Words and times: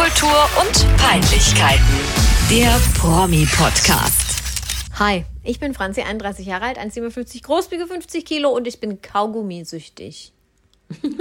Popkultur 0.00 0.48
und 0.58 0.96
Peinlichkeiten. 0.96 1.84
Der 2.48 2.80
Promi-Podcast. 2.98 4.40
Hi, 4.98 5.26
ich 5.44 5.60
bin 5.60 5.74
Franzi, 5.74 6.00
31 6.00 6.46
Jahre 6.46 6.64
alt, 6.64 6.78
1,57 6.78 7.42
groß, 7.42 7.70
wiege 7.70 7.86
50 7.86 8.24
Kilo 8.24 8.48
und 8.48 8.66
ich 8.66 8.80
bin 8.80 9.02
Kaugummisüchtig. 9.02 10.32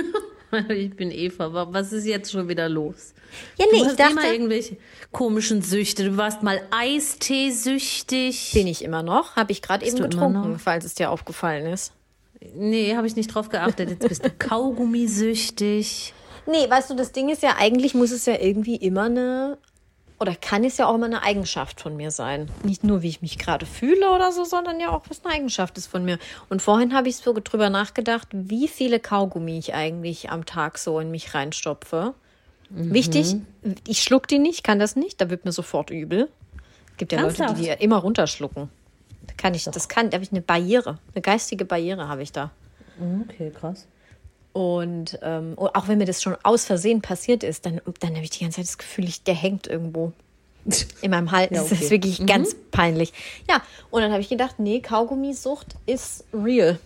Ich 0.70 0.96
bin 0.96 1.12
Eva. 1.12 1.68
Was 1.74 1.92
ist 1.94 2.06
jetzt 2.06 2.32
schon 2.32 2.48
wieder 2.48 2.70
los? 2.70 3.14
Ja, 3.60 3.66
nee, 3.66 3.78
du 3.78 3.84
ich 3.84 3.86
hast 3.90 4.00
dachte- 4.00 4.14
immer 4.14 4.32
irgendwelche 4.32 4.78
komischen 5.12 5.62
Süchte. 5.62 6.04
Du 6.06 6.18
warst 6.18 6.42
mal 6.42 6.60
Eistee-süchtig. 6.72 8.52
Bin 8.54 8.66
ich 8.66 8.84
immer 8.84 9.04
noch, 9.04 9.36
habe 9.36 9.52
ich 9.52 9.62
gerade 9.62 9.86
eben 9.86 9.98
getrunken, 9.98 10.58
falls 10.58 10.86
es 10.86 10.96
dir 10.96 11.12
aufgefallen 11.12 11.68
ist. 11.68 11.92
Nee, 12.56 12.96
habe 12.96 13.06
ich 13.06 13.16
nicht 13.16 13.28
drauf 13.36 13.50
geachtet. 13.50 13.90
Jetzt 13.92 14.08
bist 14.08 14.26
du 14.26 14.30
Kaugummisüchtig. 14.40 16.14
Nee, 16.50 16.70
weißt 16.70 16.90
du, 16.90 16.96
das 16.96 17.12
Ding 17.12 17.30
ist 17.30 17.44
ja, 17.44 17.56
eigentlich 17.58 17.94
muss 17.94 18.12
es 18.12 18.26
ja 18.26 18.36
irgendwie 18.40 18.76
immer 18.76 19.04
eine, 19.04 19.58
oder 20.20 20.36
kann 20.36 20.64
es 20.64 20.78
ja 20.78 20.88
auch 20.88 20.96
immer 20.96 21.06
eine 21.06 21.22
Eigenschaft 21.22 21.80
von 21.80 21.96
mir 21.96 22.12
sein. 22.12 22.50
Nicht 22.64 22.84
nur, 22.84 23.02
wie 23.04 23.10
ich 23.10 23.22
mich 23.22 23.38
gerade 23.38 23.66
fühle 23.66 24.10
oder 24.10 24.32
so, 24.32 24.44
sondern 24.44 24.80
ja 24.80 24.90
auch, 24.90 25.04
was 25.10 25.24
eine 25.24 25.34
Eigenschaft 25.36 25.78
ist 25.78 25.88
von 25.88 26.04
mir. 26.04 26.18
Und 26.50 26.62
vorhin 26.62 26.94
habe 26.94 27.08
ich 27.08 27.18
so 27.18 27.34
drüber 27.34 27.70
nachgedacht, 27.70 28.28
wie 28.32 28.68
viele 28.68 29.00
Kaugummi 29.00 29.60
ich 29.60 29.76
eigentlich 29.76 30.32
am 30.32 30.46
Tag 30.46 30.78
so 30.78 31.00
in 31.00 31.12
mich 31.12 31.34
reinstopfe. 31.36 32.16
Wichtig, 32.72 33.36
ich 33.88 34.04
schluck 34.04 34.28
die 34.28 34.38
nicht, 34.38 34.64
kann 34.64 34.78
das 34.78 34.96
nicht, 34.96 35.20
da 35.22 35.30
wird 35.30 35.46
mir 35.46 35.52
sofort 35.52 35.90
übel. 35.90 36.30
Gibt 36.98 37.12
ja 37.12 37.22
Leute, 37.22 37.44
Ernsthaft? 37.44 37.60
die 37.60 37.76
die 37.76 37.84
immer 37.84 37.98
runterschlucken. 37.98 38.70
Da 39.26 39.34
kann 39.38 39.54
ich, 39.54 39.64
das 39.66 39.88
kann, 39.88 40.10
da 40.10 40.16
habe 40.16 40.24
ich 40.24 40.32
eine 40.32 40.42
Barriere, 40.42 41.00
eine 41.14 41.22
geistige 41.22 41.66
Barriere 41.66 42.08
habe 42.08 42.22
ich 42.22 42.32
da. 42.32 42.52
Okay, 43.28 43.52
krass. 43.52 43.88
Und 44.60 45.18
ähm, 45.22 45.54
auch 45.58 45.88
wenn 45.88 46.00
mir 46.00 46.06
das 46.06 46.22
schon 46.22 46.36
aus 46.44 46.66
Versehen 46.66 47.02
passiert 47.02 47.44
ist, 47.46 47.66
dann, 47.66 47.80
dann 48.02 48.14
habe 48.16 48.26
ich 48.26 48.32
die 48.32 48.40
ganze 48.44 48.58
Zeit 48.58 48.66
das 48.66 48.78
Gefühl, 48.78 49.06
ich, 49.06 49.24
der 49.24 49.34
hängt 49.34 49.68
irgendwo 49.68 50.12
in 51.02 51.12
meinem 51.12 51.32
Hals. 51.32 51.52
Ja, 51.52 51.62
Das 51.64 51.72
okay. 51.72 51.82
ist 51.86 51.92
wirklich 51.92 52.26
ganz 52.26 52.58
peinlich. 52.70 53.14
Ja, 53.50 53.62
und 53.90 54.02
dann 54.02 54.12
habe 54.12 54.20
ich 54.22 54.28
gedacht, 54.28 54.60
nee, 54.60 54.82
Kaugummisucht 54.82 55.76
ist 55.86 56.26
real. 56.34 56.78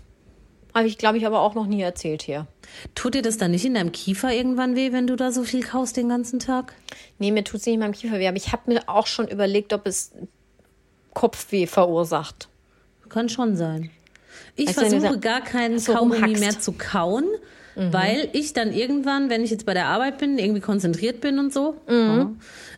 Habe 0.76 0.86
ich, 0.88 1.00
glaube 1.00 1.18
ich, 1.18 1.26
aber 1.26 1.42
auch 1.42 1.56
noch 1.56 1.66
nie 1.66 1.82
erzählt 1.82 2.22
hier. 2.22 2.46
Tut 2.94 3.16
dir 3.16 3.24
das 3.24 3.38
dann 3.38 3.50
nicht 3.50 3.66
in 3.66 3.74
deinem 3.74 3.92
Kiefer 3.92 4.32
irgendwann 4.32 4.76
weh, 4.76 4.92
wenn 4.92 5.08
du 5.08 5.16
da 5.16 5.32
so 5.32 5.44
viel 5.44 5.64
kaust 5.64 5.98
den 5.98 6.10
ganzen 6.10 6.38
Tag? 6.38 6.76
Nee, 7.18 7.32
mir 7.32 7.44
tut 7.44 7.62
es 7.62 7.66
nicht 7.66 7.74
in 7.74 7.80
meinem 7.80 7.94
Kiefer 7.94 8.20
weh, 8.20 8.28
aber 8.28 8.38
ich 8.38 8.52
habe 8.52 8.72
mir 8.72 8.88
auch 8.88 9.08
schon 9.08 9.28
überlegt, 9.28 9.74
ob 9.74 9.88
es 9.88 10.12
Kopfweh 11.14 11.66
verursacht. 11.66 12.50
Kann 13.10 13.30
schon 13.30 13.56
sein. 13.56 13.90
Ich 14.56 14.68
Also 14.70 14.82
versuche 14.82 15.20
gar 15.20 15.42
keinen 15.42 15.80
so 15.80 15.94
Kaugummi 15.94 16.16
rumhackst. 16.16 16.40
mehr 16.40 16.60
zu 16.60 16.72
kauen, 16.74 17.26
weil 17.76 18.30
ich 18.34 18.54
dann 18.54 18.72
irgendwann, 18.72 19.30
wenn 19.30 19.44
ich 19.44 19.52
jetzt 19.52 19.66
bei 19.66 19.74
der 19.74 19.88
Arbeit 19.88 20.18
bin, 20.18 20.38
irgendwie 20.38 20.62
konzentriert 20.62 21.22
bin 21.22 21.40
und 21.40 21.54
so, 21.54 21.76
ja, 21.90 22.32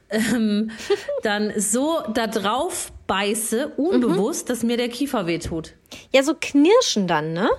ähm, 0.10 0.72
dann 1.24 1.54
so 1.58 2.00
da 2.14 2.28
drauf 2.28 2.92
beiße, 3.08 3.74
unbewusst, 3.78 4.50
dass 4.50 4.64
mir 4.64 4.78
der 4.78 4.90
Kiefer 4.90 5.28
wehtut. 5.28 5.74
Ja, 6.14 6.24
so 6.24 6.34
knirschen 6.40 7.08
dann, 7.08 7.34
ne? 7.34 7.50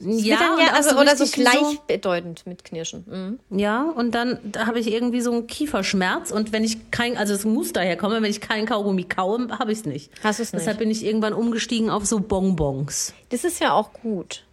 Ja, 0.00 0.36
dann 0.38 0.58
ja 0.58 0.72
also, 0.74 0.98
oder 0.98 1.16
so 1.16 1.24
gleichbedeutend 1.24 2.46
mit 2.46 2.64
Knirschen. 2.64 3.38
Mhm. 3.50 3.58
Ja, 3.58 3.84
und 3.84 4.14
dann 4.14 4.38
da 4.44 4.66
habe 4.66 4.78
ich 4.78 4.92
irgendwie 4.92 5.20
so 5.20 5.32
einen 5.32 5.46
Kieferschmerz 5.46 6.30
und 6.30 6.52
wenn 6.52 6.64
ich 6.64 6.90
kein, 6.90 7.16
also 7.16 7.32
es 7.32 7.44
muss 7.44 7.72
daher 7.72 7.96
kommen, 7.96 8.22
wenn 8.22 8.30
ich 8.30 8.40
keinen 8.40 8.66
Kaugummi 8.66 9.04
kaue, 9.04 9.48
habe 9.58 9.72
ich 9.72 9.78
es 9.78 9.84
nicht. 9.84 10.10
Hast 10.22 10.40
du's 10.40 10.52
nicht? 10.52 10.60
Deshalb 10.60 10.78
bin 10.78 10.90
ich 10.90 11.04
irgendwann 11.04 11.32
umgestiegen 11.32 11.90
auf 11.90 12.04
so 12.04 12.20
Bonbons. 12.20 13.14
Das 13.30 13.44
ist 13.44 13.60
ja 13.60 13.72
auch 13.72 13.92
gut. 13.92 14.44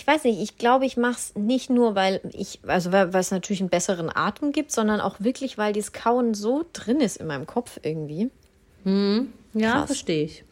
Ich 0.00 0.06
weiß 0.06 0.22
nicht, 0.22 0.40
ich 0.40 0.58
glaube, 0.58 0.86
ich 0.86 0.96
mache 0.96 1.16
es 1.16 1.34
nicht 1.34 1.70
nur, 1.70 1.96
weil 1.96 2.20
ich, 2.32 2.60
also 2.68 2.92
weil 2.92 3.12
weil 3.12 3.20
es 3.20 3.32
natürlich 3.32 3.58
einen 3.60 3.68
besseren 3.68 4.14
Atem 4.14 4.52
gibt, 4.52 4.70
sondern 4.70 5.00
auch 5.00 5.16
wirklich, 5.18 5.58
weil 5.58 5.72
dieses 5.72 5.92
Kauen 5.92 6.34
so 6.34 6.64
drin 6.72 7.00
ist 7.00 7.16
in 7.16 7.26
meinem 7.26 7.46
Kopf 7.48 7.80
irgendwie. 7.82 8.30
Ja, 8.84 9.72
Krass. 9.72 9.86
verstehe 9.86 10.24
ich. 10.26 10.44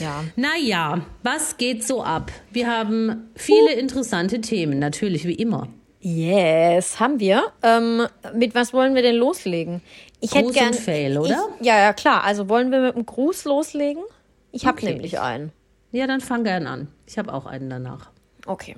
Ja. 0.00 0.22
Naja, 0.36 1.00
was 1.24 1.56
geht 1.56 1.84
so 1.84 2.04
ab? 2.04 2.30
Wir 2.52 2.70
haben 2.70 3.28
viele 3.34 3.72
interessante 3.72 4.40
Themen, 4.40 4.78
natürlich 4.78 5.24
wie 5.26 5.34
immer. 5.34 5.66
Yes, 6.00 7.00
haben 7.00 7.18
wir. 7.18 7.46
Ähm, 7.64 8.06
mit 8.34 8.54
was 8.54 8.72
wollen 8.72 8.94
wir 8.94 9.02
denn 9.02 9.16
loslegen? 9.16 9.82
Ich 10.20 10.34
hätte 10.36 10.44
Gruß 10.44 10.54
gern. 10.54 10.68
und 10.68 10.76
Fail, 10.76 11.18
oder? 11.18 11.48
Ich, 11.58 11.66
ja, 11.66 11.78
ja, 11.80 11.92
klar. 11.92 12.22
Also 12.22 12.48
wollen 12.48 12.70
wir 12.70 12.80
mit 12.80 12.94
einem 12.94 13.06
Gruß 13.06 13.44
loslegen? 13.44 14.04
Ich 14.52 14.66
habe 14.66 14.78
Okay. 14.78 14.92
nämlich 14.92 15.18
einen. 15.18 15.50
Ja, 15.90 16.06
dann 16.06 16.20
fang 16.20 16.44
gern 16.44 16.68
an. 16.68 16.86
Ich 17.06 17.18
habe 17.18 17.34
auch 17.34 17.44
einen 17.44 17.68
danach. 17.68 18.10
Okay. 18.48 18.76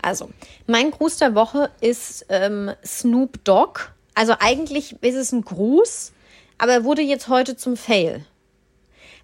Also, 0.00 0.30
mein 0.68 0.92
Gruß 0.92 1.16
der 1.18 1.34
Woche 1.34 1.70
ist 1.80 2.24
ähm, 2.28 2.70
Snoop 2.86 3.44
Dogg. 3.44 3.80
Also 4.14 4.34
eigentlich 4.38 5.02
ist 5.02 5.16
es 5.16 5.32
ein 5.32 5.42
Gruß, 5.42 6.12
aber 6.56 6.72
er 6.72 6.84
wurde 6.84 7.02
jetzt 7.02 7.28
heute 7.28 7.56
zum 7.56 7.76
Fail. 7.76 8.24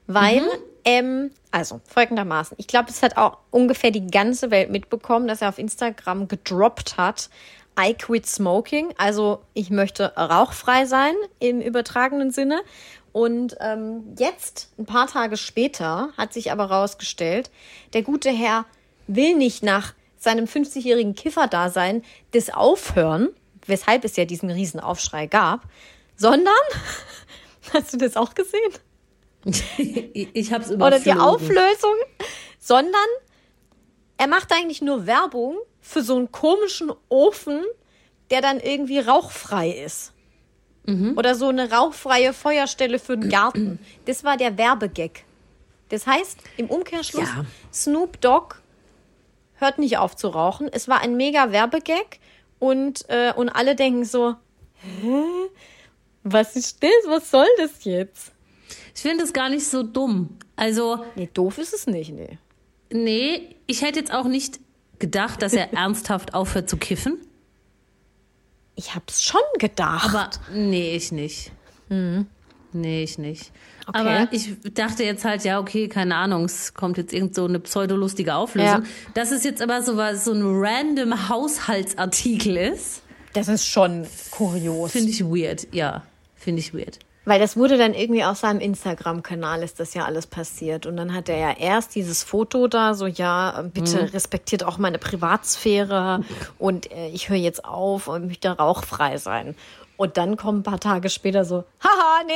Weil, 0.08 0.42
ähm, 0.84 1.30
also 1.52 1.80
folgendermaßen, 1.84 2.56
ich 2.58 2.66
glaube, 2.66 2.90
es 2.90 3.02
hat 3.02 3.16
auch 3.16 3.38
ungefähr 3.52 3.92
die 3.92 4.08
ganze 4.08 4.50
Welt 4.50 4.70
mitbekommen, 4.70 5.28
dass 5.28 5.42
er 5.42 5.48
auf 5.48 5.58
Instagram 5.58 6.26
gedroppt 6.26 6.96
hat, 6.96 7.30
I 7.78 7.94
quit 7.94 8.26
smoking. 8.26 8.92
Also 8.98 9.42
ich 9.54 9.70
möchte 9.70 10.12
rauchfrei 10.16 10.86
sein 10.86 11.14
im 11.38 11.60
übertragenen 11.60 12.32
Sinne. 12.32 12.62
Und 13.12 13.56
ähm, 13.60 14.16
jetzt, 14.18 14.72
ein 14.76 14.86
paar 14.86 15.06
Tage 15.06 15.36
später, 15.36 16.08
hat 16.16 16.32
sich 16.32 16.50
aber 16.50 16.64
rausgestellt, 16.64 17.48
der 17.92 18.02
gute 18.02 18.30
Herr 18.30 18.64
will 19.06 19.34
nicht 19.36 19.62
nach 19.62 19.94
seinem 20.16 20.46
50-jährigen 20.46 21.14
Kifferdasein 21.14 22.02
das 22.32 22.50
aufhören, 22.50 23.28
weshalb 23.66 24.04
es 24.04 24.16
ja 24.16 24.24
diesen 24.24 24.50
riesen 24.50 24.80
Aufschrei 24.80 25.26
gab, 25.26 25.62
sondern, 26.16 26.54
hast 27.72 27.92
du 27.92 27.96
das 27.98 28.16
auch 28.16 28.34
gesehen? 28.34 28.72
Ich, 29.76 30.28
ich 30.32 30.52
habe 30.52 30.64
es 30.64 30.70
Oder 30.70 30.98
die. 30.98 31.12
Auflösung, 31.12 31.94
sondern 32.58 32.94
er 34.16 34.26
macht 34.28 34.52
eigentlich 34.52 34.80
nur 34.80 35.06
Werbung 35.06 35.58
für 35.80 36.02
so 36.02 36.16
einen 36.16 36.32
komischen 36.32 36.90
Ofen, 37.10 37.62
der 38.30 38.40
dann 38.40 38.58
irgendwie 38.60 39.00
rauchfrei 39.00 39.70
ist. 39.70 40.12
Oder 41.16 41.34
so 41.34 41.48
eine 41.48 41.70
rauchfreie 41.70 42.34
Feuerstelle 42.34 42.98
für 42.98 43.16
den 43.16 43.30
Garten. 43.30 43.78
Das 44.04 44.22
war 44.22 44.36
der 44.36 44.58
Werbegag. 44.58 45.24
Das 45.88 46.06
heißt, 46.06 46.38
im 46.58 46.68
Umkehrschluss, 46.68 47.26
Ja. 47.28 47.46
Snoop 47.72 48.20
Dogg 48.20 48.56
hört 49.56 49.78
nicht 49.78 49.98
auf 49.98 50.16
zu 50.16 50.28
rauchen. 50.28 50.68
Es 50.72 50.88
war 50.88 51.00
ein 51.00 51.16
mega 51.16 51.52
Werbegag 51.52 52.18
und, 52.58 53.08
äh, 53.08 53.32
und 53.34 53.48
alle 53.48 53.74
denken 53.76 54.04
so, 54.04 54.34
hä? 54.74 55.22
Was 56.22 56.56
ist 56.56 56.82
das? 56.82 56.90
Was 57.06 57.30
soll 57.30 57.46
das 57.58 57.84
jetzt? 57.84 58.32
Ich 58.94 59.02
finde 59.02 59.24
es 59.24 59.32
gar 59.32 59.48
nicht 59.48 59.66
so 59.66 59.82
dumm. 59.82 60.38
Also, 60.56 61.04
Nee, 61.16 61.28
doof 61.32 61.58
ist 61.58 61.74
es 61.74 61.86
nicht, 61.86 62.12
nee. 62.12 62.38
nee, 62.90 63.56
ich 63.66 63.82
hätte 63.82 63.98
jetzt 63.98 64.12
auch 64.12 64.24
nicht 64.26 64.60
gedacht, 64.98 65.42
dass 65.42 65.52
er 65.52 65.72
ernsthaft 65.74 66.32
aufhört 66.34 66.70
zu 66.70 66.76
kiffen. 66.76 67.18
Ich 68.76 68.94
hab's 68.94 69.22
schon 69.22 69.40
gedacht. 69.58 70.08
Aber 70.14 70.30
nee, 70.52 70.96
ich 70.96 71.12
nicht. 71.12 71.52
Nee, 72.74 73.04
ich 73.04 73.18
nicht. 73.18 73.52
Mhm. 73.52 73.74
Okay. 73.86 73.98
Aber 73.98 74.28
ich 74.32 74.56
dachte 74.74 75.04
jetzt 75.04 75.24
halt, 75.24 75.44
ja, 75.44 75.60
okay, 75.60 75.88
keine 75.88 76.16
Ahnung, 76.16 76.44
es 76.44 76.74
kommt 76.74 76.96
jetzt 76.96 77.12
irgend 77.12 77.34
so 77.34 77.44
eine 77.44 77.60
pseudolustige 77.60 78.34
Auflösung. 78.34 78.82
Ja. 78.82 78.88
Dass 79.14 79.30
es 79.30 79.44
jetzt 79.44 79.62
aber 79.62 79.82
so, 79.82 79.96
was, 79.96 80.24
so 80.24 80.32
ein 80.32 80.42
random 80.42 81.28
Haushaltsartikel 81.28 82.56
ist, 82.56 83.02
das 83.34 83.48
ist 83.48 83.66
schon 83.66 84.06
kurios. 84.30 84.92
finde 84.92 85.10
ich 85.10 85.24
weird. 85.24 85.66
Ja, 85.72 86.02
finde 86.36 86.60
ich 86.60 86.72
weird. 86.72 86.98
Weil 87.26 87.40
das 87.40 87.56
wurde 87.56 87.78
dann 87.78 87.94
irgendwie 87.94 88.22
auf 88.22 88.36
seinem 88.38 88.60
Instagram-Kanal 88.60 89.62
ist 89.62 89.80
das 89.80 89.94
ja 89.94 90.04
alles 90.04 90.26
passiert. 90.26 90.84
Und 90.84 90.96
dann 90.96 91.14
hat 91.14 91.28
er 91.28 91.38
ja 91.38 91.52
erst 91.52 91.94
dieses 91.94 92.22
Foto 92.22 92.68
da, 92.68 92.94
so 92.94 93.06
ja, 93.06 93.64
bitte 93.72 94.12
respektiert 94.12 94.62
auch 94.62 94.76
meine 94.76 94.98
Privatsphäre 94.98 96.22
und 96.58 96.92
äh, 96.92 97.08
ich 97.08 97.30
höre 97.30 97.38
jetzt 97.38 97.64
auf 97.64 98.08
und 98.08 98.26
möchte 98.26 98.50
rauchfrei 98.50 99.16
sein. 99.16 99.54
Und 99.96 100.16
dann 100.16 100.36
kommen 100.36 100.60
ein 100.60 100.62
paar 100.64 100.80
Tage 100.80 101.08
später 101.08 101.44
so, 101.44 101.64
haha, 101.82 102.24
nee, 102.26 102.32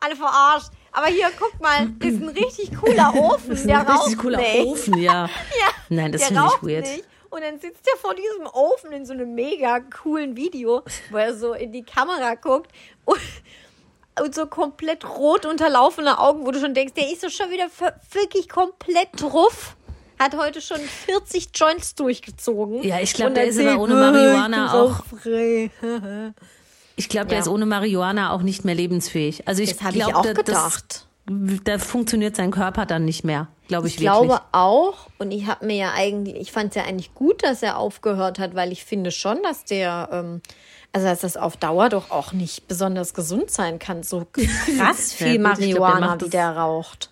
alle, 0.00 0.16
verarscht. 0.16 0.70
Aber 0.92 1.06
hier, 1.06 1.28
guck 1.38 1.60
mal, 1.60 1.86
ist 2.00 2.20
ein 2.20 2.28
richtig 2.28 2.72
cooler 2.78 3.14
Ofen, 3.14 3.50
Das 3.50 3.60
ist 3.60 3.68
der 3.68 3.80
ein 3.80 3.86
raucht 3.86 4.06
richtig 4.06 4.18
cooler 4.20 4.38
nicht. 4.38 4.66
Ofen, 4.66 4.98
ja. 4.98 5.24
Ja, 5.60 5.68
Nein, 5.88 6.12
das 6.12 6.20
der 6.22 6.28
finde 6.28 6.42
ich 6.44 6.52
raucht 6.52 6.62
weird. 6.62 6.82
Nicht. 6.86 7.04
Und 7.30 7.40
dann 7.42 7.58
sitzt 7.60 7.86
er 7.90 7.96
vor 7.98 8.14
diesem 8.14 8.46
Ofen 8.46 8.92
in 8.92 9.06
so 9.06 9.12
einem 9.14 9.34
mega 9.34 9.80
coolen 9.80 10.36
Video, 10.36 10.82
wo 11.10 11.16
er 11.16 11.34
so 11.34 11.54
in 11.54 11.72
die 11.72 11.82
Kamera 11.82 12.34
guckt 12.34 12.70
und, 13.06 13.18
und 14.20 14.34
so 14.34 14.46
komplett 14.46 15.08
rot 15.08 15.46
unterlaufene 15.46 16.18
Augen, 16.18 16.44
wo 16.44 16.50
du 16.50 16.60
schon 16.60 16.74
denkst, 16.74 16.92
der 16.94 17.10
ist 17.10 17.22
so 17.22 17.30
schon 17.30 17.50
wieder 17.50 17.68
wirklich 18.12 18.48
komplett 18.50 19.08
drauf. 19.16 19.76
Hat 20.18 20.36
heute 20.36 20.60
schon 20.60 20.78
40 20.78 21.48
Joints 21.54 21.94
durchgezogen. 21.94 22.82
Ja, 22.82 23.00
ich 23.00 23.14
glaub, 23.14 23.28
Und 23.28 23.36
der 23.36 23.46
ist 23.46 23.58
aber 23.58 23.80
ohne 23.80 23.94
"Äh, 23.94 23.96
Marihuana 23.96 24.72
auch- 24.74 25.00
rauchfrei." 25.00 25.70
Ich 26.96 27.08
glaube, 27.08 27.26
der 27.26 27.38
Ja. 27.38 27.42
ist 27.42 27.48
ohne 27.48 27.66
Marihuana 27.66 28.32
auch 28.32 28.42
nicht 28.42 28.64
mehr 28.64 28.74
lebensfähig. 28.74 29.46
Also 29.48 29.62
ich 29.62 29.82
habe 29.82 29.96
ich 29.96 30.04
auch 30.04 30.22
da, 30.22 30.32
gedacht. 30.32 31.06
Das, 31.26 31.60
da 31.64 31.78
funktioniert 31.78 32.36
sein 32.36 32.50
Körper 32.50 32.84
dann 32.84 33.04
nicht 33.04 33.24
mehr, 33.24 33.48
glaube 33.68 33.86
ich, 33.86 33.94
Ich 33.94 34.00
wirklich. 34.00 34.28
glaube 34.28 34.42
auch, 34.52 35.06
und 35.18 35.30
ich 35.30 35.46
habe 35.46 35.64
mir 35.66 35.76
ja 35.76 35.92
eigentlich, 35.94 36.36
ich 36.36 36.52
fand 36.52 36.70
es 36.70 36.74
ja 36.76 36.82
eigentlich 36.84 37.14
gut, 37.14 37.42
dass 37.44 37.62
er 37.62 37.78
aufgehört 37.78 38.38
hat, 38.38 38.54
weil 38.54 38.72
ich 38.72 38.84
finde 38.84 39.10
schon, 39.12 39.42
dass 39.42 39.64
der 39.64 40.08
ähm, 40.12 40.42
Also, 40.94 41.06
dass 41.06 41.20
das 41.20 41.36
auf 41.38 41.56
Dauer 41.56 41.88
doch 41.88 42.10
auch 42.10 42.32
nicht 42.34 42.68
besonders 42.68 43.14
gesund 43.14 43.50
sein 43.50 43.78
kann. 43.78 44.02
So 44.02 44.26
krass 44.32 45.18
Ja, 45.18 45.26
viel 45.26 45.38
gut, 45.42 45.58
ich 45.58 45.70
glaub, 45.70 45.86
der 45.86 46.00
Marihuana, 46.00 46.20
wie 46.20 46.28
der 46.28 46.50
raucht. 46.56 47.08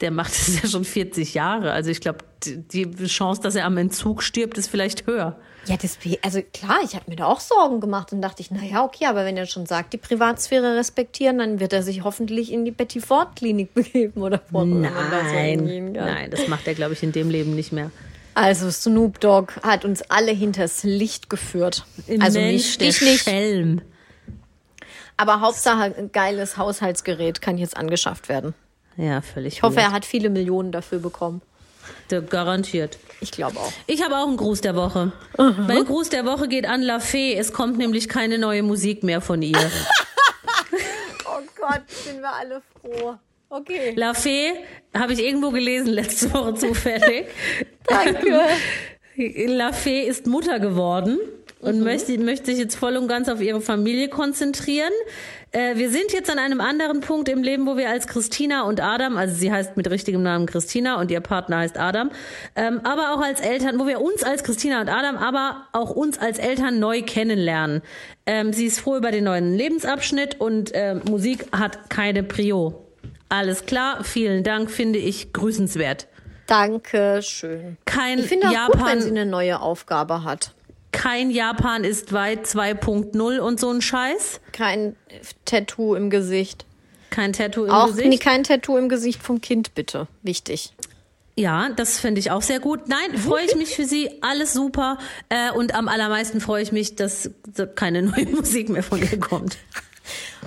Der 0.00 0.10
macht 0.10 0.32
es 0.32 0.60
ja 0.62 0.68
schon 0.68 0.84
40 0.84 1.34
Jahre. 1.34 1.72
Also 1.72 1.90
ich 1.90 2.00
glaube, 2.00 2.20
die 2.44 2.90
Chance, 3.06 3.42
dass 3.42 3.54
er 3.54 3.66
am 3.66 3.76
Entzug 3.76 4.22
stirbt, 4.22 4.56
ist 4.58 4.68
vielleicht 4.68 5.06
höher. 5.06 5.38
Ja, 5.66 5.76
das, 5.76 5.98
also 6.22 6.40
klar, 6.54 6.78
ich 6.84 6.94
habe 6.94 7.04
mir 7.08 7.16
da 7.16 7.26
auch 7.26 7.40
Sorgen 7.40 7.80
gemacht 7.80 8.12
und 8.12 8.22
dachte 8.22 8.40
ich, 8.40 8.50
naja, 8.50 8.82
okay, 8.82 9.06
aber 9.06 9.24
wenn 9.24 9.36
er 9.36 9.46
schon 9.46 9.66
sagt, 9.66 9.92
die 9.92 9.98
Privatsphäre 9.98 10.76
respektieren, 10.76 11.38
dann 11.38 11.60
wird 11.60 11.72
er 11.72 11.82
sich 11.82 12.02
hoffentlich 12.02 12.50
in 12.50 12.64
die 12.64 12.70
Betty 12.70 13.00
Ford 13.00 13.36
Klinik 13.36 13.74
begeben 13.74 14.22
oder 14.22 14.40
hingehen 14.50 14.80
Nein, 14.82 15.92
kann. 15.92 16.04
nein, 16.04 16.30
das 16.30 16.48
macht 16.48 16.66
er, 16.66 16.74
glaube 16.74 16.94
ich, 16.94 17.02
in 17.02 17.12
dem 17.12 17.28
Leben 17.30 17.54
nicht 17.54 17.72
mehr. 17.72 17.90
Also 18.34 18.70
Snoop 18.70 19.20
Dogg 19.20 19.52
hat 19.62 19.84
uns 19.84 20.02
alle 20.02 20.32
hinters 20.32 20.82
Licht 20.82 21.28
geführt. 21.28 21.84
also 22.20 22.38
Mensch, 22.38 22.78
der 22.78 22.88
dich 22.88 23.02
nicht, 23.02 23.24
Schelm. 23.24 23.82
aber 25.16 25.40
Hauptsache 25.40 25.94
ein 25.96 26.10
geiles 26.12 26.56
Haushaltsgerät 26.56 27.42
kann 27.42 27.58
jetzt 27.58 27.76
angeschafft 27.76 28.28
werden. 28.28 28.54
Ja, 28.96 29.20
völlig. 29.20 29.54
Ich 29.54 29.62
hoffe, 29.62 29.80
er 29.80 29.92
hat 29.92 30.04
viele 30.04 30.30
Millionen 30.30 30.72
dafür 30.72 31.00
bekommen. 31.00 31.42
Garantiert. 32.28 32.98
Ich 33.20 33.30
glaube 33.30 33.58
auch. 33.58 33.72
Ich 33.86 34.02
habe 34.02 34.16
auch 34.16 34.26
einen 34.26 34.36
Gruß 34.36 34.60
der 34.62 34.74
Woche. 34.76 35.12
Mein 35.36 35.84
Gruß 35.84 36.08
der 36.08 36.24
Woche 36.24 36.48
geht 36.48 36.66
an 36.66 36.82
La 36.82 37.00
Fee. 37.00 37.34
Es 37.34 37.52
kommt 37.52 37.78
nämlich 37.78 38.08
keine 38.08 38.38
neue 38.38 38.62
Musik 38.62 39.02
mehr 39.02 39.20
von 39.20 39.42
ihr. 39.42 39.58
Oh 41.32 41.42
Gott, 41.60 41.82
sind 41.88 42.20
wir 42.20 42.32
alle 42.32 42.60
froh. 42.80 43.14
Okay. 43.48 43.94
La 43.96 44.14
Fee 44.14 44.52
habe 44.94 45.12
ich 45.12 45.22
irgendwo 45.24 45.50
gelesen 45.50 45.88
letzte 45.92 46.32
Woche 46.34 46.54
zufällig. 46.54 47.26
Danke. 47.86 48.40
La 49.46 49.72
Fee 49.72 50.02
ist 50.02 50.26
Mutter 50.26 50.58
geworden 50.60 51.18
und 51.60 51.80
möchte, 51.80 52.16
möchte 52.18 52.46
sich 52.46 52.58
jetzt 52.58 52.76
voll 52.76 52.96
und 52.96 53.08
ganz 53.08 53.28
auf 53.28 53.40
ihre 53.40 53.60
Familie 53.60 54.08
konzentrieren. 54.08 54.92
Äh, 55.52 55.76
wir 55.76 55.90
sind 55.90 56.12
jetzt 56.12 56.30
an 56.30 56.38
einem 56.38 56.60
anderen 56.60 57.00
Punkt 57.00 57.28
im 57.28 57.42
Leben, 57.42 57.66
wo 57.66 57.76
wir 57.76 57.88
als 57.88 58.06
Christina 58.06 58.62
und 58.62 58.80
Adam, 58.80 59.16
also 59.16 59.34
sie 59.34 59.50
heißt 59.50 59.76
mit 59.76 59.90
richtigem 59.90 60.22
Namen 60.22 60.46
Christina 60.46 61.00
und 61.00 61.10
ihr 61.10 61.20
Partner 61.20 61.58
heißt 61.58 61.76
Adam, 61.76 62.10
ähm, 62.54 62.80
aber 62.84 63.14
auch 63.14 63.20
als 63.20 63.40
Eltern, 63.40 63.78
wo 63.80 63.86
wir 63.86 64.00
uns 64.00 64.22
als 64.22 64.44
Christina 64.44 64.80
und 64.80 64.88
Adam, 64.88 65.16
aber 65.16 65.66
auch 65.72 65.90
uns 65.90 66.18
als 66.18 66.38
Eltern 66.38 66.78
neu 66.78 67.02
kennenlernen. 67.02 67.82
Ähm, 68.26 68.52
sie 68.52 68.66
ist 68.66 68.80
froh 68.80 68.96
über 68.96 69.10
den 69.10 69.24
neuen 69.24 69.54
Lebensabschnitt 69.54 70.40
und 70.40 70.72
äh, 70.72 70.94
Musik 70.94 71.46
hat 71.52 71.90
keine 71.90 72.22
Prio. 72.22 72.86
Alles 73.28 73.66
klar, 73.66 74.04
vielen 74.04 74.44
Dank, 74.44 74.70
finde 74.70 74.98
ich 74.98 75.32
grüßenswert. 75.32 76.06
Danke 76.46 77.20
schön. 77.22 77.76
Kein 77.84 78.18
Ich 78.18 78.26
finde 78.26 78.48
auch 78.48 78.52
Japan 78.52 78.72
gut, 78.72 78.86
wenn 78.86 79.00
sie 79.00 79.10
eine 79.10 79.26
neue 79.26 79.60
Aufgabe 79.60 80.24
hat. 80.24 80.52
Kein 80.92 81.30
Japan 81.30 81.84
ist 81.84 82.12
weit 82.12 82.46
2.0 82.46 83.38
und 83.38 83.60
so 83.60 83.70
ein 83.70 83.80
Scheiß. 83.80 84.40
Kein 84.52 84.96
Tattoo 85.44 85.94
im 85.94 86.10
Gesicht. 86.10 86.66
Kein 87.10 87.32
Tattoo 87.32 87.64
im 87.64 87.70
Auch 87.70 87.86
Gesicht. 87.88 88.08
nee, 88.08 88.18
kein 88.18 88.44
Tattoo 88.44 88.76
im 88.76 88.88
Gesicht 88.88 89.22
vom 89.22 89.40
Kind, 89.40 89.74
bitte. 89.74 90.06
Wichtig. 90.22 90.72
Ja, 91.36 91.70
das 91.70 91.98
finde 91.98 92.18
ich 92.18 92.30
auch 92.30 92.42
sehr 92.42 92.60
gut. 92.60 92.88
Nein, 92.88 93.16
freue 93.16 93.44
ich 93.44 93.54
mich 93.56 93.74
für 93.74 93.84
Sie. 93.84 94.10
Alles 94.20 94.52
super. 94.52 94.98
Äh, 95.28 95.52
und 95.52 95.74
am 95.74 95.88
allermeisten 95.88 96.40
freue 96.40 96.62
ich 96.62 96.70
mich, 96.72 96.96
dass 96.96 97.30
keine 97.76 98.02
neue 98.02 98.26
Musik 98.26 98.68
mehr 98.68 98.82
von 98.82 99.00
ihr 99.00 99.18
kommt. 99.18 99.56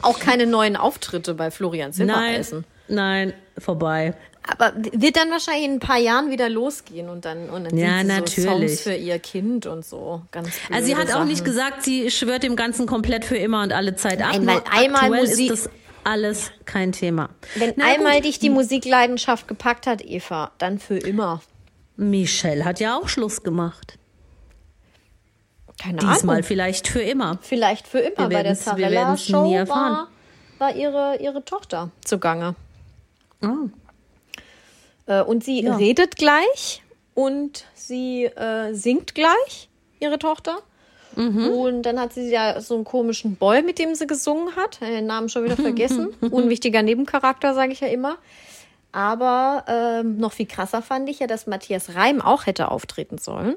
Auch 0.02 0.20
keine 0.20 0.46
neuen 0.46 0.76
Auftritte 0.76 1.34
bei 1.34 1.52
Florian 1.52 1.90
Nein, 1.92 1.94
Silbereisen. 1.94 2.66
nein, 2.90 3.34
vorbei. 3.58 4.14
Aber 4.46 4.74
wird 4.76 5.16
dann 5.16 5.32
wahrscheinlich 5.32 5.66
in 5.66 5.72
ein 5.76 5.80
paar 5.80 5.98
Jahren 6.00 6.30
wieder 6.30 6.50
losgehen 6.50 7.08
und 7.10 7.24
dann, 7.24 7.50
und 7.50 7.64
dann 7.64 7.78
Ja, 7.78 8.00
sie 8.02 8.08
so 8.08 8.08
natürlich. 8.14 8.70
Songs 8.72 8.82
für 8.82 8.94
ihr 8.94 9.18
Kind 9.20 9.66
und 9.66 9.86
so. 9.86 10.22
Ganz 10.32 10.50
Also 10.72 10.86
sie 10.88 10.96
hat 10.98 11.14
auch 11.14 11.24
nicht 11.24 11.38
Sachen. 11.40 11.46
gesagt, 11.52 11.84
sie 11.84 12.12
schwört 12.12 12.44
dem 12.44 12.56
Ganzen 12.58 12.86
komplett 12.86 13.24
für 13.24 13.38
immer 13.38 13.64
und 13.64 13.72
alle 13.72 13.96
Zeit 13.96 14.22
ab. 14.22 14.32
Nein, 14.34 14.46
weil 14.48 14.62
einmal 14.70 15.10
Musik- 15.12 15.52
ist 15.52 15.66
das 15.68 15.74
alles 16.04 16.52
kein 16.66 16.92
Thema. 16.92 17.30
Wenn 17.56 17.74
Na 17.78 17.86
einmal 17.86 18.16
gut. 18.16 18.26
dich 18.26 18.40
die 18.40 18.50
Musikleidenschaft 18.50 19.48
gepackt 19.48 19.88
hat, 19.88 20.04
Eva, 20.04 20.52
dann 20.58 20.78
für 20.80 20.98
immer. 20.98 21.42
Michelle 21.96 22.66
hat 22.66 22.82
ja 22.82 22.98
auch 22.98 23.08
Schluss 23.08 23.44
gemacht. 23.44 23.98
Keine 25.82 25.98
Diesmal 26.00 26.36
Ahnung. 26.38 26.44
vielleicht 26.48 26.88
für 26.88 27.02
immer. 27.02 27.40
Vielleicht 27.42 27.88
für 27.88 28.00
immer. 28.00 28.28
Bei 28.30 28.44
der 28.44 28.44
wir 28.44 28.44
werden's 28.44 28.66
nie 28.66 28.84
Zarella-Show 28.84 29.54
erfahren. 29.54 30.08
war, 30.60 30.70
war 30.70 30.76
ihre, 30.76 31.18
ihre 31.22 31.44
Tochter 31.46 31.92
zugange. 32.04 32.56
Oh. 33.42 33.70
Äh, 35.06 35.22
und 35.22 35.44
sie 35.44 35.62
Ja. 35.64 35.76
redet 35.76 36.16
gleich 36.16 36.82
und 37.14 37.66
sie 37.76 38.26
äh, 38.26 38.74
singt 38.74 39.16
gleich, 39.16 39.70
ihre 40.00 40.20
Tochter. 40.20 40.58
Mhm. 41.16 41.48
Und 41.50 41.82
dann 41.84 42.00
hat 42.00 42.14
sie 42.14 42.30
ja 42.32 42.60
so 42.60 42.74
einen 42.76 42.86
komischen 42.86 43.36
Boy, 43.36 43.62
mit 43.62 43.78
dem 43.78 43.94
sie 43.94 44.08
gesungen 44.08 44.56
hat. 44.56 44.82
Äh, 44.82 44.88
Den 44.90 45.06
Namen 45.06 45.30
schon 45.30 45.44
wieder 45.44 45.58
vergessen. 45.70 46.10
Unwichtiger 46.22 46.82
Nebencharakter, 46.82 47.54
sage 47.54 47.72
ich 47.74 47.82
ja 47.82 47.88
immer. 47.88 48.18
Aber 48.92 49.66
ähm, 49.68 50.18
noch 50.18 50.34
viel 50.34 50.46
krasser 50.46 50.82
fand 50.82 51.10
ich 51.10 51.20
ja, 51.20 51.28
dass 51.28 51.48
Matthias 51.48 51.96
Reim 51.96 52.22
auch 52.22 52.46
hätte 52.46 52.70
auftreten 52.70 53.18
sollen. 53.18 53.56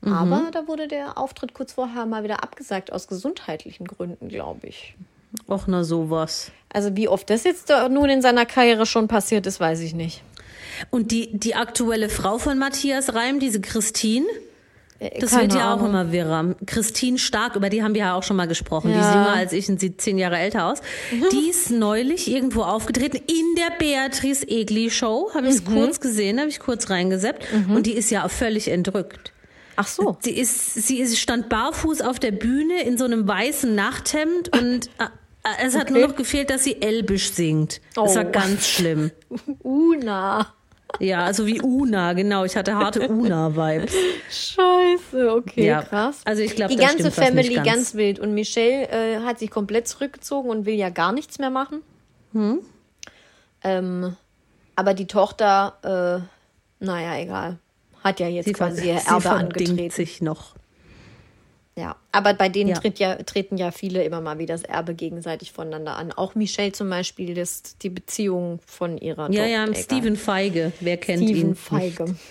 Mhm. 0.00 0.12
Aber 0.12 0.50
da 0.52 0.66
wurde 0.66 0.88
der 0.88 1.18
Auftritt 1.18 1.54
kurz 1.54 1.72
vorher 1.74 2.06
mal 2.06 2.24
wieder 2.24 2.42
abgesagt, 2.42 2.92
aus 2.92 3.06
gesundheitlichen 3.06 3.86
Gründen, 3.86 4.28
glaube 4.28 4.66
ich. 4.66 4.94
Och, 5.48 5.66
na 5.66 5.84
sowas. 5.84 6.50
Also 6.72 6.96
wie 6.96 7.08
oft 7.08 7.28
das 7.30 7.44
jetzt 7.44 7.70
da 7.70 7.88
nun 7.88 8.08
in 8.10 8.20
seiner 8.22 8.44
Karriere 8.46 8.84
schon 8.86 9.08
passiert 9.08 9.46
ist, 9.46 9.60
weiß 9.60 9.80
ich 9.80 9.94
nicht. 9.94 10.22
Und 10.90 11.10
die, 11.10 11.36
die 11.38 11.54
aktuelle 11.54 12.08
Frau 12.08 12.38
von 12.38 12.58
Matthias 12.58 13.14
Reim, 13.14 13.38
diese 13.40 13.60
Christine, 13.60 14.26
Äh, 14.98 15.18
das 15.20 15.30
keine 15.30 15.42
wird 15.44 15.54
ja 15.54 15.72
auch 15.74 15.78
Ahnung. 15.78 15.88
immer 15.90 16.12
wirrer. 16.12 16.54
Christine 16.66 17.18
Stark, 17.18 17.56
über 17.56 17.68
die 17.70 17.82
haben 17.82 17.94
wir 17.94 18.02
ja 18.02 18.14
auch 18.14 18.22
schon 18.22 18.36
mal 18.36 18.46
gesprochen. 18.46 18.92
Die 18.92 18.98
ist 18.98 19.04
Ja. 19.06 19.14
jünger 19.14 19.32
als 19.34 19.52
ich 19.52 19.68
und 19.68 19.80
sieht 19.80 20.00
zehn 20.00 20.16
Jahre 20.16 20.38
älter 20.38 20.66
aus. 20.66 20.78
Die 21.32 21.50
ist 21.50 21.70
neulich 21.70 22.30
irgendwo 22.30 22.62
aufgetreten 22.62 23.16
in 23.16 23.54
der 23.56 23.76
Beatrice 23.78 24.46
Egli 24.48 24.90
Show. 24.90 25.30
Habe 25.34 25.48
ich 25.48 25.56
es 25.56 25.64
Mhm. 25.64 25.74
kurz 25.74 25.98
gesehen, 26.00 26.38
habe 26.38 26.50
ich 26.50 26.60
kurz 26.60 26.88
reingeseppt. 26.88 27.46
Und 27.68 27.86
die 27.86 27.94
ist 27.94 28.10
ja 28.10 28.28
völlig 28.28 28.68
entrückt. 28.68 29.32
Ach 29.74 29.88
so. 29.88 30.18
Sie 30.20 30.36
ist, 30.38 30.74
sie 30.74 31.00
ist, 31.00 31.18
stand 31.18 31.48
barfuß 31.48 32.02
auf 32.02 32.20
der 32.20 32.30
Bühne 32.30 32.82
in 32.84 32.96
so 32.98 33.04
einem 33.06 33.26
weißen 33.26 33.74
Nachthemd 33.74 34.56
und 34.56 34.86
äh, 34.98 35.04
äh, 35.44 35.66
es 35.66 35.74
hat 35.74 35.90
Okay. 35.90 35.94
nur 35.98 36.08
noch 36.08 36.14
gefehlt, 36.16 36.50
dass 36.50 36.62
sie 36.62 36.80
Elbisch 36.80 37.32
singt. 37.32 37.80
Das 37.96 38.14
war 38.14 38.26
Oh. 38.26 38.30
ganz 38.30 38.68
schlimm. 38.68 39.10
Una. 39.64 40.52
Ja, 41.00 41.24
also 41.24 41.46
wie 41.46 41.60
Una, 41.60 42.12
genau. 42.12 42.44
Ich 42.44 42.56
hatte 42.56 42.74
harte 42.76 43.08
Una-Vibes. 43.08 43.92
Scheiße, 44.30 45.32
okay, 45.34 45.66
Ja, 45.66 45.82
krass. 45.82 46.20
also 46.24 46.42
ich 46.42 46.54
glaub, 46.54 46.68
Die 46.70 46.76
ganze 46.76 47.10
Family 47.10 47.54
ganz. 47.54 47.66
ganz. 47.66 47.94
wild. 47.94 48.18
Und 48.20 48.34
Michelle 48.34 48.88
äh, 48.88 49.18
hat 49.24 49.38
sich 49.38 49.50
komplett 49.50 49.88
zurückgezogen 49.88 50.48
und 50.50 50.66
will 50.66 50.74
ja 50.74 50.90
gar 50.90 51.12
nichts 51.12 51.38
mehr 51.38 51.50
machen. 51.50 51.82
Ähm, 53.64 54.16
aber 54.76 54.94
die 54.94 55.06
Tochter, 55.06 55.74
äh, 56.80 56.84
naja, 56.84 57.18
egal. 57.22 57.58
Hat 58.02 58.18
ja 58.20 58.26
jetzt 58.28 58.46
Sie, 58.46 58.52
quasi 58.52 58.88
ihr 58.88 58.98
sie 58.98 59.06
Erbe 59.08 59.20
verdingt 59.22 59.52
angetreten. 59.70 59.90
sich 59.90 60.20
noch. 60.22 60.54
Ja, 61.74 61.96
aber 62.12 62.34
bei 62.34 62.50
denen 62.50 62.70
Ja. 62.70 62.78
tritt 62.78 62.98
ja, 62.98 63.16
treten 63.16 63.56
ja 63.56 63.70
viele 63.70 64.04
immer 64.04 64.20
mal 64.20 64.38
wieder 64.38 64.52
das 64.54 64.62
Erbe 64.64 64.94
gegenseitig 64.94 65.52
voneinander 65.52 65.96
an. 65.96 66.12
Auch 66.12 66.34
Michelle 66.34 66.72
zum 66.72 66.90
Beispiel, 66.90 67.32
das, 67.34 67.62
die 67.80 67.88
Beziehung 67.88 68.60
von 68.66 68.98
ihrer 68.98 69.30
Ja, 69.32 69.46
ja. 69.46 69.74
Steven 69.74 70.16
Feige. 70.16 70.72
Wer 70.80 70.98
kennt 70.98 71.24
Steven 71.24 71.48
ihn? 71.50 71.54
Feige. 71.54 72.04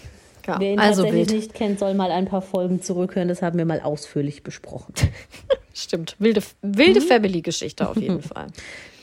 Ja, 0.47 0.59
Wer 0.59 0.73
ihn 0.73 0.79
also 0.79 1.03
tatsächlich 1.03 1.29
wild. 1.29 1.39
nicht 1.39 1.53
kennt, 1.53 1.77
soll 1.77 1.93
mal 1.93 2.09
ein 2.11 2.25
paar 2.25 2.41
Folgen 2.41 2.81
zurückhören. 2.81 3.27
Das 3.27 3.43
haben 3.43 3.59
wir 3.59 3.65
mal 3.65 3.79
ausführlich 3.79 4.41
besprochen. 4.41 4.91
Stimmt. 5.75 6.15
Wilde, 6.17 6.41
wilde 6.63 6.99
Mhm. 6.99 7.05
Family-Geschichte 7.05 7.87
auf 7.87 7.95
jeden 7.97 8.21
Fall. 8.23 8.47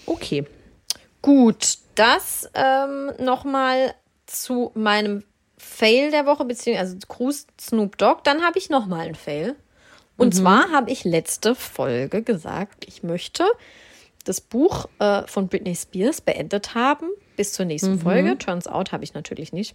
Okay. 0.05 0.45
Gut, 1.23 1.79
das 1.95 2.51
ähm, 2.55 3.13
nochmal 3.21 3.95
zu 4.27 4.73
meinem 4.75 5.23
Fail 5.59 6.11
der 6.11 6.27
Woche, 6.27 6.45
beziehungsweise 6.45 6.95
also 6.95 7.07
Gruß 7.07 7.47
Snoop 7.61 7.97
Dogg. 7.99 8.23
Dann 8.25 8.43
habe 8.43 8.59
ich 8.59 8.69
nochmal 8.69 9.07
einen 9.07 9.15
Fail. 9.15 9.55
Und 10.19 10.35
zwar 10.35 10.71
habe 10.71 10.91
ich 10.91 11.05
letzte 11.05 11.55
Folge 11.55 12.23
gesagt, 12.23 12.87
ich 12.87 13.03
möchte 13.03 13.45
das 14.25 14.41
Buch 14.41 14.87
äh, 14.99 15.23
von 15.27 15.49
Britney 15.49 15.75
Spears 15.75 16.21
beendet 16.21 16.75
haben 16.75 17.07
bis 17.37 17.53
zur 17.53 17.65
nächsten 17.65 18.01
Folge. 18.01 18.37
Turns 18.37 18.67
out 18.67 18.93
habe 18.93 19.05
ich 19.05 19.15
natürlich 19.15 19.53
nicht. 19.53 19.75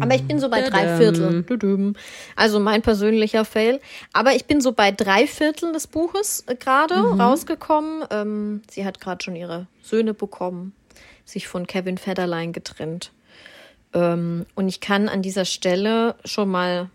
Aber 0.00 0.14
ich 0.14 0.26
bin 0.26 0.38
so 0.38 0.50
bei 0.50 0.60
drei. 0.62 0.98
Vierteln. 0.98 1.96
Also 2.36 2.60
mein 2.60 2.82
persönlicher 2.82 3.44
Fail. 3.44 3.80
Aber 4.12 4.34
ich 4.34 4.44
bin 4.44 4.60
so 4.60 4.72
bei 4.72 4.90
drei 4.90 5.26
Vierteln 5.26 5.72
des 5.72 5.86
Buches 5.86 6.44
äh, 6.46 6.54
gerade 6.54 6.94
rausgekommen. 6.94 8.04
Ähm, 8.10 8.62
sie 8.70 8.84
hat 8.84 9.00
gerade 9.00 9.24
schon 9.24 9.36
ihre 9.36 9.68
Söhne 9.80 10.12
bekommen, 10.12 10.74
sich 11.24 11.48
von 11.48 11.66
Kevin 11.66 11.96
Federline 11.96 12.52
getrennt. 12.52 13.12
Ähm, 13.94 14.44
und 14.54 14.68
ich 14.68 14.80
kann 14.80 15.08
an 15.08 15.22
dieser 15.22 15.46
Stelle 15.46 16.14
schon 16.24 16.50
mal 16.50 16.90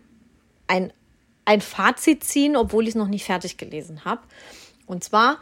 ein, 0.68 0.92
ein 1.46 1.62
Fazit 1.62 2.22
ziehen, 2.24 2.56
obwohl 2.56 2.82
ich 2.84 2.90
es 2.90 2.94
noch 2.96 3.08
nicht 3.08 3.24
fertig 3.24 3.56
gelesen 3.56 4.04
habe. 4.04 4.20
Und 4.86 5.02
zwar, 5.02 5.38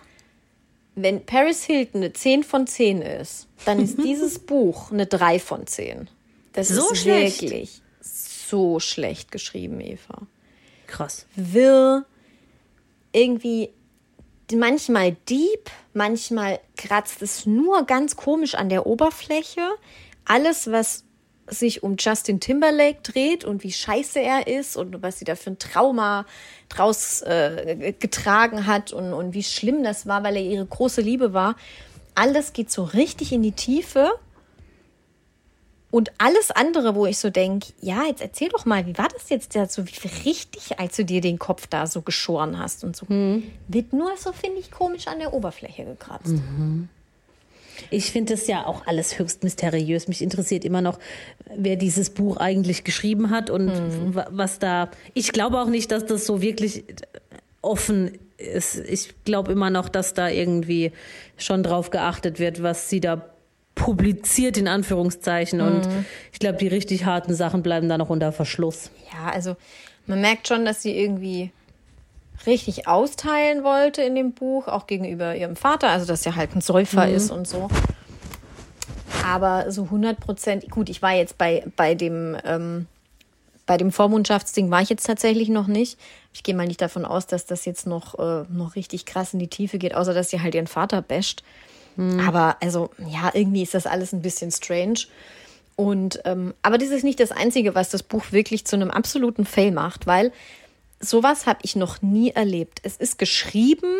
wenn 0.94 1.26
Paris 1.26 1.64
Hilton 1.64 2.02
eine 2.02 2.12
10 2.12 2.44
von 2.44 2.66
10 2.68 3.02
ist, 3.02 3.48
dann 3.64 3.80
ist 3.80 3.98
dieses 4.04 4.38
Buch 4.38 4.92
eine 4.92 5.06
3 5.06 5.40
von 5.40 5.66
10. 5.66 6.08
Das 6.52 6.68
So 6.68 6.92
ist 6.92 7.00
schlecht? 7.02 7.42
wirklich 7.42 7.82
so 8.00 8.78
schlecht 8.78 9.32
geschrieben, 9.32 9.80
Eva. 9.80 10.22
Krass. 10.86 11.26
Wirr, 11.34 12.04
irgendwie 13.12 13.70
manchmal 14.52 15.16
deep, 15.28 15.70
manchmal 15.94 16.60
kratzt 16.76 17.22
es 17.22 17.46
nur 17.46 17.84
ganz 17.86 18.14
komisch 18.16 18.54
an 18.54 18.68
der 18.68 18.86
Oberfläche. 18.86 19.62
Alles, 20.26 20.70
was 20.70 21.04
sich 21.48 21.82
um 21.82 21.96
Justin 21.98 22.40
Timberlake 22.40 22.98
dreht 23.02 23.44
und 23.44 23.62
wie 23.64 23.72
scheiße 23.72 24.20
er 24.20 24.46
ist 24.46 24.76
und 24.76 25.02
was 25.02 25.18
sie 25.18 25.24
da 25.24 25.36
für 25.36 25.50
ein 25.50 25.58
Trauma 25.58 26.26
draus 26.68 27.22
äh, 27.22 27.94
getragen 27.98 28.66
hat 28.66 28.92
und, 28.92 29.12
und 29.12 29.34
wie 29.34 29.42
schlimm 29.42 29.82
das 29.82 30.06
war, 30.06 30.22
weil 30.22 30.36
er 30.36 30.42
ihre 30.42 30.66
große 30.66 31.00
Liebe 31.00 31.32
war. 31.32 31.56
Alles 32.14 32.52
geht 32.52 32.70
so 32.70 32.84
richtig 32.84 33.32
in 33.32 33.42
die 33.42 33.52
Tiefe. 33.52 34.12
Und 35.90 36.10
alles 36.18 36.50
andere, 36.50 36.96
wo 36.96 37.06
ich 37.06 37.18
so 37.18 37.30
denke, 37.30 37.68
ja, 37.80 38.02
jetzt 38.08 38.20
erzähl 38.20 38.48
doch 38.48 38.64
mal, 38.64 38.84
wie 38.84 38.98
war 38.98 39.06
das 39.06 39.28
jetzt 39.28 39.52
so 39.52 39.86
wie 39.86 40.08
richtig, 40.28 40.80
als 40.80 40.96
du 40.96 41.04
dir 41.04 41.20
den 41.20 41.38
Kopf 41.38 41.68
da 41.68 41.86
so 41.86 42.02
geschoren 42.02 42.58
hast 42.58 42.82
und 42.82 42.96
so, 42.96 43.06
hm. 43.06 43.44
wird 43.68 43.92
nur 43.92 44.16
so, 44.16 44.32
finde 44.32 44.58
ich, 44.58 44.72
komisch 44.72 45.06
an 45.06 45.20
der 45.20 45.32
Oberfläche 45.32 45.84
gekratzt. 45.84 46.32
Mhm. 46.32 46.88
Ich 47.90 48.10
finde 48.12 48.34
es 48.34 48.46
ja 48.46 48.66
auch 48.66 48.86
alles 48.86 49.18
höchst 49.18 49.44
mysteriös. 49.44 50.08
Mich 50.08 50.22
interessiert 50.22 50.64
immer 50.64 50.80
noch, 50.80 50.98
wer 51.56 51.76
dieses 51.76 52.10
Buch 52.10 52.36
eigentlich 52.36 52.84
geschrieben 52.84 53.30
hat 53.30 53.50
und 53.50 53.66
mhm. 53.66 54.22
was 54.30 54.58
da. 54.58 54.90
Ich 55.14 55.32
glaube 55.32 55.60
auch 55.60 55.68
nicht, 55.68 55.90
dass 55.90 56.06
das 56.06 56.26
so 56.26 56.42
wirklich 56.42 56.84
offen 57.62 58.18
ist. 58.36 58.76
Ich 58.76 59.14
glaube 59.24 59.52
immer 59.52 59.70
noch, 59.70 59.88
dass 59.88 60.14
da 60.14 60.28
irgendwie 60.28 60.92
schon 61.36 61.62
drauf 61.62 61.90
geachtet 61.90 62.38
wird, 62.38 62.62
was 62.62 62.90
sie 62.90 63.00
da 63.00 63.28
publiziert, 63.74 64.56
in 64.56 64.68
Anführungszeichen. 64.68 65.58
Mhm. 65.60 65.66
Und 65.66 65.88
ich 66.32 66.38
glaube, 66.38 66.58
die 66.58 66.68
richtig 66.68 67.04
harten 67.04 67.34
Sachen 67.34 67.62
bleiben 67.62 67.88
da 67.88 67.98
noch 67.98 68.10
unter 68.10 68.32
Verschluss. 68.32 68.90
Ja, 69.12 69.32
also 69.32 69.56
man 70.06 70.20
merkt 70.20 70.48
schon, 70.48 70.64
dass 70.64 70.82
sie 70.82 70.96
irgendwie 70.96 71.50
richtig 72.46 72.86
austeilen 72.86 73.64
wollte 73.64 74.02
in 74.02 74.14
dem 74.14 74.32
Buch, 74.32 74.68
auch 74.68 74.86
gegenüber 74.86 75.34
ihrem 75.34 75.56
Vater, 75.56 75.88
also 75.88 76.06
dass 76.06 76.26
er 76.26 76.36
halt 76.36 76.54
ein 76.54 76.60
Säufer 76.60 77.06
mhm. 77.06 77.14
ist 77.14 77.30
und 77.30 77.48
so. 77.48 77.68
Aber 79.24 79.70
so 79.70 79.84
100 79.84 80.20
Prozent, 80.20 80.70
gut, 80.70 80.88
ich 80.88 81.00
war 81.00 81.12
jetzt 81.12 81.38
bei, 81.38 81.64
bei 81.76 81.94
dem, 81.94 82.36
ähm, 82.44 82.86
bei 83.66 83.78
dem 83.78 83.90
Vormundschaftsding 83.90 84.70
war 84.70 84.82
ich 84.82 84.90
jetzt 84.90 85.06
tatsächlich 85.06 85.48
noch 85.48 85.66
nicht. 85.66 85.98
Ich 86.34 86.42
gehe 86.42 86.54
mal 86.54 86.66
nicht 86.66 86.82
davon 86.82 87.06
aus, 87.06 87.26
dass 87.26 87.46
das 87.46 87.64
jetzt 87.64 87.86
noch, 87.86 88.18
äh, 88.18 88.44
noch 88.50 88.76
richtig 88.76 89.06
krass 89.06 89.32
in 89.32 89.38
die 89.38 89.48
Tiefe 89.48 89.78
geht, 89.78 89.94
außer 89.94 90.12
dass 90.12 90.28
sie 90.28 90.42
halt 90.42 90.54
ihren 90.54 90.66
Vater 90.66 91.00
basht. 91.00 91.42
Mhm. 91.96 92.20
Aber 92.20 92.56
also, 92.60 92.90
ja, 93.08 93.30
irgendwie 93.32 93.62
ist 93.62 93.72
das 93.72 93.86
alles 93.86 94.12
ein 94.12 94.20
bisschen 94.20 94.50
strange. 94.50 95.06
Und, 95.76 96.20
ähm, 96.24 96.54
aber 96.62 96.78
das 96.78 96.90
ist 96.90 97.04
nicht 97.04 97.18
das 97.18 97.32
Einzige, 97.32 97.74
was 97.74 97.88
das 97.88 98.02
Buch 98.02 98.24
wirklich 98.30 98.64
zu 98.64 98.76
einem 98.76 98.90
absoluten 98.90 99.44
Fail 99.44 99.72
macht, 99.72 100.06
weil 100.06 100.32
sowas 101.00 101.46
habe 101.46 101.60
ich 101.62 101.76
noch 101.76 102.02
nie 102.02 102.30
erlebt. 102.30 102.80
Es 102.82 102.96
ist 102.96 103.18
geschrieben 103.18 103.92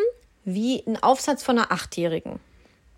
wie 0.45 0.83
ein 0.87 1.03
Aufsatz 1.03 1.43
von 1.43 1.59
einer 1.59 1.73
Achtjährigen. 1.73 2.41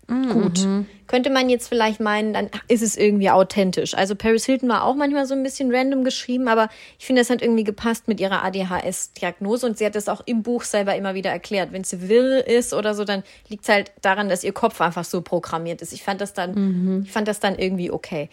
Mhm. 0.07 0.29
Gut. 0.29 0.67
Könnte 1.07 1.29
man 1.29 1.49
jetzt 1.49 1.67
vielleicht 1.67 1.99
meinen, 1.99 2.33
dann 2.33 2.49
ist 2.67 2.81
es 2.81 2.95
irgendwie 2.95 3.29
authentisch. 3.29 3.93
Also 3.93 4.15
Paris 4.15 4.45
Hilton 4.45 4.69
war 4.69 4.83
auch 4.83 4.95
manchmal 4.95 5.25
so 5.25 5.33
ein 5.33 5.43
bisschen 5.43 5.73
random 5.73 6.03
geschrieben, 6.03 6.47
aber 6.47 6.69
ich 6.97 7.05
finde, 7.05 7.21
das 7.21 7.29
hat 7.29 7.41
irgendwie 7.41 7.65
gepasst 7.65 8.07
mit 8.07 8.19
ihrer 8.19 8.43
ADHS-Diagnose 8.43 9.65
und 9.65 9.77
sie 9.77 9.85
hat 9.85 9.95
das 9.95 10.07
auch 10.07 10.21
im 10.25 10.43
Buch 10.43 10.63
selber 10.63 10.95
immer 10.95 11.13
wieder 11.13 11.29
erklärt. 11.29 11.73
Wenn 11.73 11.83
sie 11.83 12.07
wirr 12.07 12.45
ist 12.47 12.73
oder 12.73 12.93
so, 12.93 13.03
dann 13.03 13.23
liegt 13.49 13.63
es 13.63 13.69
halt 13.69 13.91
daran, 14.01 14.29
dass 14.29 14.43
ihr 14.43 14.53
Kopf 14.53 14.79
einfach 14.79 15.05
so 15.05 15.21
programmiert 15.21 15.81
ist. 15.81 15.91
Ich 15.91 16.03
fand 16.03 16.21
das 16.21 16.33
dann, 16.33 16.53
mhm. 16.53 17.03
ich 17.05 17.11
fand 17.11 17.27
das 17.27 17.39
dann 17.39 17.57
irgendwie 17.57 17.91
okay. 17.91 18.29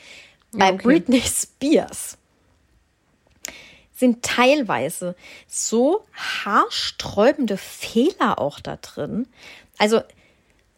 Bei 0.52 0.72
okay. 0.72 0.82
Britney 0.82 1.22
Spears 1.22 2.18
sind 4.04 4.22
teilweise 4.22 5.16
so 5.48 6.04
haarsträubende 6.12 7.56
Fehler 7.56 8.38
auch 8.38 8.60
da 8.60 8.76
drin. 8.76 9.26
Also, 9.78 10.02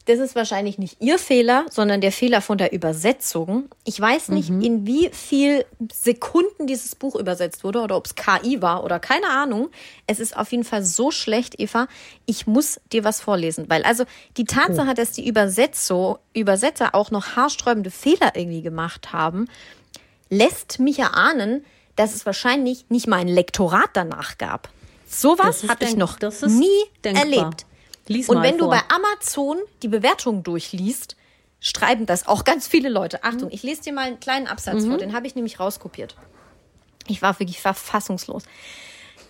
das 0.05 0.21
ist 0.21 0.37
wahrscheinlich 0.37 0.79
nicht 0.79 0.99
ihr 1.01 1.19
Fehler, 1.19 1.67
sondern 1.69 2.01
der 2.01 2.13
Fehler 2.13 2.41
von 2.41 2.57
der 2.57 2.73
Übersetzung. 2.73 3.69
Ich 3.83 4.01
weiß 4.01 4.29
nicht, 4.29 4.51
mhm. 4.51 4.61
in 4.61 4.87
wie 4.87 5.11
viel 5.13 5.65
Sekunden 5.93 6.69
dieses 6.69 6.95
Buch 6.95 7.17
übersetzt 7.17 7.65
wurde 7.65 7.81
oder 7.81 7.97
ob 7.97 8.07
es 8.07 8.15
KI 8.15 8.63
war 8.63 8.85
oder 8.85 9.01
keine 9.01 9.29
Ahnung. 9.29 9.71
Es 10.07 10.21
ist 10.21 10.37
auf 10.37 10.53
jeden 10.53 10.63
Fall 10.63 10.85
so 10.85 11.11
schlecht, 11.11 11.59
Eva. 11.59 11.89
Ich 12.25 12.47
muss 12.47 12.81
dir 12.93 13.03
was 13.03 13.21
vorlesen, 13.21 13.69
weil 13.69 13.83
also 13.83 14.05
die 14.37 14.45
Tatsache, 14.45 14.91
oh. 14.93 14.95
dass 14.95 15.11
die 15.11 15.27
Übersetzer, 15.27 16.21
Übersetzer 16.33 16.95
auch 16.95 17.11
noch 17.11 17.35
haarsträubende 17.35 17.91
Fehler 17.91 18.37
irgendwie 18.37 18.63
gemacht 18.63 19.13
haben, 19.13 19.49
lässt 20.31 20.79
mich 20.79 21.01
erahnen, 21.01 21.65
dass 21.97 22.15
es 22.15 22.27
wahrscheinlich 22.27 22.87
nicht 22.89 23.07
mal 23.07 23.17
ein 23.17 23.29
Lektorat 23.29 23.91
danach 23.95 24.39
gab. 24.39 24.69
Sowas 25.09 25.69
habe 25.69 25.85
ich 25.85 25.97
noch 25.97 26.19
nie 26.21 26.69
denkbar. 27.05 27.25
erlebt. 27.25 27.67
Lies 28.09 28.29
Und 28.29 28.43
wenn 28.43 28.59
vor. 28.59 28.71
du 28.71 28.77
bei 28.77 28.83
Amazon 28.95 29.59
die 29.83 29.89
Bewertungen 29.89 30.43
durchliest, 30.43 31.17
schreiben 31.61 32.07
das 32.07 32.29
auch 32.29 32.45
ganz 32.45 32.69
viele 32.69 32.89
Leute. 32.89 33.25
Achtung, 33.25 33.51
ich 33.51 33.63
lese 33.63 33.83
dir 33.83 33.93
mal 33.93 34.07
einen 34.07 34.21
kleinen 34.21 34.47
Absatz 34.47 34.85
mhm. 34.85 34.91
vor, 34.91 34.99
den 34.99 35.15
habe 35.15 35.27
ich 35.27 35.35
nämlich 35.35 35.59
rauskopiert. 35.59 36.15
Ich 37.09 37.23
war 37.23 37.39
wirklich 37.41 37.61
verfassungslos. 37.61 38.45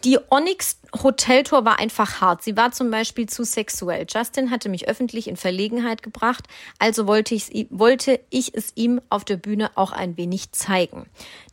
Die 0.06 0.20
Onyx 0.30 0.78
Hoteltour 1.02 1.64
war 1.64 1.80
einfach 1.80 2.20
hart. 2.20 2.40
Sie 2.40 2.56
war 2.56 2.70
zum 2.70 2.92
Beispiel 2.92 3.28
zu 3.28 3.42
sexuell. 3.42 4.06
Justin 4.08 4.52
hatte 4.52 4.68
mich 4.68 4.86
öffentlich 4.86 5.26
in 5.26 5.36
Verlegenheit 5.36 6.04
gebracht, 6.04 6.44
also 6.78 7.08
wollte, 7.08 7.34
ich, 7.34 7.66
wollte 7.70 8.20
ich 8.30 8.54
es 8.54 8.70
ihm 8.76 9.00
auf 9.10 9.24
der 9.24 9.36
Bühne 9.36 9.72
auch 9.74 9.90
ein 9.90 10.16
wenig 10.16 10.52
zeigen. 10.52 11.06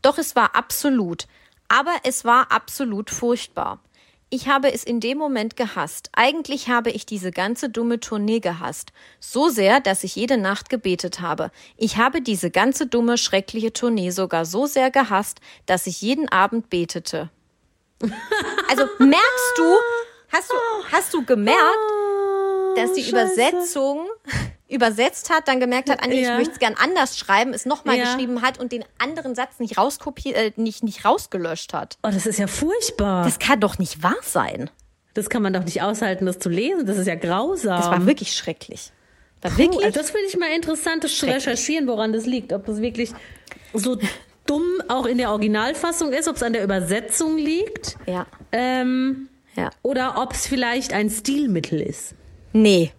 Doch 0.03 0.19
es 0.19 0.35
war 0.35 0.55
absolut, 0.55 1.25
aber 1.67 1.95
es 2.03 2.25
war 2.25 2.51
absolut 2.51 3.09
furchtbar. 3.09 3.79
Ich 4.29 4.47
habe 4.47 4.71
es 4.71 4.83
in 4.83 4.99
dem 4.99 5.17
Moment 5.17 5.55
gehasst. 5.55 6.11
Eigentlich 6.13 6.69
habe 6.69 6.91
ich 6.91 7.07
diese 7.07 7.31
ganze 7.31 7.69
dumme 7.69 8.01
Tournee 8.01 8.39
gehasst. 8.39 8.93
So 9.19 9.49
sehr, 9.49 9.79
dass 9.79 10.03
ich 10.03 10.15
jede 10.15 10.37
Nacht 10.37 10.69
gebetet 10.69 11.21
habe. 11.21 11.49
Ich 11.75 11.97
habe 11.97 12.21
diese 12.21 12.51
ganze 12.51 12.85
dumme, 12.85 13.17
schreckliche 13.17 13.73
Tournee 13.73 14.11
sogar 14.11 14.45
so 14.45 14.67
sehr 14.67 14.91
gehasst, 14.91 15.39
dass 15.65 15.87
ich 15.87 16.03
jeden 16.03 16.29
Abend 16.29 16.69
betete. 16.69 17.31
Also 18.69 18.85
merkst 18.97 19.53
du, 19.57 19.75
hast 20.29 20.49
du, 20.49 20.55
hast 20.91 21.13
du 21.13 21.23
gemerkt, 21.25 21.59
dass 22.75 22.93
die 22.93 23.03
Scheiße. 23.03 23.33
Übersetzung 23.33 24.07
übersetzt 24.67 25.29
hat, 25.29 25.47
dann 25.47 25.59
gemerkt 25.59 25.89
hat, 25.89 26.03
Anni, 26.03 26.21
ja. 26.21 26.31
ich 26.31 26.37
möchte 26.37 26.53
es 26.53 26.59
gern 26.59 26.75
anders 26.75 27.17
schreiben, 27.17 27.53
es 27.53 27.65
nochmal 27.65 27.97
ja. 27.97 28.05
geschrieben 28.05 28.41
hat 28.41 28.59
und 28.59 28.71
den 28.71 28.83
anderen 28.97 29.35
Satz 29.35 29.59
nicht 29.59 29.77
rauskopiert, 29.77 30.35
äh, 30.35 30.51
nicht, 30.55 30.83
nicht 30.83 31.05
rausgelöscht 31.05 31.73
hat. 31.73 31.97
Oh, 32.03 32.09
das 32.11 32.25
ist 32.25 32.39
ja 32.39 32.47
furchtbar. 32.47 33.23
Das 33.23 33.39
kann 33.39 33.59
doch 33.59 33.77
nicht 33.77 34.01
wahr 34.01 34.15
sein. 34.21 34.69
Das 35.13 35.29
kann 35.29 35.43
man 35.43 35.53
doch 35.53 35.63
nicht 35.63 35.81
aushalten, 35.81 36.25
das 36.25 36.39
zu 36.39 36.49
lesen. 36.49 36.87
Das 36.87 36.97
ist 36.97 37.05
ja 37.05 37.15
grausam. 37.15 37.77
Das 37.77 37.91
war 37.91 38.05
wirklich 38.07 38.35
schrecklich. 38.35 38.91
War 39.41 39.51
Puh, 39.51 39.57
wirklich 39.59 39.85
also 39.85 39.99
das 39.99 40.09
finde 40.09 40.27
ich 40.27 40.37
mal 40.37 40.51
interessant, 40.51 41.03
das 41.03 41.15
zu 41.15 41.27
recherchieren, 41.27 41.87
woran 41.87 42.13
das 42.13 42.25
liegt. 42.25 42.51
Ob 42.51 42.65
das 42.65 42.81
wirklich 42.81 43.11
so 43.73 43.97
dumm 44.45 44.81
auch 44.87 45.05
in 45.05 45.17
der 45.17 45.31
Originalfassung 45.31 46.11
ist, 46.11 46.27
ob 46.27 46.35
es 46.35 46.43
an 46.43 46.53
der 46.53 46.63
Übersetzung 46.63 47.37
liegt. 47.37 47.97
Ja. 48.05 48.25
Ähm, 48.51 49.29
ja. 49.55 49.69
Oder 49.81 50.21
ob 50.21 50.33
es 50.33 50.47
vielleicht 50.47 50.93
ein 50.93 51.09
Stilmittel 51.09 51.81
ist. 51.81 52.15
Nee. 52.51 52.91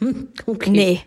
okay. 0.46 0.70
Nee. 0.70 1.00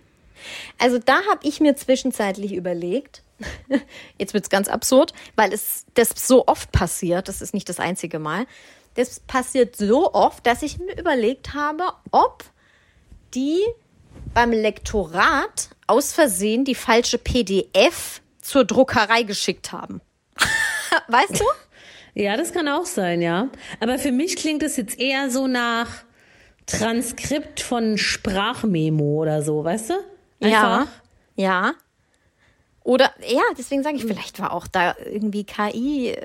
Also 0.78 1.00
da 1.00 1.22
habe 1.30 1.42
ich 1.44 1.60
mir 1.60 1.76
zwischenzeitlich 1.76 2.54
überlegt, 2.54 3.24
jetzt 4.18 4.34
wird 4.34 4.46
es 4.46 4.50
ganz 4.50 4.68
absurd, 4.68 5.14
weil 5.36 5.54
es 5.54 5.86
das 5.94 6.10
so 6.16 6.48
oft 6.48 6.72
passiert, 6.72 7.28
das 7.28 7.42
ist 7.42 7.54
nicht 7.54 7.70
das 7.70 7.80
einzige 7.80 8.20
Mal, 8.20 8.46
das 8.96 9.20
passiert 9.22 9.76
so 9.76 10.14
oft, 10.14 10.46
dass 10.46 10.62
ich 10.62 10.78
mir 10.80 10.98
überlegt 10.98 11.54
habe, 11.54 11.84
ob 12.12 12.44
die 13.34 13.62
beim 14.34 14.52
Lektorat 14.52 15.70
aus 15.88 16.14
Versehen 16.14 16.66
die 16.66 16.76
falsche 16.76 17.18
PDF 17.18 18.22
zur 18.50 18.66
Druckerei 18.66 19.24
geschickt 19.24 19.72
haben. 19.72 20.02
weißt 21.08 21.40
du? 21.40 21.46
Ja, 22.16 22.36
das 22.36 22.52
kann 22.52 22.68
auch 22.68 22.86
sein, 22.86 23.22
ja. 23.22 23.50
Aber 23.80 24.00
für 24.00 24.12
mich 24.12 24.36
klingt 24.36 24.64
es 24.64 24.76
jetzt 24.76 25.00
eher 25.00 25.30
so 25.30 25.48
nach 25.48 25.88
Transkript 26.66 27.62
von 27.62 27.98
Sprachmemo 27.98 29.22
oder 29.22 29.44
so, 29.44 29.64
weißt 29.64 29.92
du? 29.92 29.94
Einfach. 30.42 30.88
Ja. 30.88 30.88
Ja. 31.36 31.74
Oder 32.84 33.12
ja, 33.28 33.42
deswegen 33.58 33.84
sage 33.84 33.98
ich, 33.98 34.04
vielleicht 34.04 34.40
war 34.40 34.52
auch 34.52 34.66
da 34.66 34.96
irgendwie 35.06 35.44
KI. 35.44 36.16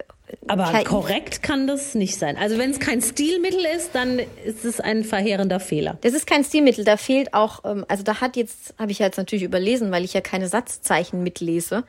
Aber 0.49 0.73
KI. 0.73 0.85
korrekt 0.85 1.43
kann 1.43 1.67
das 1.67 1.95
nicht 1.95 2.19
sein. 2.19 2.39
Also 2.39 2.57
wenn 2.57 2.71
es 2.71 2.81
kein 2.81 3.03
Stilmittel 3.03 3.67
ist, 3.77 3.95
dann 3.95 4.19
ist 4.19 4.65
es 4.65 4.81
ein 4.81 5.05
verheerender 5.05 5.61
Fehler. 5.61 5.99
Das 6.01 6.15
ist 6.15 6.27
kein 6.27 6.43
Stilmittel. 6.43 6.85
Da 6.85 6.97
fehlt 6.97 7.35
auch, 7.35 7.65
ähm, 7.65 7.85
also 7.89 8.03
da 8.03 8.23
hat 8.23 8.37
jetzt, 8.37 8.75
habe 8.79 8.93
ich 8.93 8.99
jetzt 8.99 9.19
natürlich 9.19 9.43
überlesen, 9.43 9.91
weil 9.91 10.05
ich 10.05 10.15
ja 10.15 10.23
keine 10.23 10.49
Satzzeichen 10.49 11.23
mitlese. 11.23 11.85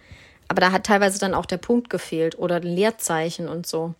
Aber 0.47 0.61
da 0.61 0.71
hat 0.71 0.85
teilweise 0.85 1.19
dann 1.19 1.33
auch 1.33 1.45
der 1.45 1.57
Punkt 1.57 1.89
gefehlt 1.89 2.37
oder 2.37 2.55
ein 2.55 2.63
Leerzeichen 2.63 3.47
und 3.49 3.65
so. 3.65 3.95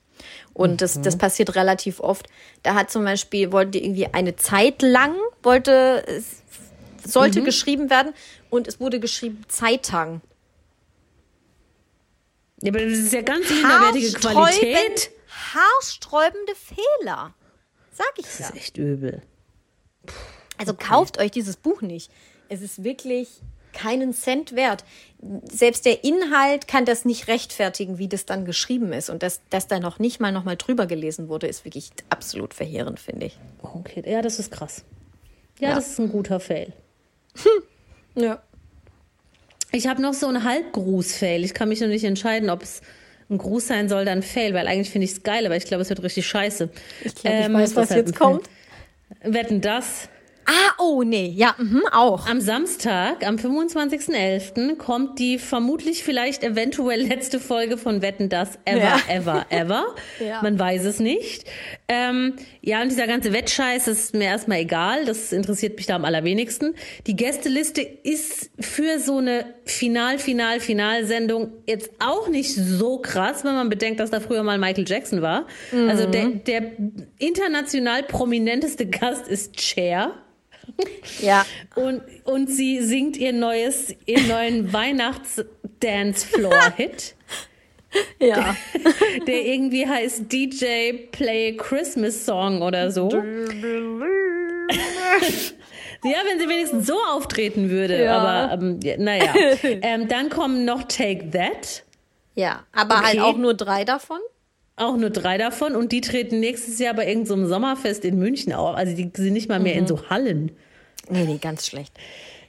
Und 0.54 0.72
mhm. 0.72 0.78
das, 0.78 1.02
das 1.02 1.18
passiert 1.18 1.56
relativ 1.56 2.00
oft. 2.00 2.28
Da 2.64 2.75
hat 2.75 2.92
zum 2.92 3.04
Beispiel, 3.04 3.52
wollte 3.52 3.78
irgendwie 3.78 4.08
eine 4.14 4.36
Zeit 4.36 4.82
lang, 4.82 5.16
wollte, 5.44 6.06
sollte 7.06 7.42
mhm. 7.42 7.46
geschrieben 7.46 7.90
werden 7.90 8.14
und 8.50 8.68
es 8.68 8.80
wurde 8.80 9.00
geschrieben 9.00 9.44
Zeitang. 9.48 10.22
Ja, 12.62 12.72
aber 12.72 12.80
das 12.80 13.00
ist 13.00 13.14
ja 13.14 13.22
ganz 13.22 13.50
minderwertige 13.50 14.14
Qualität. 14.14 15.12
Haarsträubende 15.54 16.54
Fehler. 16.56 17.34
Sag 17.92 18.12
ich 18.18 18.25
das 18.25 18.40
ja. 18.40 18.46
Das 18.48 18.56
ist 18.56 18.62
echt 18.62 18.78
übel. 18.78 19.22
Also 20.58 20.74
kauft 20.74 21.20
euch 21.20 21.32
dieses 21.32 21.58
Buch 21.58 21.82
nicht. 21.82 22.12
Es 22.48 22.62
ist 22.62 22.84
wirklich 22.84 23.42
keinen 23.75 24.13
Cent 24.13 24.55
wert. 24.55 24.84
Selbst 25.51 25.86
der 25.86 26.03
Inhalt 26.03 26.67
kann 26.67 26.86
das 26.86 27.05
nicht 27.05 27.27
rechtfertigen, 27.27 27.98
wie 28.00 28.08
das 28.08 28.25
dann 28.25 28.46
geschrieben 28.46 28.91
ist. 28.94 29.10
Und 29.12 29.22
dass, 29.22 29.41
dass 29.51 29.67
da 29.67 29.79
noch 29.79 30.00
nicht 30.00 30.20
mal 30.20 30.32
noch 30.32 30.44
mal 30.44 30.55
drüber 30.55 30.88
gelesen 30.88 31.29
wurde, 31.29 31.46
ist 31.48 31.63
wirklich 31.65 31.91
absolut 32.10 32.53
verheerend, 32.55 33.00
finde 33.00 33.27
ich. 33.27 33.38
Okay, 33.62 34.03
ja, 34.05 34.22
das 34.24 34.39
ist 34.39 34.51
krass. 34.51 34.84
Ja, 35.60 35.70
Ja. 35.70 35.75
das 35.75 35.89
ist 35.91 36.00
ein 36.00 36.12
guter 36.12 36.39
Fail. 36.39 36.74
Ja. 38.15 38.41
Ich 39.72 39.88
habe 39.88 40.01
noch 40.01 40.13
so 40.13 40.27
einen 40.27 40.44
Halbgruß-Fail. 40.44 41.44
Ich 41.44 41.53
kann 41.53 41.70
mich 41.70 41.82
noch 41.82 41.88
nicht 41.88 42.03
entscheiden, 42.05 42.50
ob 42.50 42.63
es 42.63 42.82
ein 43.29 43.38
Gruß 43.38 43.67
sein 43.67 43.89
soll, 43.89 44.05
dann 44.05 44.22
Fail, 44.22 44.53
weil 44.53 44.67
eigentlich 44.67 44.89
finde 44.91 45.05
ich 45.05 45.12
es 45.12 45.24
geil, 45.24 45.46
aber 45.46 45.58
ich 45.58 45.65
glaube, 45.65 45.82
es 45.82 45.89
wird 45.89 46.01
richtig 46.03 46.27
scheiße. 46.27 46.70
Ich 47.03 47.15
glaube, 47.15 47.38
ich 47.39 47.46
Ähm, 47.46 47.53
weiß, 47.55 47.75
was 47.75 47.89
jetzt 47.89 48.15
kommt. 48.15 48.48
Wetten 49.22 49.62
das? 49.62 50.08
Ah, 50.48 50.72
oh, 50.78 51.04
nee. 51.04 51.34
Ja, 51.36 51.56
mhm, 51.58 51.84
auch. 51.92 52.28
Am 52.28 52.40
Samstag, 52.40 53.25
am 53.25 53.36
25.11., 53.38 54.75
kommt 54.78 55.18
die 55.20 55.40
vermutlich 55.40 56.04
vielleicht 56.04 56.44
eventuell 56.44 57.02
letzte 57.02 57.40
Folge 57.40 57.78
von 57.78 58.02
Wetten 58.02 58.30
das 58.30 58.60
ever, 58.66 58.80
Ja. 58.80 59.00
ever, 59.10 59.46
ever. 59.50 59.86
Ja. 60.20 60.42
Man 60.42 60.60
weiß 60.60 60.86
es 60.86 61.00
nicht. 61.00 61.46
Ähm, 61.88 62.36
ja, 62.62 62.82
und 62.82 62.90
dieser 62.90 63.08
ganze 63.08 63.34
Wettscheiß 63.34 63.88
ist 63.88 64.14
mir 64.14 64.25
erstmal 64.25 64.60
egal. 64.60 65.06
Das 65.06 65.32
interessiert 65.32 65.78
mich 65.78 65.86
da 65.88 65.96
am 65.96 66.06
allerwenigsten. 66.06 66.75
Die 67.08 67.16
Gästeliste 67.16 67.82
ist 67.82 68.52
für 68.60 69.00
so 69.00 69.18
eine 69.18 69.46
Final, 69.66 70.20
Final, 70.20 70.60
Finalsendung 70.60 71.54
jetzt 71.68 71.90
auch 72.00 72.28
nicht 72.28 72.54
so 72.56 73.00
krass, 73.00 73.44
wenn 73.44 73.54
man 73.56 73.70
bedenkt, 73.70 74.00
dass 74.00 74.12
da 74.12 74.20
früher 74.20 74.44
mal 74.44 74.58
Michael 74.58 74.86
Jackson 74.88 75.22
war. 75.22 75.48
Also 75.88 76.06
der, 76.06 76.28
der 76.28 76.72
international 77.18 78.04
prominenteste 78.04 78.86
Gast 78.86 79.28
ist 79.28 79.60
Cher. 79.62 80.14
Ja. 81.22 81.46
Und, 81.75 82.01
und 82.25 82.48
sie 82.50 82.82
singt 82.82 83.15
ihr 83.17 83.32
neues, 83.34 83.94
ihren 84.05 84.27
neuen 84.27 84.74
Weihnachts-Dance-Floor-Hit, 85.86 87.15
Ja. 88.20 88.55
der 89.27 89.46
irgendwie 89.46 89.88
heißt 89.88 90.29
DJ 90.32 90.94
Play 91.12 91.53
a 91.53 91.58
Christmas 91.63 92.25
Song 92.25 92.62
oder 92.62 92.91
so. 92.91 93.10
Ja, 96.03 96.17
wenn 96.29 96.39
sie 96.39 96.48
wenigstens 96.48 96.86
so 96.86 96.98
auftreten 97.10 97.72
würde. 97.72 98.03
Ja. 98.03 98.17
Aber 98.20 98.53
ähm, 98.62 98.79
ja, 98.84 98.96
naja. 98.98 99.34
ähm, 99.63 100.08
dann 100.08 100.29
kommen 100.29 100.63
noch 100.63 100.84
Take 100.84 101.32
That. 101.32 101.84
Ja, 102.36 102.63
aber 102.74 103.01
halt 103.01 103.15
Okay. 103.17 103.22
auch 103.22 103.38
nur 103.38 103.55
drei 103.55 103.86
davon. 103.86 104.20
Auch 104.77 104.98
nur 104.98 105.10
drei 105.10 105.38
davon 105.38 105.75
und 105.75 105.91
die 105.94 106.01
treten 106.01 106.39
nächstes 106.41 106.79
Jahr 106.79 106.94
bei 106.94 107.08
irgendeinem 107.08 107.44
so 107.44 107.50
Sommerfest 107.50 108.03
in 108.03 108.20
München 108.20 108.51
auf. 108.53 108.75
Also 108.75 108.94
die 108.96 109.10
sind 109.15 109.34
nicht 109.34 109.48
mal 109.48 109.60
mehr 109.60 109.75
in 109.75 109.88
so 109.88 110.10
Hallen. 110.10 110.51
Nee, 111.10 111.24
nee, 111.25 111.38
ganz 111.38 111.65
schlecht. 111.67 111.94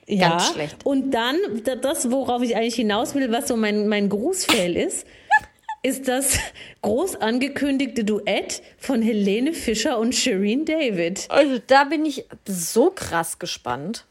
Ja, 0.09 0.31
Ganz 0.31 0.53
schlecht. 0.53 0.77
Und 0.85 1.13
dann, 1.13 1.37
da- 1.65 1.77
das, 1.77 2.11
worauf 2.11 2.43
ich 2.43 2.57
eigentlich 2.57 2.75
hinaus 2.77 3.15
will, 3.15 3.31
was 3.33 3.49
so 3.49 3.57
mein, 3.57 3.87
mein 3.89 4.09
Grußfail 4.09 4.77
ist, 4.77 5.07
ist 5.83 6.09
das 6.09 6.39
groß 6.83 7.17
angekündigte 7.17 8.03
Duett 8.05 8.61
von 8.79 9.03
Helene 9.03 9.53
Fischer 9.53 9.99
und 9.99 10.15
Shireen 10.15 10.65
David. 10.65 11.27
Also 11.29 11.61
da 11.67 11.85
bin 11.85 12.05
ich 12.05 12.25
so 12.47 12.91
krass 12.91 13.39
gespannt. 13.39 14.05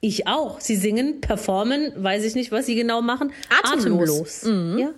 Ich 0.00 0.26
auch. 0.26 0.60
Sie 0.60 0.76
singen, 0.76 1.20
performen, 1.20 1.92
weiß 1.96 2.24
ich 2.24 2.34
nicht, 2.34 2.52
was 2.52 2.66
sie 2.66 2.74
genau 2.74 3.00
machen. 3.02 3.32
Atemlos. 3.62 4.44
Mhm. 4.44 4.78
Ja. 4.78 4.90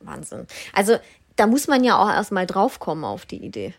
Wahnsinn. 0.00 0.46
Also 0.72 0.96
da 1.36 1.46
muss 1.46 1.68
man 1.68 1.84
ja 1.84 1.98
auch 2.02 2.08
erstmal 2.08 2.46
draufkommen 2.46 3.04
auf 3.04 3.26
die 3.26 3.44
Idee. 3.44 3.74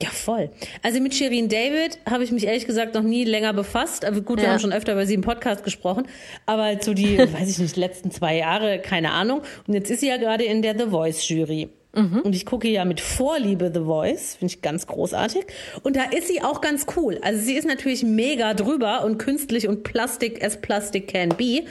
Ja, 0.00 0.10
voll. 0.10 0.48
Also 0.84 1.00
mit 1.00 1.12
Shirin 1.14 1.48
David 1.48 1.98
habe 2.08 2.22
ich 2.22 2.30
mich 2.30 2.46
ehrlich 2.46 2.66
gesagt 2.66 2.94
noch 2.94 3.02
nie 3.02 3.24
länger 3.24 3.52
befasst. 3.52 4.04
Aber 4.04 4.20
gut, 4.20 4.38
wir 4.38 4.44
Ja. 4.44 4.52
haben 4.52 4.60
schon 4.60 4.72
öfter 4.72 4.92
über 4.92 5.06
sie 5.06 5.14
im 5.14 5.22
Podcast 5.22 5.64
gesprochen. 5.64 6.06
Aber 6.46 6.78
zu 6.78 6.94
die, 6.94 7.18
weiß 7.32 7.50
ich 7.50 7.58
nicht, 7.58 7.76
letzten 7.76 8.12
zwei 8.12 8.36
Jahre, 8.36 8.78
keine 8.80 9.10
Ahnung. 9.10 9.42
Und 9.66 9.74
jetzt 9.74 9.90
ist 9.90 10.00
sie 10.00 10.08
ja 10.08 10.16
gerade 10.16 10.44
in 10.44 10.62
der 10.62 10.78
The 10.78 10.86
Voice 10.90 11.28
Jury. 11.28 11.68
Und 11.92 12.34
ich 12.34 12.46
gucke 12.46 12.68
ja 12.68 12.84
mit 12.84 13.00
Vorliebe 13.00 13.72
The 13.74 13.80
Voice, 13.80 14.36
finde 14.36 14.54
ich 14.54 14.62
ganz 14.62 14.86
großartig. 14.86 15.46
Und 15.82 15.96
da 15.96 16.04
ist 16.04 16.28
sie 16.28 16.42
auch 16.42 16.60
ganz 16.60 16.86
cool. 16.96 17.18
Also 17.22 17.40
sie 17.40 17.54
ist 17.54 17.66
natürlich 17.66 18.04
mega 18.04 18.54
drüber 18.54 19.04
und 19.04 19.18
künstlich 19.18 19.66
und 19.66 19.82
Plastik 19.82 20.44
as 20.44 20.60
Plastic 20.60 21.08
can 21.08 21.30
be. 21.30 21.64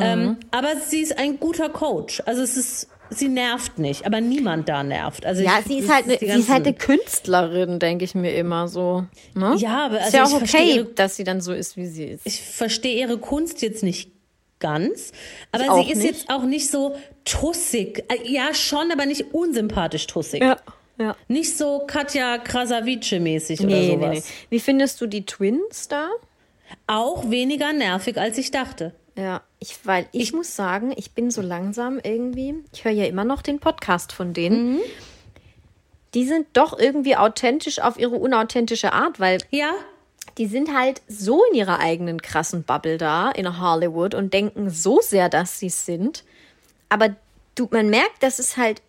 Ähm, 0.00 0.36
aber 0.50 0.76
sie 0.76 1.00
ist 1.00 1.18
ein 1.18 1.38
guter 1.40 1.68
Coach. 1.68 2.22
Also 2.26 2.42
es 2.42 2.56
ist, 2.56 2.88
sie 3.10 3.28
nervt 3.28 3.78
nicht, 3.78 4.06
aber 4.06 4.20
niemand 4.22 4.68
da 4.68 4.82
nervt. 4.82 5.26
Also 5.26 5.42
Ja, 5.42 5.58
ich- 5.60 5.66
sie 5.66 5.78
ist 5.80 5.92
halt, 5.92 6.06
ne, 6.06 6.16
die 6.16 6.26
sie 6.30 6.38
ist 6.40 6.48
halt 6.48 6.64
eine 6.66 6.74
Künstlerin, 6.76 7.78
denke 7.78 8.04
ich 8.04 8.14
mir 8.14 8.34
immer 8.34 8.68
so. 8.68 9.04
Ne? 9.34 9.56
Ja, 9.58 9.86
aber 9.86 9.98
ist 9.98 10.14
also 10.14 10.16
ja 10.16 10.24
ich 10.24 10.34
auch 10.34 10.42
okay, 10.42 10.74
ihre- 10.76 10.84
dass 10.86 11.16
sie 11.16 11.24
dann 11.24 11.40
so 11.42 11.52
ist, 11.52 11.76
wie 11.76 11.86
sie 11.86 12.04
ist. 12.04 12.24
ich 12.24 12.40
verstehe 12.40 12.98
ihre 13.00 13.18
Kunst 13.18 13.60
jetzt 13.62 13.82
nicht 13.82 14.12
ganz, 14.58 15.12
aber 15.52 15.82
sie 15.82 15.90
ist 15.90 15.98
nicht. 15.98 16.06
jetzt 16.06 16.30
auch 16.30 16.44
nicht 16.44 16.70
so 16.70 16.94
tussig. 17.26 18.04
Äh, 18.08 18.16
Ja, 18.24 18.54
schon, 18.54 18.90
aber 18.90 19.04
nicht 19.04 19.34
unsympathisch 19.34 20.06
tussig. 20.06 20.40
ja, 20.42 20.56
ja. 20.98 21.14
Nicht 21.28 21.58
so 21.58 21.80
Katja 21.86 22.36
Krasavice-mäßig 22.38 23.60
oder 23.60 23.68
Nee, 23.68 23.96
nee, 23.96 24.02
sowas. 24.02 24.10
nee. 24.14 24.22
Wie 24.48 24.60
findest 24.60 24.98
du 25.02 25.06
die 25.06 25.26
Twins 25.26 25.88
da? 25.88 26.08
Auch 26.86 27.30
weniger 27.30 27.72
nervig, 27.74 28.16
als 28.18 28.38
ich 28.38 28.50
dachte. 28.50 28.94
Ja, 29.16 29.42
ich, 29.60 29.78
weil 29.84 30.06
ich, 30.12 30.32
muss 30.32 30.56
sagen, 30.56 30.92
ich 30.96 31.12
bin 31.12 31.30
so 31.30 31.40
langsam 31.42 31.98
irgendwie, 32.02 32.54
ich 32.72 32.84
höre 32.84 32.92
ja 32.92 33.04
immer 33.04 33.24
noch 33.24 33.40
den 33.42 33.60
Podcast 33.60 34.12
von 34.12 34.32
denen. 34.32 34.78
Die 36.14 36.24
sind 36.24 36.46
doch 36.54 36.78
irgendwie 36.78 37.16
authentisch 37.16 37.78
auf 37.80 37.98
ihre 37.98 38.16
unauthentische 38.16 38.92
Art, 38.92 39.20
weil 39.20 39.38
Ja, 39.50 39.70
die 40.38 40.46
sind 40.46 40.74
halt 40.76 41.00
so 41.08 41.42
in 41.50 41.56
ihrer 41.58 41.78
eigenen 41.80 42.20
krassen 42.20 42.62
Bubble 42.64 42.98
da 42.98 43.30
in 43.30 43.58
Hollywood 43.60 44.14
und 44.14 44.34
denken 44.34 44.68
so 44.70 45.00
sehr, 45.02 45.28
dass 45.30 45.58
sie 45.58 45.66
es 45.68 45.86
sind. 45.86 46.24
Aber 46.88 47.16
du, 47.54 47.68
man 47.70 47.88
merkt, 47.90 48.22
dass 48.22 48.38
es 48.38 48.56
halt, 48.56 48.82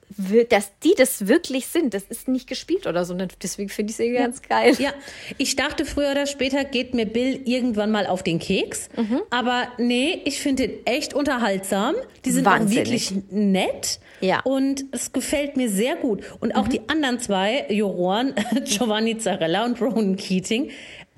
dass 0.50 0.72
die 0.84 0.94
das 0.98 1.28
wirklich 1.28 1.68
sind. 1.68 1.94
Das 1.94 2.04
ist 2.04 2.28
nicht 2.28 2.48
gespielt 2.48 2.86
oder 2.88 3.06
so. 3.06 3.14
Und 3.14 3.36
deswegen 3.44 3.70
finde 3.70 3.92
ich 3.92 3.96
es 3.96 4.00
irgendwie 4.00 4.22
ganz 4.24 4.42
geil. 4.42 4.76
ja. 4.80 4.94
Ich 5.38 5.56
dachte, 5.56 5.86
früher 5.86 6.12
oder 6.12 6.26
später 6.28 6.64
geht 6.66 6.94
mir 6.94 7.06
Bill 7.06 7.42
irgendwann 7.46 7.92
mal 7.92 8.08
auf 8.08 8.24
den 8.24 8.40
Keks. 8.40 8.90
Mhm. 8.96 9.22
Aber 9.30 9.68
nee, 9.78 10.22
ich 10.26 10.40
finde 10.40 10.68
den 10.68 10.86
echt 10.86 11.14
unterhaltsam. 11.14 11.96
Die 12.26 12.32
sind 12.32 12.48
auch 12.48 12.52
Wahnsinnig. 12.52 12.86
wirklich 12.88 13.14
nett. 13.32 14.00
Ja. 14.22 14.38
Mhm. 14.46 14.52
Und 14.52 14.86
es 14.92 15.12
gefällt 15.12 15.58
mir 15.58 15.70
sehr 15.70 15.96
gut. 15.96 16.24
Und 16.40 16.56
auch 16.56 16.68
die 16.68 16.82
anderen 16.88 17.20
zwei 17.20 17.66
Juroren, 17.70 18.34
Giovanni 18.66 19.18
Zarella 19.18 19.66
und 19.66 19.80
Ronan 19.82 20.16
Keating, 20.16 20.72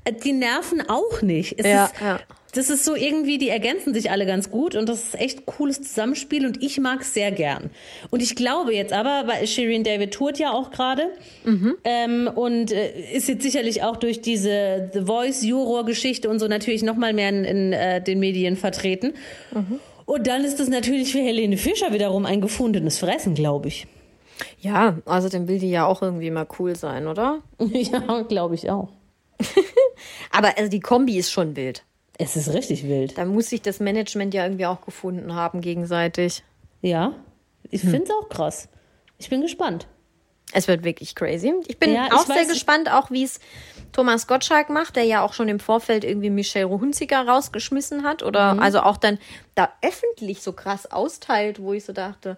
äh, 0.03 0.13
die 0.13 0.33
nerven 0.33 0.83
auch 0.89 1.21
nicht. 1.21 1.59
Es 1.59 1.65
Ja, 1.65 1.85
ist, 1.85 1.93
ja. 2.01 2.19
Das 2.53 2.69
ist 2.69 2.83
so 2.83 2.95
irgendwie, 2.95 3.37
die 3.37 3.49
ergänzen 3.49 3.93
sich 3.93 4.09
alle 4.09 4.25
ganz 4.25 4.49
gut 4.49 4.75
und 4.75 4.89
das 4.89 5.03
ist 5.03 5.19
echt 5.19 5.45
cooles 5.45 5.81
Zusammenspiel 5.81 6.45
und 6.45 6.63
ich 6.63 6.79
mag 6.79 7.01
es 7.01 7.13
sehr 7.13 7.31
gern. 7.31 7.69
Und 8.09 8.23
ich 8.23 8.35
glaube 8.35 8.73
jetzt 8.73 8.91
aber, 8.91 9.23
weil 9.27 9.45
Shirin 9.45 9.83
David 9.83 10.13
tourt 10.13 10.39
ja 10.39 10.51
auch 10.51 10.71
gerade 10.71 11.09
ähm, 11.83 12.29
und 12.33 12.71
äh, 12.71 13.13
ist 13.13 13.27
jetzt 13.27 13.43
sicherlich 13.43 13.83
auch 13.83 13.97
durch 13.97 14.21
diese 14.21 14.89
The 14.93 15.01
Voice 15.01 15.43
Juror-Geschichte 15.43 16.29
und 16.29 16.39
so 16.39 16.47
natürlich 16.47 16.81
noch 16.81 16.95
mal 16.95 17.13
mehr 17.13 17.29
in, 17.29 17.43
in 17.45 17.73
äh, 17.73 18.01
den 18.01 18.19
Medien 18.19 18.57
vertreten. 18.57 19.13
Und 20.05 20.25
dann 20.25 20.43
ist 20.43 20.59
das 20.59 20.69
natürlich 20.69 21.11
für 21.11 21.19
Helene 21.19 21.55
Fischer 21.55 21.93
wiederum 21.93 22.25
ein 22.25 22.41
gefundenes 22.41 22.97
Fressen, 22.97 23.35
glaube 23.35 23.67
ich. 23.67 23.85
Ja, 24.59 24.97
außerdem 25.05 25.47
will 25.47 25.59
die 25.59 25.69
ja 25.69 25.85
auch 25.85 26.01
irgendwie 26.01 26.31
mal 26.31 26.47
cool 26.57 26.75
sein, 26.75 27.07
oder? 27.07 27.41
ja, 27.59 28.21
glaube 28.23 28.55
ich 28.55 28.71
auch. 28.71 28.89
Aber 30.31 30.57
also 30.57 30.69
die 30.69 30.79
Kombi 30.79 31.17
ist 31.17 31.31
schon 31.31 31.55
wild. 31.55 31.83
Es 32.21 32.35
ist 32.35 32.53
richtig 32.53 32.83
wild. 32.87 33.17
Da 33.17 33.23
muss 33.25 33.49
sich 33.49 33.61
das 33.61 33.79
Management 33.79 34.33
ja 34.33 34.43
irgendwie 34.43 34.65
auch 34.65 34.81
gefunden 34.81 35.33
haben 35.33 35.61
gegenseitig. 35.61 36.43
Ja, 36.81 37.13
ich 37.71 37.81
finde 37.81 38.03
es 38.03 38.09
auch 38.11 38.27
krass. 38.29 38.67
Ich 39.17 39.29
bin 39.29 39.41
gespannt. 39.41 39.87
Es 40.51 40.67
wird 40.67 40.83
wirklich 40.83 41.15
crazy. 41.15 41.53
Ich 41.67 41.77
bin 41.79 41.93
Ja, 41.93 42.07
ich 42.07 42.11
auch 42.13 42.25
sehr 42.25 42.35
weiß- 42.43 42.49
gespannt, 42.49 42.91
auch 42.91 43.09
wie 43.11 43.23
es 43.23 43.39
Thomas 43.93 44.27
Gottschalk 44.27 44.69
macht, 44.69 44.95
der 44.97 45.03
ja 45.05 45.23
auch 45.23 45.33
schon 45.33 45.47
im 45.47 45.59
Vorfeld 45.59 46.03
irgendwie 46.03 46.29
Michelle 46.29 46.69
Hunziker 46.69 47.25
rausgeschmissen 47.27 48.03
hat 48.03 48.21
oder 48.23 48.55
Mhm. 48.55 48.59
also 48.59 48.81
auch 48.81 48.97
dann 48.97 49.17
da 49.55 49.71
öffentlich 49.81 50.41
so 50.41 50.51
krass 50.53 50.91
austeilt, 50.91 51.61
wo 51.61 51.73
ich 51.73 51.85
so 51.85 51.93
dachte, 51.93 52.37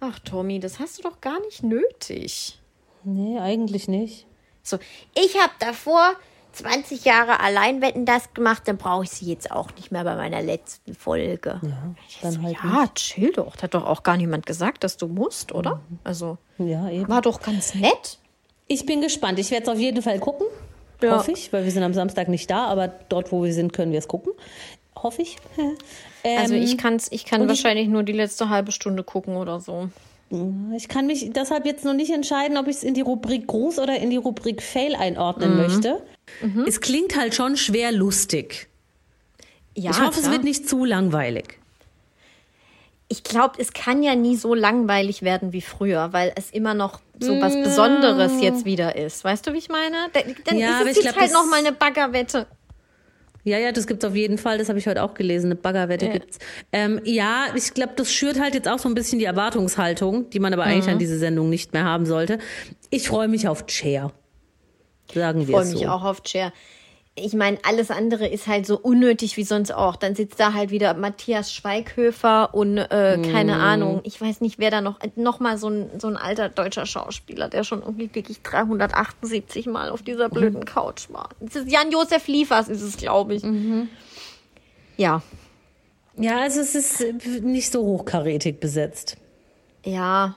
ach 0.00 0.18
Tommy, 0.20 0.58
das 0.60 0.78
hast 0.80 0.98
du 0.98 1.02
doch 1.02 1.20
gar 1.20 1.40
nicht 1.42 1.62
nötig. 1.62 2.58
Nee, 3.04 3.38
eigentlich 3.38 3.86
nicht. 3.86 4.26
So, 4.62 4.78
ich 5.14 5.36
habe 5.38 5.52
davor 5.60 6.14
20 6.52 7.04
Jahre 7.04 7.40
allein 7.40 7.80
wetten 7.82 8.04
das 8.04 8.32
gemacht, 8.34 8.62
dann 8.66 8.76
brauche 8.76 9.04
ich 9.04 9.10
sie 9.10 9.26
jetzt 9.26 9.50
auch 9.50 9.68
nicht 9.76 9.92
mehr 9.92 10.04
bei 10.04 10.16
meiner 10.16 10.42
letzten 10.42 10.94
Folge. 10.94 11.60
Ja, 11.62 11.94
dann 12.22 12.42
halt 12.42 12.56
Ja, 12.62 12.86
chill 12.94 13.32
doch. 13.32 13.56
Da 13.56 13.62
hat 13.64 13.74
doch 13.74 13.84
auch 13.86 14.02
gar 14.02 14.16
niemand 14.16 14.46
gesagt, 14.46 14.84
dass 14.84 14.96
du 14.96 15.06
musst, 15.08 15.52
oder? 15.52 15.76
Mhm. 15.88 15.98
Also. 16.04 16.38
Ja, 16.58 16.88
eben. 16.90 17.08
war 17.08 17.22
doch 17.22 17.40
ganz 17.40 17.74
nett. 17.74 18.18
Ich 18.68 18.86
bin 18.86 19.00
gespannt. 19.00 19.38
Ich 19.38 19.50
werde 19.50 19.64
es 19.64 19.68
auf 19.68 19.78
jeden 19.78 20.02
Fall 20.02 20.18
gucken. 20.20 20.46
Ja. 21.02 21.16
Hoffe 21.16 21.32
ich, 21.32 21.52
weil 21.52 21.64
wir 21.64 21.70
sind 21.72 21.82
am 21.82 21.94
Samstag 21.94 22.28
nicht 22.28 22.50
da, 22.50 22.66
aber 22.66 22.88
dort, 22.88 23.32
wo 23.32 23.42
wir 23.42 23.54
sind, 23.54 23.72
können 23.72 23.90
wir 23.92 23.98
es 23.98 24.08
gucken. 24.08 24.32
Hoffe 24.96 25.22
ich. 25.22 25.36
Also 26.22 26.52
Ähm, 26.54 26.62
ich 26.62 26.76
kann's, 26.76 27.08
ich 27.10 27.24
kann 27.24 27.40
und 27.40 27.46
ich- 27.46 27.64
wahrscheinlich 27.64 27.88
nur 27.88 28.02
die 28.02 28.12
letzte 28.12 28.50
halbe 28.50 28.72
Stunde 28.72 29.02
gucken 29.02 29.36
oder 29.36 29.58
so. 29.58 29.88
Ich 30.76 30.86
kann 30.88 31.06
mich 31.06 31.30
deshalb 31.32 31.66
jetzt 31.66 31.84
noch 31.84 31.92
nicht 31.94 32.10
entscheiden, 32.12 32.56
ob 32.56 32.68
ich 32.68 32.76
es 32.76 32.82
in 32.84 32.94
die 32.94 33.00
Rubrik 33.00 33.48
Gruß 33.48 33.80
oder 33.80 33.96
in 33.98 34.10
die 34.10 34.16
Rubrik 34.16 34.62
Fail 34.62 34.94
einordnen 34.94 35.56
möchte. 35.56 36.02
Es 36.66 36.80
klingt 36.80 37.16
halt 37.16 37.34
schon 37.34 37.56
schwer 37.56 37.90
lustig. 37.90 38.68
Ja, 39.74 39.90
ich 39.90 40.00
hoffe, 40.00 40.14
es 40.14 40.20
klar. 40.20 40.32
wird 40.32 40.44
nicht 40.44 40.68
zu 40.68 40.84
langweilig. 40.84 41.58
Ich 43.08 43.24
glaube, 43.24 43.54
es 43.58 43.72
kann 43.72 44.04
ja 44.04 44.14
nie 44.14 44.36
so 44.36 44.54
langweilig 44.54 45.22
werden 45.22 45.52
wie 45.52 45.62
früher, 45.62 46.12
weil 46.12 46.32
es 46.36 46.50
immer 46.52 46.74
noch 46.74 47.00
so 47.18 47.40
was 47.40 47.54
Besonderes 47.54 48.40
jetzt 48.40 48.64
wieder 48.64 48.94
ist. 48.94 49.24
Weißt 49.24 49.44
du, 49.48 49.52
wie 49.52 49.58
ich 49.58 49.68
meine? 49.68 49.96
Da- 50.12 50.20
Dann 50.44 50.56
Ja, 50.58 50.78
ist 50.80 50.84
ich 50.84 50.90
es 50.90 50.96
jetzt 50.96 51.02
glaub, 51.02 51.16
halt 51.16 51.24
das- 51.26 51.32
noch 51.32 51.46
mal 51.46 51.58
eine 51.58 51.72
Baggerwette. 51.72 52.46
Ja, 53.44 53.58
ja, 53.58 53.72
das 53.72 53.86
gibt's 53.86 54.04
auf 54.04 54.14
jeden 54.14 54.36
Fall. 54.38 54.58
Das 54.58 54.68
habe 54.68 54.78
ich 54.78 54.86
heute 54.86 55.02
auch 55.02 55.14
gelesen. 55.14 55.46
Eine 55.46 55.54
Baggerwette 55.56 56.06
Ja. 56.06 56.12
gibt's. 56.12 56.38
Ähm, 56.72 57.00
ja, 57.04 57.46
ich 57.54 57.72
glaube, 57.74 57.92
das 57.96 58.12
schürt 58.12 58.38
halt 58.40 58.54
jetzt 58.54 58.68
auch 58.68 58.78
so 58.78 58.88
ein 58.88 58.94
bisschen 58.94 59.18
die 59.18 59.24
Erwartungshaltung, 59.24 60.28
die 60.30 60.40
man 60.40 60.52
aber 60.52 60.64
eigentlich 60.64 60.88
an 60.92 60.98
diese 60.98 61.18
Sendung 61.18 61.48
nicht 61.48 61.72
mehr 61.72 61.84
haben 61.84 62.04
sollte. 62.06 62.38
Ich 62.90 63.08
freue 63.08 63.28
mich 63.28 63.48
auf 63.48 63.66
Chair. 63.66 64.12
Sagen 65.14 65.40
Ich 65.40 65.48
wir 65.48 65.54
freue 65.54 65.64
es 65.64 65.72
mich 65.72 65.82
so. 65.82 65.88
auch 65.88 66.04
auf 66.04 66.20
Cher. 66.26 66.52
Ich 67.16 67.34
meine, 67.34 67.58
alles 67.64 67.90
andere 67.90 68.28
ist 68.28 68.46
halt 68.46 68.66
so 68.66 68.78
unnötig 68.78 69.36
wie 69.36 69.42
sonst 69.42 69.72
auch. 69.72 69.96
Dann 69.96 70.14
sitzt 70.14 70.38
da 70.40 70.54
halt 70.54 70.70
wieder 70.70 70.94
Matthias 70.94 71.52
Schweighöfer 71.52 72.54
und 72.54 72.78
äh, 72.78 73.20
keine 73.30 73.56
Mhm. 73.56 73.60
Ahnung. 73.60 74.00
Ich 74.04 74.18
weiß 74.20 74.40
nicht, 74.40 74.58
wer 74.58 74.70
da 74.70 74.80
noch. 74.80 74.98
Noch 75.16 75.40
mal 75.40 75.58
so 75.58 75.68
ein, 75.68 75.90
so 75.98 76.06
ein 76.06 76.16
alter 76.16 76.48
deutscher 76.48 76.86
Schauspieler, 76.86 77.48
der 77.48 77.64
schon 77.64 77.82
irgendwie 77.82 78.08
wirklich 78.14 78.40
378 78.42 79.66
Mal 79.66 79.90
auf 79.90 80.02
dieser 80.02 80.28
Mhm. 80.28 80.32
blöden 80.32 80.64
Couch 80.64 81.10
war. 81.10 81.30
Das 81.40 81.56
ist 81.56 81.70
Jan-Josef 81.70 82.26
Liefers, 82.28 82.68
ist 82.68 82.82
es, 82.82 82.96
glaube 82.96 83.34
ich. 83.34 83.42
Mhm. 83.42 83.88
Ja, 84.96 85.22
Ja, 86.16 86.38
also 86.40 86.60
es 86.60 86.74
ist 86.74 87.00
äh, 87.00 87.12
nicht 87.40 87.70
so 87.72 87.82
hochkarätig 87.82 88.60
besetzt. 88.60 89.16
ja. 89.84 90.36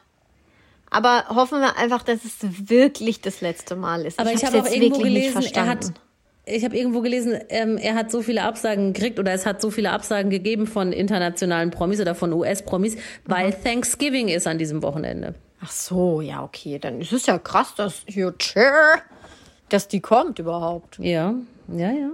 Aber 0.89 1.25
hoffen 1.29 1.59
wir 1.59 1.75
einfach, 1.77 2.03
dass 2.03 2.19
es 2.23 2.35
wirklich 2.69 3.19
das 3.19 3.41
letzte 3.41 3.75
Mal 3.75 4.05
ist. 4.05 4.19
Aber 4.19 4.29
ich, 4.31 4.43
hab's 4.43 4.53
habe 4.53 4.61
auch 4.61 4.65
jetzt 4.65 4.75
irgendwo 4.75 4.99
gelesen, 5.01 5.41
er 5.55 5.65
hat, 5.65 5.83
verstanden. 5.85 5.93
Ich 6.45 6.65
habe 6.65 6.77
irgendwo 6.77 7.01
gelesen, 7.01 7.39
ähm, 7.49 7.77
er 7.77 7.95
hat 7.95 8.11
so 8.11 8.21
viele 8.21 8.43
Absagen 8.43 8.93
gekriegt 8.93 9.19
oder 9.19 9.31
es 9.31 9.45
hat 9.45 9.61
so 9.61 9.71
viele 9.71 9.91
Absagen 9.91 10.29
gegeben 10.29 10.67
von 10.67 10.91
internationalen 10.91 11.71
Promis 11.71 12.01
oder 12.01 12.15
von 12.15 12.33
US-Promis, 12.33 12.97
weil 13.25 13.49
Mhm. 13.49 13.63
Thanksgiving 13.63 14.27
ist 14.27 14.47
an 14.47 14.57
diesem 14.57 14.83
Wochenende. 14.83 15.35
Ach 15.61 15.71
so, 15.71 16.19
ja, 16.19 16.43
okay. 16.43 16.79
Dann 16.79 16.99
ist 16.99 17.13
es 17.13 17.25
ja 17.25 17.37
krass, 17.37 17.73
dass 17.75 18.03
hier 18.05 18.33
dass 19.69 19.87
die 19.87 20.01
kommt 20.01 20.39
überhaupt. 20.39 20.99
Ja, 20.99 21.33
ja, 21.69 21.91
ja. 21.91 22.09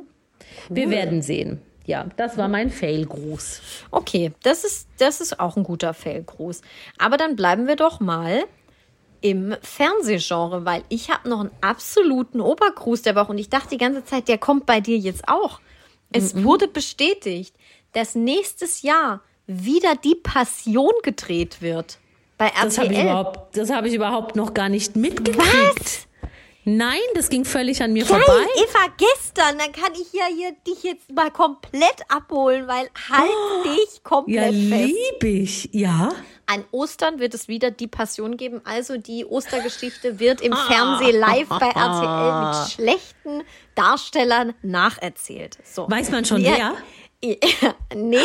Wir 0.69 0.89
werden 0.89 1.21
sehen. 1.21 1.61
Ja, 1.85 2.05
das 2.17 2.37
war 2.37 2.47
mein 2.47 2.69
Fail-Gruß. 2.69 3.61
Okay, 3.89 4.31
das 4.43 4.63
ist, 4.63 4.87
das 4.99 5.21
ist 5.21 5.39
auch 5.39 5.57
ein 5.57 5.63
guter 5.63 5.95
Fellgruß. 5.95 6.61
Aber 6.99 7.17
dann 7.17 7.35
bleiben 7.35 7.67
wir 7.67 7.75
doch 7.75 7.99
mal 7.99 8.43
im 9.21 9.55
Fernsehgenre, 9.61 10.65
weil 10.65 10.83
ich 10.89 11.09
habe 11.09 11.29
noch 11.29 11.39
einen 11.41 11.51
absoluten 11.61 12.41
Obergruß 12.41 13.01
der 13.01 13.15
Woche 13.15 13.31
und 13.31 13.37
ich 13.37 13.49
dachte 13.49 13.69
die 13.69 13.77
ganze 13.77 14.03
Zeit, 14.05 14.27
der 14.27 14.37
kommt 14.37 14.65
bei 14.65 14.79
dir 14.81 14.97
jetzt 14.97 15.27
auch. 15.27 15.59
Es 16.11 16.43
wurde 16.43 16.67
bestätigt, 16.67 17.55
dass 17.93 18.15
nächstes 18.15 18.81
Jahr 18.81 19.21
wieder 19.47 19.95
die 19.95 20.15
Passion 20.15 20.93
gedreht 21.03 21.61
wird. 21.61 21.97
Bei 22.37 22.47
RTL. 22.47 22.63
Das 22.65 22.77
habe 22.77 22.93
ich, 22.93 22.99
überhaupt- 23.01 23.57
das 23.57 23.69
hab 23.69 23.85
ich 23.85 23.93
überhaupt 23.93 24.35
noch 24.35 24.53
gar 24.53 24.69
nicht 24.69 24.95
mitgekriegt. 24.95 25.45
Was? 25.45 26.05
Nein, 26.65 26.99
das 27.15 27.29
ging 27.29 27.45
völlig 27.45 27.81
an 27.81 27.93
mir 27.93 28.05
Geil, 28.05 28.21
vorbei. 28.21 28.45
Eva, 28.57 28.93
gestern, 28.97 29.57
dann 29.57 29.71
kann 29.71 29.91
ich 29.93 30.13
ja 30.13 30.25
hier 30.33 30.51
dich 30.67 30.83
jetzt 30.83 31.11
mal 31.11 31.31
komplett 31.31 31.95
abholen, 32.09 32.67
weil 32.67 32.89
halt 33.09 33.29
dich 33.65 33.95
Ja, 33.95 33.99
komplett 34.03 34.53
fest. 34.53 34.93
lieb 34.93 35.23
ich. 35.23 35.69
Ja. 35.73 36.11
An 36.51 36.65
Ostern 36.71 37.19
wird 37.19 37.35
es 37.35 37.47
wieder 37.47 37.69
die 37.69 37.85
Passion 37.87 38.35
geben. 38.35 38.61
Also 38.63 38.97
die 38.97 39.23
Ostergeschichte 39.23 40.19
wird 40.19 40.41
im 40.41 40.53
Fernsehen 40.53 41.19
live 41.19 41.47
bei 41.47 41.67
RTL 41.75 42.47
mit 42.47 42.71
schlechten 42.71 43.43
Darstellern 43.75 44.55
nacherzählt. 44.63 45.59
So. 45.63 45.89
Weiß 45.89 46.09
man 46.09 46.25
schon 46.25 46.41
Ja. 46.41 46.51
wer? 46.57 46.73
nee, 47.95 48.17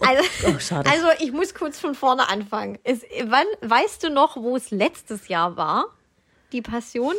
also, 0.00 0.24
oh, 0.48 0.58
schade. 0.58 0.90
also 0.90 1.06
ich 1.20 1.30
muss 1.30 1.54
kurz 1.54 1.78
von 1.78 1.94
vorne 1.94 2.28
anfangen. 2.28 2.80
Es, 2.82 3.02
wann, 3.26 3.46
weißt 3.62 4.02
du 4.02 4.10
noch, 4.10 4.36
wo 4.36 4.56
es 4.56 4.72
letztes 4.72 5.28
Jahr 5.28 5.56
war? 5.56 5.84
Die 6.50 6.60
Passion? 6.60 7.14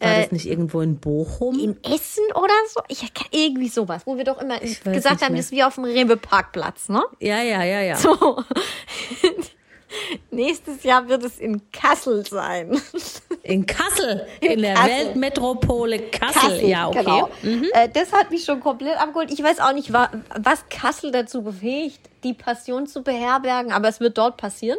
War 0.00 0.10
Äh, 0.10 0.22
das 0.22 0.32
nicht 0.32 0.46
irgendwo 0.46 0.80
in 0.80 0.98
Bochum? 0.98 1.58
In 1.58 1.76
Essen 1.84 2.24
oder 2.34 2.54
so? 2.72 2.80
Ich 2.88 3.04
irgendwie 3.32 3.68
sowas, 3.68 4.02
wo 4.06 4.16
wir 4.16 4.24
doch 4.24 4.40
immer 4.40 4.58
gesagt 4.58 5.22
haben, 5.22 5.36
das 5.36 5.44
ist 5.46 5.50
wie 5.52 5.62
auf 5.62 5.74
dem 5.74 5.84
Rewe-Parkplatz, 5.84 6.88
ne? 6.88 7.02
ja, 7.20 7.42
ja, 7.42 7.62
ja, 7.62 7.80
ja. 7.82 7.96
So. 7.96 8.42
Nächstes 10.30 10.82
Jahr 10.82 11.08
wird 11.08 11.24
es 11.24 11.38
in 11.38 11.62
Kassel 11.72 12.26
sein. 12.26 12.80
In 13.42 13.64
Kassel, 13.66 14.26
in, 14.40 14.60
der 14.60 14.74
Kassel. 14.74 14.90
Weltmetropole 14.90 15.98
Kassel. 16.10 16.64
Ja, 16.68 16.88
okay. 16.88 17.02
Genau. 17.42 17.66
Äh, 17.72 17.88
das 17.88 18.12
hat 18.12 18.30
mich 18.30 18.44
schon 18.44 18.60
komplett 18.60 18.98
abgeholt. 18.98 19.32
Ich 19.32 19.42
weiß 19.42 19.60
auch 19.60 19.72
nicht, 19.72 19.92
wa- 19.94 20.10
was 20.38 20.68
Kassel 20.68 21.10
dazu 21.10 21.42
befähigt, 21.42 22.00
die 22.22 22.34
Passion 22.34 22.86
zu 22.86 23.02
beherbergen, 23.02 23.72
aber 23.72 23.88
es 23.88 23.98
wird 23.98 24.18
dort 24.18 24.36
passieren. 24.36 24.78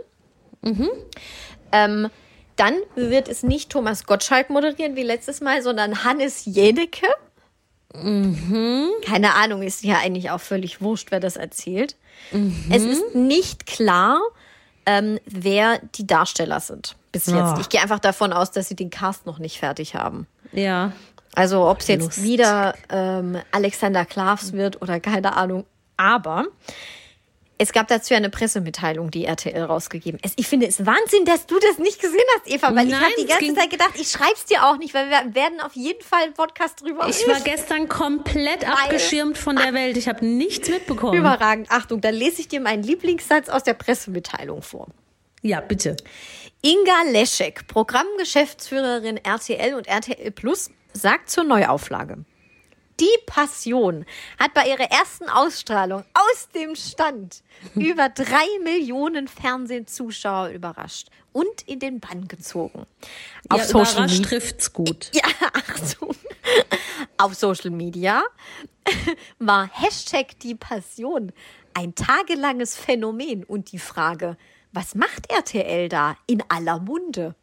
Mhm. 0.62 0.89
Ähm, 1.71 2.10
dann 2.56 2.76
wird 2.95 3.28
es 3.28 3.41
nicht 3.41 3.71
Thomas 3.71 4.06
Gottschalk 4.06 4.52
moderieren 4.52 4.95
wie 4.95 5.04
letztes 5.04 5.41
Mal, 5.41 5.63
sondern 5.63 6.04
Hannes 6.04 6.43
Jenecke. 6.45 7.08
Mhm. 7.93 8.89
Keine 9.06 9.34
Ahnung, 9.36 9.63
ist 9.63 9.84
ja 9.84 9.97
eigentlich 9.97 10.30
auch 10.30 10.39
völlig 10.39 10.82
wurscht, 10.82 11.08
wer 11.12 11.19
das 11.19 11.36
erzählt. 11.36 11.95
Mhm. 12.32 12.56
Es 12.71 12.84
ist 12.84 13.15
nicht 13.15 13.65
klar, 13.65 14.21
ähm, 14.85 15.19
wer 15.25 15.79
die 15.95 16.07
Darsteller 16.07 16.59
sind 16.59 16.95
bis 17.11 17.25
jetzt. 17.25 17.37
Ah. 17.37 17.57
Ich 17.59 17.69
gehe 17.69 17.81
einfach 17.81 17.99
davon 17.99 18.33
aus, 18.33 18.51
dass 18.51 18.67
sie 18.67 18.75
den 18.75 18.89
Cast 18.89 19.25
noch 19.25 19.39
nicht 19.39 19.59
fertig 19.59 19.95
haben. 19.95 20.27
Ja. 20.51 20.93
Also 21.33 21.67
ob 21.67 21.79
es 21.79 21.87
jetzt 21.87 22.23
wieder 22.23 22.73
ähm, 22.89 23.37
Alexander 23.51 24.05
Klavs 24.05 24.53
wird 24.53 24.81
oder 24.81 24.99
keine 24.99 25.35
Ahnung. 25.35 25.65
Aber 25.97 26.45
es 27.62 27.74
gab 27.74 27.88
dazu 27.89 28.15
ja 28.15 28.17
eine 28.17 28.32
Pressemitteilung, 28.32 29.12
die 29.12 29.26
RTL 29.26 29.62
rausgegeben. 29.62 30.19
Es, 30.24 30.34
ich 30.36 30.47
finde 30.47 30.65
es 30.65 30.84
Wahnsinn, 30.84 31.26
dass 31.26 31.45
du 31.45 31.60
das 31.60 31.78
nicht 31.78 32.02
gesehen 32.02 32.19
hast, 32.36 32.52
Eva, 32.52 32.76
weil 32.76 32.88
ich 32.88 32.91
Nein, 32.91 33.04
habe 33.04 33.13
die 33.19 33.30
es 33.30 33.38
ganze 33.38 33.54
Zeit 33.54 33.69
gedacht, 33.69 33.91
ich 34.00 34.10
schreib's 34.10 34.45
dir 34.45 34.65
auch 34.65 34.78
nicht, 34.78 34.95
weil 34.95 35.12
wir 35.12 35.36
werden 35.36 35.62
auf 35.62 35.76
jeden 35.76 36.02
Fall 36.02 36.24
einen 36.24 36.34
Podcast 36.34 36.82
drüber 36.82 37.08
Ich 37.08 37.28
war 37.28 37.39
gestern 37.41 37.88
komplett 37.88 38.67
abgeschirmt 38.67 39.38
von 39.38 39.58
der 39.58 39.76
Welt. 39.76 39.95
Ich 39.95 40.08
habe 40.08 40.26
nichts 40.26 40.69
mitbekommen. 40.69 41.19
Überragend. 41.19 41.69
Achtung, 41.69 42.02
dann 42.02 42.15
lese 42.15 42.41
ich 42.41 42.47
dir 42.47 42.62
meinen 42.62 42.82
Lieblingssatz 42.82 43.47
aus 43.47 43.63
der 43.63 43.76
Pressemitteilung 43.76 44.63
vor. 44.63 44.88
Ja, 45.43 45.62
bitte. 45.62 45.97
Inga 46.63 47.12
Leschek, 47.12 47.67
Programmgeschäftsführerin 47.67 49.17
RTL 49.17 49.76
und 49.76 49.88
RTL 49.88 50.32
Plus, 50.32 50.71
sagt 50.93 51.30
zur 51.30 51.43
Neuauflage. 51.43 52.26
Die 52.99 53.17
Passion 53.25 54.06
hat 54.38 54.54
bei 54.54 54.67
ihrer 54.67 54.91
ersten 54.91 55.30
Ausstrahlung 55.30 56.04
aus 56.13 56.49
dem 56.54 56.75
Stand 56.75 57.41
über 57.75 58.10
drei 58.10 58.45
Millionen 58.63 59.27
Fernsehzuschauer 59.27 60.49
überrascht 60.49 61.08
und 61.34 61.62
in 61.65 61.80
den 61.80 61.99
Bann 61.99 62.27
gezogen. 62.27 62.86
Auf 63.49 63.60
ja, 63.60 63.65
Social 63.65 64.08
Media. 64.08 64.23
trifft's 64.23 64.73
gut. 64.73 65.12
Ja, 65.13 65.23
Achtung. 65.54 66.15
Auf 67.17 67.36
Social 67.36 67.71
Media 67.71 68.23
war 69.39 69.69
Hashtag 69.71 70.39
die 70.39 70.56
Passion 70.56 71.32
ein 71.73 71.95
tagelanges 71.95 72.75
Phänomen 72.75 73.43
und 73.43 73.71
die 73.71 73.80
Frage, 73.80 74.38
was 74.73 74.95
macht 74.95 75.32
RTL 75.32 75.89
da 75.89 76.17
in 76.27 76.43
aller 76.49 76.80
Munde? 76.80 77.36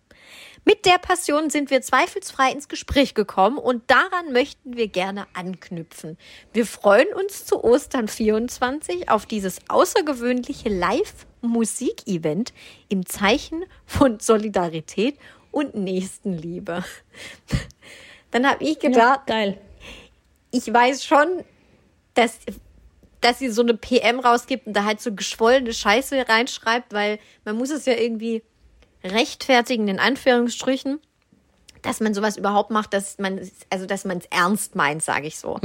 Mit 0.68 0.84
der 0.84 0.98
Passion 0.98 1.48
sind 1.48 1.70
wir 1.70 1.80
zweifelsfrei 1.80 2.52
ins 2.52 2.68
Gespräch 2.68 3.14
gekommen 3.14 3.56
und 3.56 3.90
daran 3.90 4.34
möchten 4.34 4.76
wir 4.76 4.88
gerne 4.88 5.26
anknüpfen. 5.32 6.18
Wir 6.52 6.66
freuen 6.66 7.08
uns 7.14 7.46
zu 7.46 7.64
Ostern 7.64 8.06
24 8.06 9.08
auf 9.08 9.24
dieses 9.24 9.60
außergewöhnliche 9.68 10.68
Live-Musik-Event 10.68 12.52
im 12.90 13.06
Zeichen 13.06 13.64
von 13.86 14.20
Solidarität 14.20 15.16
und 15.52 15.74
Nächstenliebe. 15.74 16.84
Dann 18.30 18.46
habe 18.46 18.62
ich 18.62 18.78
gedacht, 18.78 19.26
Geil. 19.26 19.58
ich 20.50 20.70
weiß 20.70 21.02
schon, 21.02 21.44
dass, 22.12 22.40
dass 23.22 23.38
sie 23.38 23.48
so 23.48 23.62
eine 23.62 23.72
PM 23.72 24.20
rausgibt 24.20 24.66
und 24.66 24.74
da 24.74 24.84
halt 24.84 25.00
so 25.00 25.14
geschwollene 25.14 25.72
Scheiße 25.72 26.28
reinschreibt, 26.28 26.92
weil 26.92 27.20
man 27.46 27.56
muss 27.56 27.70
es 27.70 27.86
ja 27.86 27.94
irgendwie 27.94 28.42
rechtfertigen, 29.04 29.88
in 29.88 29.98
Anführungsstrichen, 29.98 31.00
dass 31.82 32.00
man 32.00 32.12
sowas 32.12 32.36
überhaupt 32.36 32.72
macht, 32.72 32.92
dass 32.92 33.18
man, 33.18 33.40
also 33.70 33.86
dass 33.86 34.04
man 34.04 34.18
es 34.18 34.24
ernst 34.30 34.74
meint, 34.74 35.00
sage 35.00 35.28
ich 35.28 35.38
so. 35.38 35.58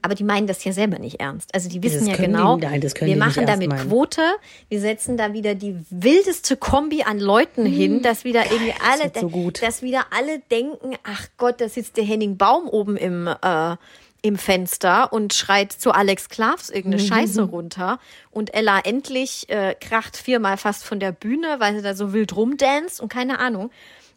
Aber 0.00 0.14
die 0.14 0.24
meinen 0.24 0.46
das 0.46 0.64
ja 0.64 0.72
selber 0.72 0.98
nicht 0.98 1.20
ernst. 1.20 1.54
Also 1.54 1.68
die 1.68 1.82
wissen 1.82 2.06
Das 2.08 2.16
ja 2.18 2.24
genau, 2.24 2.56
die- 2.56 2.64
nein, 2.64 2.80
das 2.80 2.94
wir 2.98 3.14
machen 3.16 3.44
damit 3.46 3.68
meinen. 3.68 3.88
Quote, 3.88 4.22
wir 4.70 4.80
setzen 4.80 5.18
da 5.18 5.34
wieder 5.34 5.54
die 5.54 5.76
wildeste 5.90 6.56
Kombi 6.56 7.02
an 7.02 7.18
Leuten 7.20 7.66
hin, 7.66 8.00
dass 8.00 8.24
wieder 8.24 8.50
irgendwie 8.50 8.72
alle, 8.90 9.04
wird 9.04 9.18
so 9.20 9.28
dass 9.62 9.82
wieder 9.82 10.06
alle 10.16 10.38
denken, 10.50 10.96
ach 11.04 11.28
Gott, 11.36 11.60
da 11.60 11.68
sitzt 11.68 11.98
der 11.98 12.04
Henning 12.04 12.38
Baum 12.38 12.66
oben 12.66 12.96
im, 12.96 13.26
äh, 13.26 13.76
im 14.24 14.38
Fenster 14.38 15.12
und 15.12 15.34
schreit 15.34 15.70
zu 15.70 15.92
Alex 15.92 16.30
Klavs 16.30 16.70
irgendeine 16.70 17.02
Mhm. 17.02 17.06
Scheiße 17.08 17.42
runter. 17.42 17.98
Und 18.30 18.54
Ella 18.54 18.80
endlich 18.82 19.50
äh, 19.50 19.74
kracht 19.78 20.16
viermal 20.16 20.56
fast 20.56 20.82
von 20.84 20.98
der 20.98 21.12
Bühne, 21.12 21.56
weil 21.58 21.74
sie 21.76 21.82
da 21.82 21.94
so 21.94 22.14
wild 22.14 22.34
rumdanzt 22.34 23.02
und 23.02 23.12
keine 23.12 23.38
Ahnung. 23.38 23.70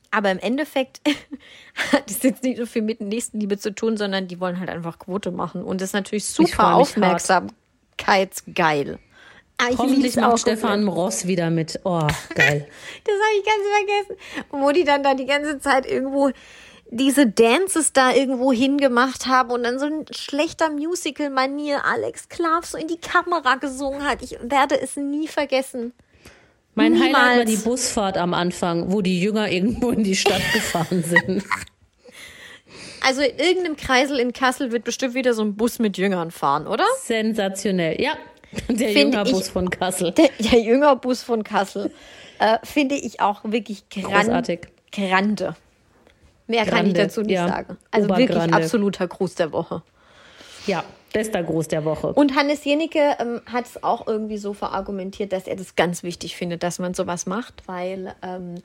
Aber 0.10 0.32
im 0.32 0.40
Endeffekt 0.40 1.02
hat 1.92 2.10
das 2.10 2.24
jetzt 2.24 2.42
nicht 2.44 2.58
so 2.58 2.66
viel 2.66 2.84
mit 2.84 3.02
Nächstenliebe 3.02 3.58
zu 3.58 3.76
tun, 3.76 3.98
sondern 3.98 4.30
die 4.30 4.40
wollen 4.40 4.62
halt 4.62 4.70
einfach 4.70 4.98
Quote 4.98 5.32
machen. 5.32 5.62
Und 5.62 5.82
das 5.82 5.90
ist 5.90 5.94
natürlich 5.94 6.24
super 6.26 6.76
aufmerksamkeitsgeil. 6.76 9.00
Ah, 9.58 9.66
ich 9.72 9.78
Hoffentlich 9.78 10.16
macht 10.16 10.32
auch 10.34 10.38
Stefan 10.38 10.88
Ross 10.88 11.28
wieder 11.28 11.50
mit. 11.50 11.82
Oh, 11.84 12.08
geil. 12.34 12.66
Das 13.04 13.16
habe 13.16 13.34
ich 13.40 13.46
ganz 13.46 13.62
vergessen. 13.76 14.16
Wo 14.52 14.72
die 14.72 14.86
dann 14.86 15.04
da 15.04 15.16
die 15.16 15.26
ganze 15.26 15.60
Zeit 15.60 15.86
irgendwo 15.86 16.32
diese 16.90 17.28
Dances 17.28 17.94
da 17.94 18.14
irgendwo 18.14 18.54
hingemacht 18.54 19.28
haben 19.28 19.52
und 19.52 19.64
dann 19.64 19.80
so 19.80 19.86
ein 19.86 20.06
schlechter 20.12 20.70
Musical-Manier 20.70 21.84
Alex 21.86 22.30
Klav 22.30 22.66
so 22.66 22.78
in 22.78 22.88
die 22.88 22.98
Kamera 22.98 23.56
gesungen 23.56 24.04
hat. 24.06 24.22
Ich 24.22 24.38
werde 24.42 24.80
es 24.80 24.96
nie 24.96 25.28
vergessen. 25.28 25.94
Mein 26.76 26.94
Highlight 26.96 27.14
war 27.14 27.30
Niemals. 27.32 27.50
die 27.50 27.58
Busfahrt 27.58 28.18
am 28.18 28.34
Anfang, 28.34 28.92
wo 28.92 29.02
die 29.02 29.20
Jünger 29.20 29.52
irgendwo 29.52 29.90
in 29.90 30.04
die 30.04 30.16
Stadt 30.16 30.42
gefahren 30.54 31.04
sind. 31.04 31.44
Also 33.02 33.22
in 33.22 33.38
irgendeinem 33.38 33.78
Kreisel 33.78 34.20
in 34.20 34.32
Kassel 34.32 34.72
wird 34.72 34.84
bestimmt 34.84 35.14
wieder 35.14 35.34
so 35.34 35.42
ein 35.42 35.56
Bus 35.56 35.80
mit 35.80 35.98
Jüngern 35.98 36.32
fahren, 36.32 36.68
oder? 36.68 36.86
Sensationell. 37.04 38.02
Ja, 38.02 38.14
der 38.70 38.92
Jüngerbus 38.94 39.50
von 39.50 39.70
Kassel. 39.70 40.12
Der, 40.12 40.30
der 40.40 40.60
Jüngerbus 40.60 41.24
von 41.24 41.44
Kassel 41.44 41.92
äh, 42.40 42.58
finde 42.64 42.96
ich 42.96 43.20
auch 43.20 43.42
wirklich 43.44 43.90
gran 43.90 44.26
Großartig. 44.26 44.68
grande. 44.92 45.56
Mehr 46.48 46.66
kann 46.66 46.88
ich 46.88 46.94
Grande, 46.94 47.08
dazu 47.08 47.22
nicht 47.22 47.32
ja. 47.32 47.48
sagen. 47.48 47.78
Also 47.92 48.10
wirklich 48.10 48.30
Obergrande. 48.30 48.56
absoluter 48.58 49.08
Gruß 49.08 49.36
der 49.36 49.52
Woche. 49.52 49.84
Ja, 50.66 50.84
bester 51.14 51.44
Gruß 51.44 51.68
der 51.68 51.86
Woche. 51.86 52.14
Und 52.14 52.36
Hannes 52.36 52.64
Jenecke 52.64 53.18
ähm, 53.20 53.42
hat 53.46 53.66
es 53.66 53.84
auch 53.84 54.08
irgendwie 54.08 54.38
so 54.38 54.54
verargumentiert, 54.54 55.34
dass 55.34 55.48
er 55.48 55.56
das 55.56 55.76
ganz 55.76 56.04
wichtig 56.04 56.36
findet, 56.36 56.64
dass 56.64 56.80
man 56.80 56.94
sowas 56.94 57.26
macht, 57.26 57.68
weil 57.68 58.16
ähm, 58.22 58.56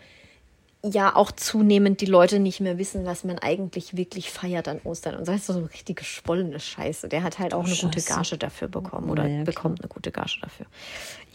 ja 0.84 1.14
auch 1.14 1.30
zunehmend 1.32 2.00
die 2.00 2.06
Leute 2.06 2.40
nicht 2.40 2.60
mehr 2.60 2.78
wissen, 2.78 3.06
was 3.06 3.24
man 3.24 3.38
eigentlich 3.38 3.96
wirklich 3.96 4.30
feiert 4.30 4.68
an 4.68 4.80
Ostern. 4.84 5.14
Und 5.16 5.28
das 5.28 5.36
ist 5.36 5.46
so 5.46 5.52
eine 5.54 5.70
richtig 5.72 5.98
gespollene 5.98 6.58
Scheiße. 6.58 7.08
Der 7.08 7.22
hat 7.22 7.38
halt 7.38 7.54
auch 7.54 7.64
eine 7.64 7.74
gute 7.74 8.00
Scheiße. 8.00 8.14
Gage 8.14 8.38
dafür 8.38 8.68
bekommen 8.68 9.08
oder 9.08 9.26
Ja, 9.26 9.44
bekommt 9.44 9.80
eine 9.80 9.88
gute 9.88 10.10
Gage 10.10 10.38
dafür. 10.42 10.66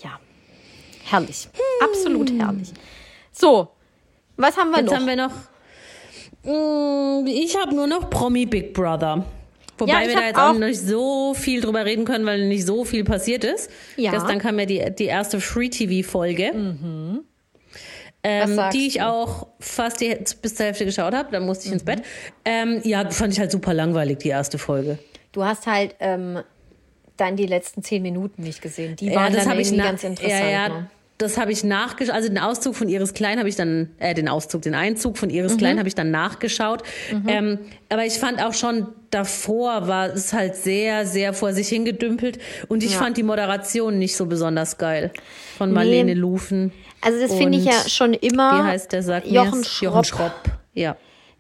Ja, 0.04 0.20
herrlich. 1.06 1.48
Absolut 1.82 2.32
herrlich. 2.32 2.74
So, 3.32 3.70
was 4.36 4.58
haben 4.58 4.72
wir 4.72 4.80
Jetzt 4.80 4.92
noch? 4.92 4.98
haben 4.98 5.08
wir 5.08 5.16
noch. 5.16 5.32
Mm, 6.48 7.26
Ich 7.28 7.58
habe 7.58 7.76
nur 7.76 7.88
noch 7.88 8.10
Promi 8.10 8.46
Big 8.46 8.74
Brother. 8.74 9.26
Wobei 9.78 9.92
Ja, 10.04 10.08
wir 10.08 10.16
da 10.16 10.26
jetzt 10.28 10.38
auch 10.38 10.50
auch- 10.50 10.58
nicht 10.58 10.80
so 10.80 11.34
viel 11.36 11.62
drüber 11.62 11.86
reden 11.86 12.04
können, 12.06 12.26
weil 12.26 12.48
nicht 12.48 12.66
so 12.66 12.84
viel 12.86 13.04
passiert 13.04 13.44
ist. 13.44 13.70
Ja. 13.96 14.12
Gestern 14.12 14.40
kam 14.40 14.58
ja 14.58 14.66
die, 14.66 14.84
die 14.98 15.06
erste 15.06 15.40
Free-TV-Folge. 15.40 16.52
Was 18.24 18.50
Ähm, 18.50 18.60
die 18.74 18.88
ich 18.88 18.96
du? 18.96 19.08
auch 19.08 19.48
fast 19.60 20.02
die, 20.02 20.18
bis 20.42 20.56
zur 20.56 20.66
Hälfte 20.66 20.86
geschaut 20.86 21.14
habe. 21.14 21.30
Dann 21.32 21.46
musste 21.46 21.66
ich 21.66 21.70
Mhm. 21.70 21.74
ins 21.74 21.84
Bett. 21.86 22.02
Ähm, 22.44 22.82
ja, 22.84 23.08
fand 23.12 23.34
ich 23.34 23.40
halt 23.40 23.52
super 23.52 23.74
langweilig, 23.74 24.18
die 24.20 24.30
erste 24.30 24.58
Folge. 24.58 24.98
Du 25.32 25.44
hast 25.46 25.68
halt 25.68 25.96
ähm, 26.00 26.40
dann 27.16 27.36
die 27.36 27.46
letzten 27.46 27.84
zehn 27.84 28.02
Minuten 28.02 28.42
nicht 28.42 28.62
gesehen. 28.62 28.96
Die 28.96 29.08
Ja, 29.08 29.16
waren 29.16 29.34
das 29.34 29.46
dann 29.46 29.60
ich 29.60 29.76
ganz 29.78 30.04
interessant. 30.04 30.42
Ja, 30.42 30.50
ja, 30.50 30.70
ne? 30.70 30.90
Das 31.18 31.38
habe 31.38 31.52
ich 31.52 31.64
nachgeschaut. 31.64 32.14
Also 32.14 32.28
den 32.30 32.38
Auszug 32.38 32.76
von 32.76 32.90
Iris 32.90 33.14
Klein 33.14 33.40
habe 33.40 33.50
ich 33.50 33.56
dann, 33.56 33.90
äh, 33.98 34.14
den 34.14 34.28
Auszug, 34.30 34.62
den 34.62 34.76
Einzug 34.76 35.18
von 35.18 35.30
Iris 35.30 35.54
Mhm. 35.54 35.58
Klein 35.58 35.80
habe 35.80 35.88
ich 35.88 35.96
dann 35.96 36.12
nachgeschaut. 36.12 36.84
Ähm, 37.28 37.60
aber 37.90 38.06
ich 38.06 38.14
fand 38.14 38.42
auch 38.44 38.54
schon 38.54 38.88
davor 39.10 39.88
war 39.88 40.08
es 40.14 40.34
halt 40.34 40.56
sehr, 40.56 41.06
sehr 41.08 41.34
vor 41.34 41.54
sich 41.54 41.70
hingedümpelt 41.70 42.40
und 42.68 42.84
ich 42.84 42.92
Ja. 42.94 43.00
fand 43.00 43.18
die 43.18 43.24
Moderation 43.24 43.98
nicht 43.98 44.16
so 44.16 44.26
besonders 44.28 44.78
geil 44.78 45.12
von 45.58 45.72
Marlene 45.72 46.14
Lufen. 46.14 46.72
Also 47.02 47.20
das 47.20 47.34
finde 47.34 47.58
ich 47.58 47.66
ja 47.66 47.88
schon 47.88 48.14
immer. 48.14 48.60
Wie 48.60 48.64
heißt 48.68 48.92
der? 48.92 49.02
Sagt 49.04 49.28
Jochen? 49.28 49.64
Schropp. 49.64 49.84
Jochen 49.84 50.04
Schropp. 50.04 50.34
Ja. 50.74 50.98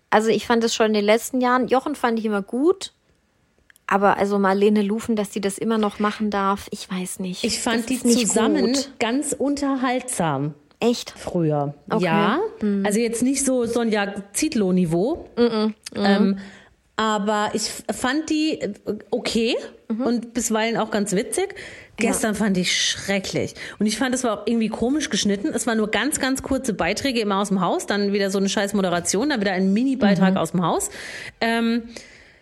Also 0.10 0.30
ich 0.30 0.48
fand 0.48 0.64
das 0.64 0.74
schon 0.74 0.88
in 0.88 0.94
den 0.94 1.06
letzten 1.06 1.42
Jahren. 1.42 1.68
Jochen 1.68 1.94
fand 1.96 2.18
ich 2.18 2.26
immer 2.26 2.42
gut. 2.42 2.94
Aber 3.88 4.18
also 4.18 4.38
Marlene 4.38 4.82
Lufen, 4.82 5.16
dass 5.16 5.34
sie 5.34 5.42
das 5.42 5.58
immer 5.58 5.78
noch 5.78 6.00
machen 6.00 6.30
darf, 6.30 6.68
ich 6.72 6.90
weiß 6.90 7.20
nicht. 7.20 7.44
Ich 7.44 7.62
fand 7.62 7.90
das 7.90 8.02
die 8.02 8.26
zusammen 8.26 8.74
Gut. 8.74 8.92
ganz 9.00 9.34
unterhaltsam. 9.34 10.54
Echt? 10.80 11.14
früher. 11.18 11.74
Okay. 11.90 12.06
Ja, 12.06 12.40
also 12.84 13.00
jetzt 13.00 13.24
nicht 13.24 13.44
so 13.44 13.66
Sonja 13.66 14.14
Zietlow-Niveau. 14.34 15.28
Ähm, 15.96 16.38
aber 16.98 17.52
ich 17.54 17.72
fand 17.92 18.30
die 18.30 18.60
äh, 18.62 18.74
okay 19.10 19.56
und 19.88 20.34
bisweilen 20.34 20.78
auch 20.78 20.92
ganz 20.92 21.14
witzig. 21.14 21.56
Gestern 21.96 22.36
fand 22.36 22.58
ich 22.58 22.80
schrecklich. 22.80 23.56
Und 23.80 23.88
ich 23.88 23.98
fand, 23.98 24.14
es 24.14 24.24
war 24.24 24.42
auch 24.42 24.48
irgendwie 24.48 24.70
komisch 24.70 25.10
geschnitten. 25.10 25.48
Es 25.54 25.66
waren 25.66 25.78
nur 25.78 25.90
ganz, 25.90 26.20
ganz 26.20 26.44
kurze 26.44 26.74
Beiträge 26.74 27.20
immer 27.20 27.40
aus 27.40 27.48
dem 27.48 27.62
Haus, 27.62 27.88
dann 27.88 28.14
wieder 28.14 28.30
so 28.30 28.38
eine 28.38 28.50
scheiß 28.50 28.74
Moderation, 28.76 29.30
dann 29.30 29.42
wieder 29.42 29.54
ein 29.54 29.74
Mini-Beitrag 29.74 30.36
aus 30.36 30.52
dem 30.52 30.64
Haus. 30.64 30.92
Ähm, 31.42 31.84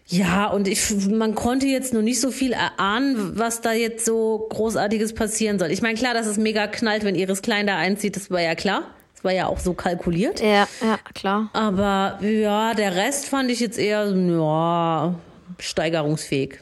ja, 0.07 0.47
und 0.47 0.67
ich, 0.67 1.07
man 1.07 1.33
konnte 1.33 1.65
jetzt 1.65 1.91
nur 1.91 2.03
nicht 2.03 2.21
so 2.21 2.29
viel 2.29 2.53
erahnen, 2.53 3.39
was 3.39 3.61
da 3.61 3.73
jetzt 3.73 4.05
so 4.05 4.45
Großartiges 4.49 5.15
passieren 5.15 5.57
soll. 5.57 5.71
Ich 5.71 5.81
meine, 5.81 5.97
klar, 5.97 6.13
dass 6.13 6.27
es 6.27 6.37
mega 6.37 6.67
knallt, 6.67 7.03
wenn 7.03 7.15
Iris 7.15 7.41
Klein 7.41 7.65
da 7.65 7.77
einzieht, 7.77 8.15
das 8.15 8.29
war 8.29 8.41
ja 8.41 8.53
klar. 8.53 8.83
Das 9.15 9.23
war 9.23 9.31
ja 9.31 9.47
auch 9.47 9.59
so 9.59 9.73
kalkuliert. 9.73 10.41
Ja, 10.41 10.67
ja, 10.81 10.99
klar. 11.15 11.49
Aber 11.53 12.19
ja, 12.21 12.75
der 12.75 12.95
Rest 12.95 13.25
fand 13.25 13.49
ich 13.49 13.59
jetzt 13.59 13.79
eher, 13.79 14.13
ja, 14.15 15.15
steigerungsfähig. 15.57 16.59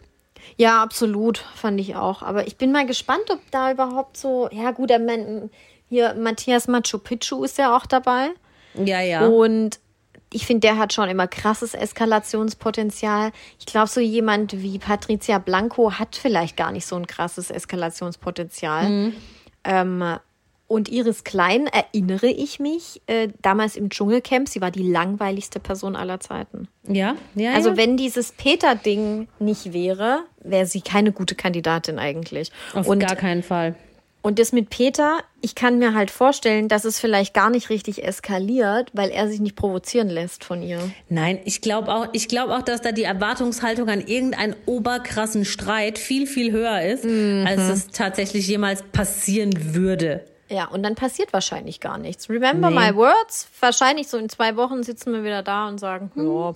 Ja, 0.56 0.82
absolut, 0.82 1.44
fand 1.56 1.82
ich 1.82 1.96
auch. 1.96 2.22
Aber 2.22 2.48
ich 2.48 2.56
bin 2.56 2.72
mal 2.72 2.86
gespannt, 2.86 3.26
ob 3.30 3.40
da 3.52 3.72
überhaupt 3.72 4.16
so. 4.16 4.48
Ja, 4.52 4.72
gut, 4.72 4.92
hier 5.90 6.14
Matthias 6.14 6.68
Machu 6.70 6.98
Picchu 6.98 7.44
ist 7.44 7.58
ja 7.58 7.76
auch 7.76 7.86
dabei. 7.86 8.30
Ja, 8.76 9.02
ja. 9.02 9.28
Und 9.28 9.80
ich 10.34 10.46
finde, 10.46 10.62
der 10.62 10.78
hat 10.78 10.94
schon 10.94 11.10
immer 11.10 11.28
krasses 11.28 11.74
Eskalationspotenzial. 11.74 13.32
Ich 13.60 13.66
glaube, 13.66 13.88
so 13.88 14.00
jemand 14.00 14.62
wie 14.62 14.80
Patricia 14.80 15.38
Blanco 15.38 15.94
hat 15.94 16.16
vielleicht 16.16 16.58
gar 16.58 16.72
nicht 16.72 16.86
so 16.86 16.96
ein 16.96 17.08
krasses 17.08 17.50
Eskalationspotenzial. 17.52 19.12
Ähm, 19.64 20.04
und 20.68 20.90
Iris 20.90 21.24
Klein 21.24 21.68
erinnere 21.68 22.28
ich 22.28 22.60
mich 22.60 23.02
äh, 23.06 23.28
damals 23.42 23.76
im 23.76 23.90
Dschungelcamp. 23.90 24.50
Sie 24.50 24.60
war 24.60 24.72
die 24.72 24.88
langweiligste 24.88 25.60
Person 25.60 25.96
aller 25.96 26.20
Zeiten. 26.20 26.68
ja, 26.88 27.16
ja. 27.36 27.54
Also 27.54 27.72
ja. 27.72 27.78
wenn 27.78 27.96
dieses 27.96 28.32
Peter-Ding 28.32 29.28
nicht 29.40 29.74
wäre, 29.74 30.24
wäre 30.42 30.66
sie 30.66 30.82
keine 30.82 31.12
gute 31.12 31.36
Kandidatin 31.36 32.00
eigentlich. 32.00 32.52
Auf 32.74 32.88
und, 32.88 33.00
gar 33.00 33.16
keinen 33.16 33.44
Fall. 33.44 33.76
Und 34.24 34.40
das 34.40 34.52
mit 34.54 34.72
Peter, 34.72 35.20
ich 35.42 35.54
kann 35.54 35.78
mir 35.78 35.94
halt 35.94 36.10
vorstellen, 36.10 36.70
dass 36.70 36.86
es 36.86 37.00
vielleicht 37.00 37.34
gar 37.36 37.50
nicht 37.52 37.70
richtig 37.70 38.04
eskaliert, 38.04 38.90
weil 38.94 39.10
er 39.12 39.28
sich 39.28 39.40
nicht 39.40 39.56
provozieren 39.56 40.10
lässt 40.10 40.44
von 40.44 40.64
ihr. 40.64 40.80
Nein, 41.10 41.40
ich 41.46 41.62
glaube 41.62 41.94
auch, 41.94 42.08
ich 42.14 42.28
glaube 42.28 42.56
auch, 42.56 42.62
dass 42.64 42.82
da 42.82 42.92
die 42.92 43.04
Erwartungshaltung 43.04 43.90
an 43.90 44.02
irgendeinen 44.02 44.56
oberkrassen 44.66 45.46
Streit 45.46 46.00
viel, 46.00 46.26
viel 46.26 46.52
höher 46.52 46.82
ist, 46.82 47.06
als 47.06 47.62
es 47.70 47.88
tatsächlich 47.90 48.48
jemals 48.48 48.82
passieren 48.82 49.52
würde. 49.76 50.24
Ja, 50.50 50.68
und 50.68 50.84
dann 50.84 50.96
passiert 50.96 51.34
wahrscheinlich 51.34 51.80
gar 51.80 51.98
nichts. 51.98 52.30
Remember 52.30 52.70
Nee. 52.70 52.76
my 52.92 52.96
words? 52.96 53.48
Wahrscheinlich 53.60 54.08
so 54.08 54.18
in 54.18 54.30
zwei 54.30 54.56
Wochen 54.56 54.84
sitzen 54.84 55.12
wir 55.14 55.24
wieder 55.24 55.42
da 55.42 55.68
und 55.68 55.80
sagen, 55.80 56.12
ja, 56.16 56.22
Ah, 56.24 56.56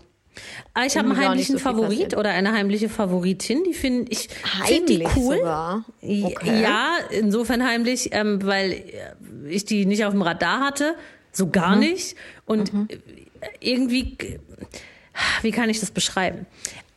ich 0.86 0.98
habe 0.98 1.10
einen 1.10 1.18
heimlichen 1.18 1.58
so 1.58 1.64
Favorit 1.64 2.16
oder 2.16 2.30
eine 2.32 2.52
heimliche 2.54 2.90
Favoritin, 2.90 3.64
die 3.64 3.74
finde 3.74 4.12
ich 4.12 4.30
find 4.66 4.90
die 4.90 5.04
cool. 5.16 5.40
Okay. 6.02 6.62
Ja, 6.62 6.98
insofern 7.12 7.66
heimlich, 7.66 8.10
ähm, 8.14 8.46
weil 8.46 8.72
äh, 8.74 8.84
ich 9.50 9.66
die 9.66 9.86
nicht 9.86 10.06
auf 10.06 10.12
dem 10.14 10.22
Radar 10.22 10.62
hatte, 10.62 10.96
so 11.32 11.48
gar 11.50 11.76
Mhm. 11.76 11.80
nicht. 11.82 12.16
Und 12.46 12.72
äh, 12.90 12.98
irgendwie, 13.60 14.18
äh, 14.20 14.40
wie 15.42 15.52
kann 15.52 15.70
ich 15.70 15.80
das 15.80 15.92
beschreiben? 15.92 16.46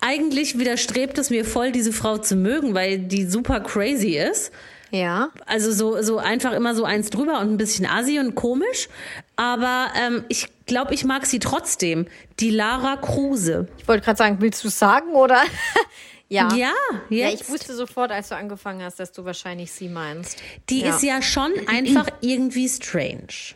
Eigentlich 0.01 0.59
widerstrebt 0.59 1.19
es 1.19 1.31
mir 1.31 1.45
voll, 1.45 1.73
diese 1.73 1.93
Frau 1.93 2.17
zu 2.19 2.37
mögen, 2.37 2.75
weil 2.75 2.99
die 2.99 3.25
super 3.27 3.61
crazy 3.61 4.17
ist. 4.17 4.51
Ja. 4.91 5.31
Also 5.47 5.73
so, 5.73 6.03
so 6.03 6.19
einfach 6.19 6.53
immer 6.53 6.75
so 6.75 6.85
eins 6.85 7.11
drüber 7.11 7.41
und 7.41 7.53
ein 7.53 7.57
bisschen 7.57 7.87
assi 7.87 8.19
und 8.19 8.35
komisch. 8.35 8.89
Aber 9.37 9.89
ähm, 10.01 10.25
ich 10.29 10.49
glaube, 10.67 10.95
ich 10.95 11.05
mag 11.05 11.27
sie 11.27 11.39
trotzdem. 11.39 12.07
Die 12.41 12.51
Lara 12.51 12.97
Kruse. 12.97 13.69
Ich 13.79 13.87
wollte 13.89 14.05
gerade 14.05 14.17
sagen, 14.19 14.37
willst 14.41 14.65
du 14.65 14.69
es 14.69 14.79
sagen 14.79 15.13
oder? 15.15 15.43
ja. 16.29 16.49
Ja, 16.55 16.73
Ja, 17.09 17.29
jetzt. 17.29 17.43
ich 17.43 17.49
wusste 17.49 17.75
sofort, 17.75 18.11
als 18.11 18.29
du 18.31 18.37
angefangen 18.37 18.83
hast, 18.83 18.99
dass 19.01 19.13
du 19.13 19.25
wahrscheinlich 19.25 19.73
sie 19.73 19.89
meinst. 19.89 20.39
Die 20.69 20.81
Ja. 20.81 20.95
ist 20.95 21.03
ja 21.03 21.23
schon 21.23 21.53
einfach 21.67 22.07
irgendwie 22.21 22.69
strange. 22.69 23.55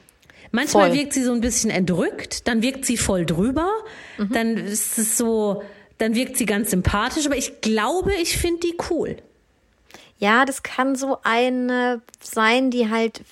Manchmal 0.52 0.90
Voll. 0.90 0.98
wirkt 0.98 1.14
sie 1.14 1.24
so 1.24 1.32
ein 1.32 1.40
bisschen 1.40 1.70
entrückt, 1.70 2.46
dann 2.46 2.62
wirkt 2.62 2.84
sie 2.86 2.96
voll 2.96 3.26
drüber, 3.26 3.68
Mhm. 4.18 4.32
dann 4.32 4.56
ist 4.56 4.98
es 4.98 5.16
so, 5.18 5.64
dann 5.98 6.14
wirkt 6.14 6.36
sie 6.36 6.46
ganz 6.46 6.70
sympathisch, 6.70 7.26
aber 7.26 7.36
ich 7.36 7.60
glaube, 7.60 8.12
ich 8.14 8.36
finde 8.38 8.60
die 8.60 8.76
cool. 8.88 9.16
Ja, 10.18 10.44
das 10.44 10.62
kann 10.62 10.96
so 10.96 11.18
eine 11.22 12.00
sein, 12.20 12.70
die 12.70 12.88
halt, 12.90 13.22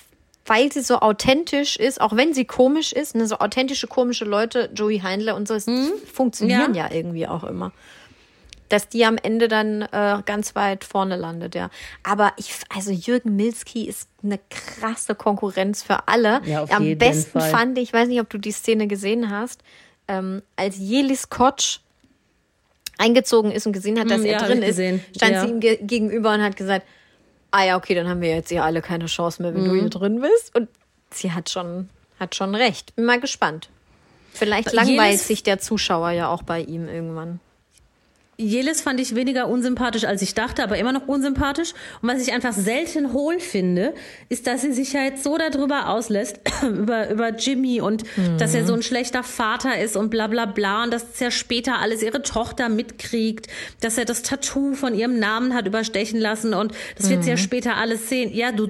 weil 0.45 0.71
sie 0.71 0.81
so 0.81 0.99
authentisch 0.99 1.77
ist, 1.77 2.01
auch 2.01 2.15
wenn 2.15 2.33
sie 2.33 2.45
komisch 2.45 2.91
ist, 2.91 3.15
ne, 3.15 3.25
so 3.27 3.37
authentische, 3.39 3.87
komische 3.87 4.25
Leute, 4.25 4.69
Joey 4.75 4.99
Heindler 4.99 5.35
und 5.35 5.47
so, 5.47 5.53
es 5.53 5.65
funktionieren 6.11 6.73
ja. 6.73 6.91
irgendwie 6.91 7.27
auch 7.27 7.43
immer. 7.43 7.71
dass 8.69 8.89
die 8.89 9.05
am 9.05 9.17
Ende 9.17 9.47
dann 9.47 9.83
äh, 9.83 10.21
ganz 10.25 10.55
weit 10.55 10.83
vorne 10.83 11.15
landet, 11.15 11.53
ja. 11.53 11.69
Aber 12.01 12.33
ich, 12.37 12.53
also 12.75 12.91
Jürgen 12.91 13.35
Milski 13.35 13.85
ist 13.87 14.09
eine 14.23 14.39
krasse 14.49 15.13
Konkurrenz 15.13 15.83
für 15.83 16.07
alle. 16.07 16.41
Ja, 16.45 16.65
am 16.69 16.97
besten 16.97 17.39
Fall. 17.39 17.51
fand 17.51 17.77
ich, 17.77 17.83
ich 17.85 17.93
weiß 17.93 18.07
nicht, 18.07 18.19
ob 18.19 18.29
du 18.29 18.39
die 18.39 18.51
Szene 18.51 18.87
gesehen 18.87 19.29
hast, 19.29 19.61
ähm, 20.07 20.41
als 20.55 20.77
Jelis 20.77 21.29
Kotsch 21.29 21.81
eingezogen 22.97 23.51
ist 23.51 23.65
und 23.65 23.73
gesehen 23.73 23.99
hat, 23.99 24.09
dass 24.09 24.19
Hm, 24.19 24.25
er 24.25 24.31
ja, 24.33 24.39
hab 24.41 24.47
drin 24.47 24.61
ist, 24.61 24.67
gesehen. 24.67 25.03
stand 25.15 25.33
Ja. 25.33 25.41
sie 25.41 25.49
ihm 25.49 25.59
ge 25.59 25.77
gegenüber 25.81 26.33
und 26.33 26.41
hat 26.41 26.55
gesagt, 26.55 26.85
ah 27.51 27.63
ja, 27.65 27.77
okay, 27.77 27.95
dann 27.95 28.07
haben 28.07 28.21
wir 28.21 28.29
jetzt 28.29 28.49
hier 28.49 28.63
alle 28.63 28.81
keine 28.81 29.05
Chance 29.05 29.41
mehr, 29.41 29.53
wenn 29.53 29.65
du 29.65 29.71
Mhm. 29.71 29.79
hier 29.81 29.89
drin 29.89 30.21
bist. 30.21 30.55
Und 30.55 30.69
sie 31.11 31.31
hat 31.31 31.49
schon, 31.49 31.89
hat 32.19 32.35
schon 32.35 32.55
recht. 32.55 32.95
Bin 32.95 33.05
mal 33.05 33.19
gespannt. 33.19 33.69
Vielleicht 34.33 34.73
langweilt 34.73 35.19
sich 35.19 35.43
der 35.43 35.59
Zuschauer 35.59 36.09
ja 36.11 36.27
auch 36.29 36.41
bei 36.43 36.61
ihm 36.61 36.87
irgendwann. 36.87 37.39
Jelis 38.35 38.81
fand 38.81 38.99
ich 38.99 39.13
weniger 39.13 39.47
unsympathisch, 39.47 40.05
als 40.05 40.23
ich 40.23 40.33
dachte, 40.33 40.63
aber 40.63 40.77
immer 40.77 40.91
noch 40.91 41.07
unsympathisch. 41.07 41.73
Und 42.01 42.09
was 42.09 42.19
ich 42.19 42.33
einfach 42.33 42.51
selten 42.51 43.13
hohl 43.13 43.39
finde, 43.39 43.93
ist, 44.27 44.47
dass 44.47 44.61
sie 44.61 44.73
sich 44.73 44.93
ja 44.93 45.03
jetzt 45.03 45.23
so 45.23 45.37
darüber 45.37 45.89
auslässt, 45.89 46.39
über, 46.63 47.11
über 47.11 47.29
Jimmy 47.29 47.79
und 47.79 48.03
dass 48.39 48.55
er 48.55 48.65
so 48.65 48.73
ein 48.73 48.81
schlechter 48.81 49.23
Vater 49.23 49.77
ist 49.77 49.95
und 49.95 50.09
bla 50.09 50.27
bla 50.27 50.47
bla 50.47 50.83
und 50.83 50.91
dass 50.91 51.19
ja 51.19 51.29
später 51.29 51.79
alles 51.79 52.01
ihre 52.01 52.23
Tochter 52.23 52.69
mitkriegt, 52.69 53.47
dass 53.81 53.99
er 53.99 54.05
das 54.05 54.23
Tattoo 54.23 54.73
von 54.73 54.95
ihrem 54.95 55.19
Namen 55.19 55.53
hat 55.53 55.67
überstechen 55.67 56.19
lassen 56.19 56.55
und 56.55 56.73
das 56.97 57.09
wird 57.09 57.23
sie 57.23 57.29
ja 57.29 57.37
später 57.37 57.77
alles 57.77 58.09
sehen. 58.09 58.33
Ja, 58.33 58.51
du 58.51 58.69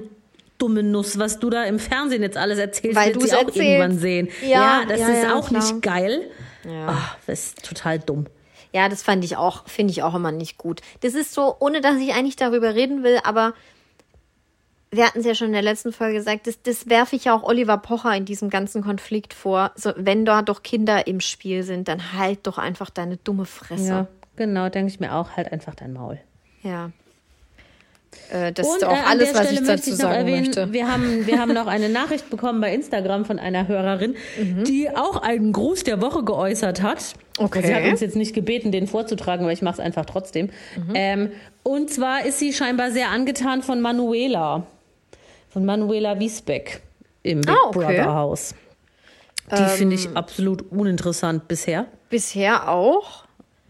dumme 0.58 0.82
Nuss, 0.82 1.18
was 1.18 1.38
du 1.40 1.50
da 1.50 1.64
im 1.64 1.78
Fernsehen 1.78 2.22
jetzt 2.22 2.36
alles 2.36 2.58
erzählst, 2.58 2.96
Weil 2.96 3.14
wird 3.14 3.28
sie 3.28 3.32
auch 3.32 3.46
erzählst. 3.46 3.58
irgendwann 3.58 3.98
sehen. 3.98 4.28
Ja, 4.46 4.84
das 4.86 5.00
ja, 5.00 5.08
ist 5.08 5.22
ja, 5.22 5.34
auch 5.34 5.48
klar. 5.48 5.62
nicht 5.62 5.82
geil. 5.82 6.30
Ja. 6.64 6.88
Ah, 6.88 7.16
das 7.26 7.46
ist 7.46 7.64
total 7.64 7.98
dumm. 7.98 8.26
Ja, 8.74 8.88
das 8.88 9.04
fand 9.04 9.22
ich 9.24 9.36
auch, 9.36 9.68
finde 9.68 9.92
ich 9.92 10.02
auch 10.02 10.14
immer 10.14 10.32
nicht 10.32 10.58
gut. 10.58 10.80
Das 11.00 11.14
ist 11.14 11.32
so, 11.32 11.54
ohne 11.60 11.80
dass 11.80 11.96
ich 11.96 12.12
eigentlich 12.12 12.34
darüber 12.34 12.74
reden 12.74 13.04
will, 13.04 13.20
aber 13.22 13.54
wir 14.90 15.06
hatten 15.06 15.20
es 15.20 15.26
ja 15.26 15.34
schon 15.36 15.48
in 15.48 15.52
der 15.52 15.62
letzten 15.62 15.92
Folge 15.92 16.14
gesagt, 16.14 16.48
das, 16.48 16.60
das 16.60 16.88
werfe 16.88 17.14
ich 17.14 17.26
ja 17.26 17.36
auch 17.36 17.44
Oliver 17.44 17.78
Pocher 17.78 18.16
in 18.16 18.24
diesem 18.24 18.50
ganzen 18.50 18.82
Konflikt 18.82 19.32
vor. 19.32 19.70
So, 19.76 19.92
wenn 19.96 20.24
da 20.24 20.42
doch 20.42 20.64
Kinder 20.64 21.06
im 21.06 21.20
Spiel 21.20 21.62
sind, 21.62 21.86
dann 21.86 22.14
halt 22.14 22.48
doch 22.48 22.58
einfach 22.58 22.90
deine 22.90 23.16
dumme 23.16 23.44
Fresse. 23.44 23.88
Ja, 23.88 24.06
genau, 24.34 24.68
denke 24.68 24.90
ich 24.92 24.98
mir 24.98 25.14
auch, 25.14 25.36
halt 25.36 25.52
einfach 25.52 25.76
dein 25.76 25.92
Maul. 25.92 26.18
Ja. 26.62 26.90
Äh, 28.32 28.52
das 28.52 28.66
Und 28.66 28.76
ist 28.76 28.82
äh, 28.82 28.86
auch 28.86 28.92
an 28.92 29.04
alles, 29.04 29.34
was 29.34 29.46
Stelle 29.46 29.60
ich 29.60 29.66
dazu 29.66 29.90
ich 29.90 29.90
noch 29.92 29.98
sagen 29.98 30.14
erwähnen, 30.14 30.46
möchte. 30.46 30.72
wir 30.72 30.90
haben, 30.90 31.26
wir 31.26 31.38
haben 31.40 31.52
noch 31.52 31.66
eine 31.66 31.88
Nachricht 31.88 32.30
bekommen 32.30 32.60
bei 32.60 32.74
Instagram 32.74 33.24
von 33.24 33.38
einer 33.38 33.68
Hörerin, 33.68 34.16
die 34.66 34.88
auch 34.90 35.22
einen 35.22 35.52
Gruß 35.52 35.84
der 35.84 36.00
Woche 36.00 36.24
geäußert 36.24 36.82
hat. 36.82 37.14
Okay. 37.38 37.62
Sie 37.66 37.74
hat 37.74 37.84
uns 37.84 38.00
jetzt 38.00 38.16
nicht 38.16 38.34
gebeten, 38.34 38.72
den 38.72 38.86
vorzutragen, 38.86 39.44
aber 39.44 39.52
ich 39.52 39.62
mache 39.62 39.74
es 39.74 39.80
einfach 39.80 40.06
trotzdem. 40.06 40.46
Mhm. 40.76 40.92
Ähm, 40.94 41.32
und 41.62 41.90
zwar 41.90 42.24
ist 42.24 42.38
sie 42.38 42.52
scheinbar 42.52 42.90
sehr 42.90 43.10
angetan 43.10 43.62
von 43.62 43.80
Manuela, 43.80 44.66
von 45.50 45.64
Manuela 45.64 46.18
Wiesbeck 46.18 46.80
im 47.22 47.40
Big 47.40 47.50
Ah, 47.50 47.68
okay. 47.68 47.78
Brother 47.78 48.14
Haus. 48.14 48.54
Die 49.50 49.64
finde 49.76 49.94
ich 49.96 50.08
absolut 50.16 50.70
uninteressant 50.72 51.48
bisher. 51.48 51.86
Bisher 52.08 52.68
auch. 52.70 53.24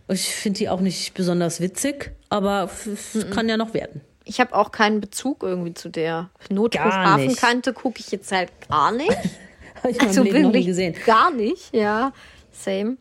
Ich 0.09 0.27
finde 0.35 0.59
die 0.59 0.69
auch 0.69 0.81
nicht 0.81 1.15
besonders 1.15 1.61
witzig, 1.61 2.13
aber 2.29 2.65
f- 2.65 3.15
Mhm. 3.15 3.31
kann 3.31 3.49
ja 3.49 3.57
noch 3.57 3.75
werden. 3.75 4.01
Ich 4.25 4.41
habe 4.41 4.55
auch 4.55 4.73
keinen 4.73 5.01
Bezug 5.01 5.43
irgendwie 5.43 5.75
zu 5.75 5.89
der 5.91 6.31
Notruf 6.49 6.81
Gar 6.83 7.19
nicht. 7.19 7.29
Hafenkante, 7.29 7.73
gucke 7.73 8.01
ich 8.01 8.11
jetzt 8.11 8.33
halt 8.33 8.51
gar 8.69 8.91
nicht. 8.93 9.11
Habe 9.77 9.91
ich 9.91 10.01
Also 10.01 10.23
Leben 10.23 10.35
noch 10.37 10.49
nie 10.49 10.55
wirklich 10.55 10.67
gesehen. 10.67 10.95
gar 11.05 11.31
nicht, 11.31 11.75
ja. 11.75 12.13
Same. 12.53 12.97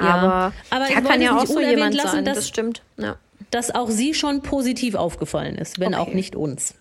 Ja. 0.00 0.06
Aber, 0.06 0.52
Aber 0.70 0.90
ja, 0.90 0.98
ich 1.00 1.04
kann 1.08 1.22
ja 1.22 1.36
auch 1.38 1.46
so 1.46 1.60
jemand 1.60 1.94
lassen, 1.94 2.10
sein, 2.10 2.24
dass- 2.26 2.36
das 2.36 2.48
stimmt. 2.48 2.82
Ja. 2.98 3.16
dass 3.50 3.74
auch 3.74 3.88
sie 3.88 4.12
schon 4.12 4.42
positiv 4.42 4.96
aufgefallen 4.96 5.54
ist, 5.56 5.78
wenn 5.80 5.94
auch 5.94 6.08
Okay. 6.08 6.16
nicht 6.16 6.36
uns. 6.36 6.74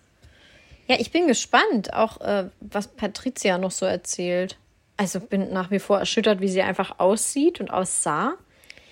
ja, 0.88 0.98
ich 1.00 1.12
bin 1.12 1.28
gespannt, 1.28 1.94
auch 1.94 2.20
äh, 2.22 2.50
was 2.60 2.88
Patricia 2.88 3.58
noch 3.58 3.72
so 3.72 3.86
erzählt. 3.86 4.58
Also 4.98 5.20
bin 5.22 5.54
nach 5.54 5.72
wie 5.72 5.80
vor 5.80 6.00
erschüttert, 6.00 6.42
wie 6.42 6.50
sie 6.50 6.62
einfach 6.62 7.00
aussieht 7.00 7.60
und 7.62 7.72
aussah. 7.72 8.34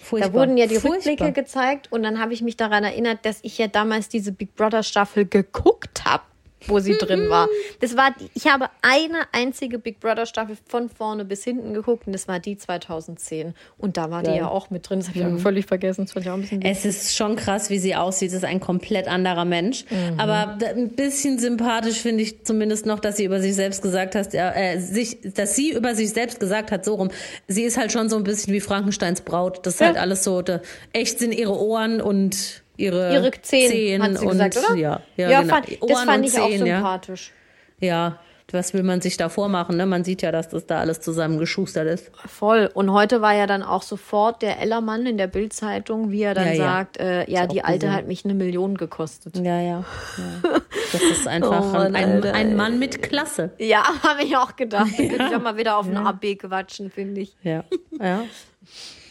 Furchtbar. 0.02 0.30
Da 0.30 0.36
wurden 0.36 0.58
ja 0.58 0.68
die 0.68 0.76
Furchtbar. 0.76 1.12
Rückblicke 1.12 1.32
gezeigt 1.32 1.92
und 1.92 2.04
dann 2.04 2.20
habe 2.20 2.34
ich 2.34 2.42
mich 2.42 2.58
daran 2.58 2.84
erinnert, 2.84 3.26
dass 3.26 3.40
ich 3.44 3.58
ja 3.58 3.68
damals 3.68 4.10
diese 4.10 4.32
Big 4.32 4.56
Brother 4.56 4.84
Staffel 4.84 5.26
geguckt 5.26 6.06
habe, 6.06 6.24
wo 6.68 6.80
sie 6.80 6.98
drin 6.98 7.30
war. 7.30 7.48
Das 7.80 7.98
war, 7.98 8.14
die, 8.20 8.30
ich 8.34 8.48
habe 8.48 8.68
eine 8.82 9.24
einzige 9.32 9.80
Big 9.80 10.00
Brother 10.00 10.26
Staffel 10.26 10.58
von 10.68 10.90
vorne 10.90 11.26
bis 11.26 11.44
hinten 11.44 11.74
geguckt 11.74 12.08
und 12.08 12.14
das 12.14 12.28
war 12.28 12.40
die 12.40 12.58
2010 12.58 13.54
und 13.78 13.98
da 13.98 14.12
war 14.12 14.22
die 14.24 14.28
Geil. 14.30 14.38
ja 14.40 14.48
auch 14.48 14.70
mit 14.70 14.90
drin. 14.90 15.00
Das 15.00 15.10
habe 15.10 15.20
ich 15.20 15.26
auch 15.26 15.38
völlig 15.40 15.66
vergessen. 15.66 16.06
Das 16.06 16.14
fand 16.14 16.26
ich 16.26 16.30
auch 16.32 16.36
ein 16.36 16.42
bisschen 16.42 16.62
Es 16.62 16.86
ist 16.86 17.16
schon 17.16 17.36
krass, 17.36 17.70
wie 17.70 17.80
sie 17.80 17.96
aussieht. 17.96 18.30
Es 18.30 18.36
ist 18.38 18.46
ein 18.46 18.60
komplett 18.60 19.08
anderer 19.08 19.46
Mensch. 19.46 19.86
Aber 20.18 20.58
d- 20.60 20.66
ein 20.68 20.90
bisschen 20.90 21.40
sympathisch 21.40 21.98
finde 22.00 22.24
ich 22.24 22.44
zumindest 22.44 22.86
noch, 22.86 23.00
dass 23.00 23.18
sie 23.18 23.26
über 23.26 23.40
sich 23.42 23.56
selbst 23.56 23.82
gesagt 23.82 24.16
hat, 24.16 24.34
äh, 24.34 24.78
sich, 24.80 25.18
dass 25.34 25.56
sie 25.56 25.72
über 25.72 25.96
sich 25.96 26.12
selbst 26.12 26.40
gesagt 26.40 26.72
hat, 26.72 26.86
so 26.86 26.96
rum. 26.96 27.10
Sie 27.48 27.64
ist 27.64 27.78
halt 27.78 27.92
schon 27.92 28.10
so 28.10 28.18
ein 28.18 28.24
bisschen 28.24 28.54
wie 28.54 28.60
Frankensteins 28.62 29.22
Braut. 29.22 29.66
Das 29.66 29.76
ist 29.76 29.80
Ja. 29.80 29.88
halt 29.88 29.98
alles 29.98 30.24
so, 30.24 30.42
da, 30.42 30.62
echt 30.94 31.20
sind 31.20 31.32
ihre 31.34 31.58
Ohren 31.60 32.02
und 32.02 32.62
ihre, 32.82 33.14
ihre 33.14 33.32
Zehen, 33.42 34.04
hat 34.04 34.18
sie 34.18 34.26
und, 34.26 34.32
gesagt, 34.32 34.58
oder? 34.58 34.76
Ja, 34.76 35.02
ja, 35.16 35.42
genau. 35.42 35.54
fand, 35.54 35.72
das 35.72 35.82
Ohren 35.82 36.06
fand 36.06 36.26
ich 36.26 36.40
auch 36.40 36.50
Zehen, 36.50 36.66
ja. 36.66 36.76
sympathisch. 36.78 37.32
Ja, 37.80 38.20
was 38.54 38.74
will 38.74 38.84
man 38.84 39.02
sich 39.02 39.18
da 39.18 39.30
vormachen? 39.30 39.78
Ne? 39.78 39.86
Man 39.86 40.04
sieht 40.04 40.22
ja, 40.22 40.32
dass 40.32 40.50
das 40.50 40.66
da 40.66 40.80
alles 40.80 41.02
zusammengeschustert 41.02 41.88
ist. 41.88 42.12
Voll. 42.26 42.70
Und 42.74 42.92
heute 42.92 43.22
war 43.22 43.34
ja 43.34 43.48
dann 43.48 43.64
auch 43.64 43.82
sofort 43.82 44.42
der 44.42 44.60
Ellermann 44.60 45.06
in 45.06 45.18
der 45.18 45.28
Bildzeitung, 45.28 46.12
wie 46.12 46.24
er 46.24 46.34
dann 46.34 46.48
Ja, 46.48 46.54
ja. 46.54 46.64
sagt, 46.64 46.98
äh, 46.98 47.30
ja, 47.30 47.44
auch 47.44 47.48
die 47.48 47.64
Alte 47.64 47.86
gesehen. 47.86 47.96
hat 47.96 48.08
mich 48.08 48.26
eine 48.26 48.34
Million 48.34 48.78
gekostet. 48.78 49.38
Ja, 49.38 49.60
ja. 49.62 49.86
ja. 50.18 50.52
Das 50.92 51.02
ist 51.02 51.28
einfach 51.30 51.62
Oh 51.62 51.74
Mann, 51.74 51.96
ein, 51.96 52.24
ein. 52.24 52.56
Mann 52.56 52.80
mit 52.80 53.02
Klasse. 53.02 53.52
Ja, 53.58 53.84
habe 54.04 54.24
ich 54.24 54.36
auch 54.36 54.56
gedacht. 54.56 54.92
Da 54.98 55.04
könnte 55.04 55.28
ich 55.30 55.36
auch 55.36 55.42
mal 55.42 55.58
wieder 55.58 55.78
auf 55.78 55.88
einen 55.88 55.98
AB 55.98 56.38
quatschen, 56.38 56.92
finde 56.92 57.22
ich. 57.22 57.36
Ja. 57.44 57.64
ja. 58.00 58.24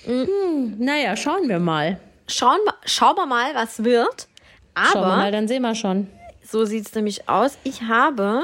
Hm, 0.07 0.77
naja, 0.79 1.15
schauen 1.15 1.47
wir 1.47 1.59
mal. 1.59 2.01
Schauen, 2.31 2.59
wir- 2.65 2.75
schauen 2.87 3.17
wir 3.17 3.27
mal, 3.27 3.55
was 3.55 3.85
wird. 3.85 4.29
Schauen 4.77 4.95
wir 4.95 5.07
Aber 5.07 5.17
mal, 5.17 5.33
dann 5.33 5.49
sehen 5.49 5.63
wir 5.63 5.75
schon. 5.75 6.09
so 6.43 6.65
sieht 6.65 6.87
es 6.87 6.95
nämlich 6.95 7.29
aus. 7.29 7.59
Ich 7.65 7.83
habe 7.83 8.43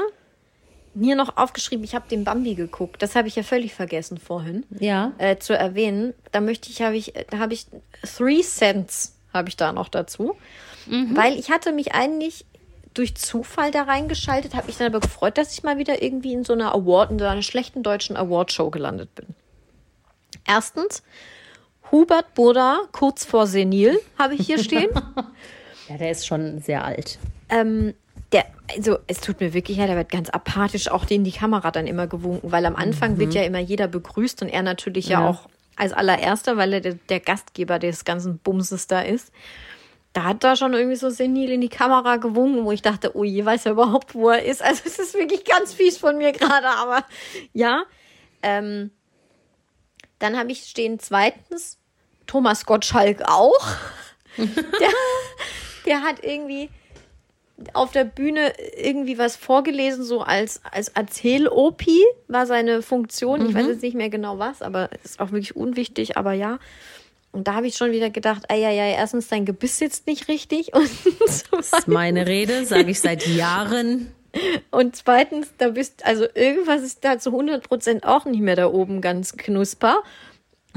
mir 0.93 1.15
noch 1.15 1.37
aufgeschrieben, 1.37 1.83
ich 1.83 1.93
habe 1.95 2.07
den 2.09 2.23
Bambi 2.23 2.55
geguckt. 2.55 3.01
Das 3.01 3.15
habe 3.15 3.27
ich 3.27 3.35
ja 3.35 3.43
völlig 3.43 3.73
vergessen 3.75 4.17
vorhin 4.17 4.65
Ja. 4.79 5.11
äh, 5.19 5.37
zu 5.37 5.55
erwähnen. 5.57 6.13
Da 6.31 6.41
möchte 6.41 6.69
ich, 6.69 6.81
habe 6.81 6.95
ich, 6.97 7.13
da 7.29 7.37
habe 7.39 7.53
ich 7.53 7.67
Three 8.03 8.41
Cents 8.41 9.15
habe 9.33 9.49
ich 9.49 9.57
da 9.57 9.71
noch 9.73 9.89
dazu, 9.89 10.35
weil 10.87 11.37
ich 11.37 11.51
hatte 11.51 11.71
mich 11.73 11.93
eigentlich 11.93 12.45
durch 12.95 13.15
Zufall 13.15 13.69
da 13.69 13.83
reingeschaltet, 13.83 14.55
habe 14.55 14.65
mich 14.67 14.77
dann 14.77 14.87
aber 14.87 15.01
gefreut, 15.01 15.37
dass 15.37 15.53
ich 15.53 15.61
mal 15.61 15.77
wieder 15.77 16.01
irgendwie 16.01 16.33
in 16.33 16.43
so 16.43 16.53
einer 16.53 16.73
Award, 16.73 17.11
in 17.11 17.19
so 17.19 17.25
einer 17.25 17.43
schlechten 17.43 17.83
deutschen 17.83 18.17
Awardshow 18.17 18.71
gelandet 18.71 19.13
bin. 19.13 19.27
Erstens 20.47 21.03
Hubert 21.91 22.33
Burda 22.33 22.79
kurz 22.91 23.25
vor 23.25 23.47
Senil 23.47 23.99
habe 24.17 24.35
ich 24.35 24.45
hier 24.45 24.59
stehen. 24.59 24.89
Ja, 25.89 25.95
der 25.97 26.11
ist 26.11 26.27
schon 26.27 26.59
sehr 26.59 26.83
alt. 26.83 27.17
ähm, 27.47 27.93
der, 28.33 28.43
also 28.75 28.97
es 29.07 29.21
tut 29.21 29.39
mir 29.39 29.53
wirklich 29.53 29.77
leid, 29.77 29.87
der 29.87 29.95
wird 29.95 30.11
ganz 30.11 30.29
apathisch 30.29 30.91
auch 30.91 31.09
in 31.09 31.23
die 31.23 31.31
Kamera 31.31 31.71
dann 31.71 31.87
immer 31.87 32.07
gewunken, 32.07 32.51
weil 32.51 32.65
am 32.65 32.75
Anfang 32.75 33.17
wird 33.19 33.33
ja 33.33 33.43
immer 33.43 33.59
jeder 33.59 33.87
begrüßt 33.87 34.41
und 34.41 34.49
er 34.49 34.63
natürlich 34.63 35.07
ja, 35.07 35.21
Ja. 35.21 35.29
auch 35.29 35.47
als 35.77 35.93
allererster, 35.93 36.57
weil 36.57 36.73
er 36.73 36.81
der, 36.81 36.95
der 37.07 37.21
Gastgeber 37.21 37.79
des 37.79 38.03
ganzen 38.03 38.37
Bumses 38.39 38.87
da 38.87 38.99
ist. 38.99 39.31
Da 40.11 40.25
hat 40.25 40.43
er 40.43 40.57
schon 40.57 40.73
irgendwie 40.73 40.97
so 40.97 41.09
senil 41.09 41.51
in 41.51 41.61
die 41.61 41.69
Kamera 41.69 42.17
gewunken, 42.17 42.65
wo 42.65 42.73
ich 42.73 42.81
dachte, 42.81 43.15
oh 43.15 43.23
je, 43.23 43.45
weiß 43.45 43.65
er 43.67 43.71
überhaupt, 43.71 44.13
wo 44.13 44.29
er 44.29 44.43
ist. 44.43 44.61
Also 44.61 44.81
es 44.85 44.99
ist 44.99 45.13
wirklich 45.13 45.45
ganz 45.45 45.73
fies 45.73 45.97
von 45.97 46.17
mir 46.17 46.33
gerade, 46.33 46.67
aber 46.67 47.05
ja. 47.53 47.83
Ähm, 48.43 48.91
dann 50.19 50.37
habe 50.37 50.51
ich 50.51 50.63
stehen 50.63 50.99
zweitens 50.99 51.77
Thomas 52.25 52.65
Gottschalk 52.65 53.23
auch. 53.25 53.67
der, 54.37 54.89
der 55.85 56.01
hat 56.01 56.23
irgendwie 56.23 56.69
auf 57.73 57.91
der 57.91 58.03
Bühne 58.03 58.53
irgendwie 58.77 59.17
was 59.17 59.35
vorgelesen, 59.35 60.03
so 60.03 60.21
als, 60.21 60.61
als 60.71 60.89
Erzähl-Opi 60.89 62.03
war 62.27 62.45
seine 62.45 62.81
Funktion. 62.81 63.49
Ich 63.49 63.55
weiß 63.55 63.65
jetzt 63.67 63.81
nicht 63.81 63.95
mehr 63.95 64.09
genau 64.09 64.37
was, 64.37 64.61
aber 64.61 64.89
ist 65.03 65.19
auch 65.19 65.31
wirklich 65.31 65.55
unwichtig, 65.55 66.17
aber 66.17 66.33
ja. 66.33 66.59
Und 67.31 67.47
da 67.47 67.55
habe 67.55 67.67
ich 67.67 67.75
schon 67.75 67.91
wieder 67.91 68.09
gedacht, 68.09 68.43
ja, 68.51 68.71
erstens, 68.71 69.27
dein 69.27 69.45
Gebiss 69.45 69.77
sitzt 69.77 70.07
nicht 70.07 70.27
richtig 70.27 70.73
und, 70.73 70.89
Das 71.51 71.73
ist 71.73 71.87
meine 71.87 72.27
Rede, 72.27 72.65
sage 72.65 72.91
ich 72.91 72.99
seit 72.99 73.25
Jahren. 73.35 74.11
Und 74.71 74.95
zweitens, 74.95 75.53
da 75.57 75.69
bist, 75.69 76.05
also 76.05 76.25
irgendwas 76.33 76.81
ist 76.81 77.03
da 77.03 77.17
zu 77.17 77.31
100 77.31 77.67
Prozent 77.67 78.05
auch 78.05 78.25
nicht 78.25 78.41
mehr 78.41 78.55
da 78.55 78.67
oben 78.67 79.01
ganz 79.01 79.37
knusper. 79.37 80.03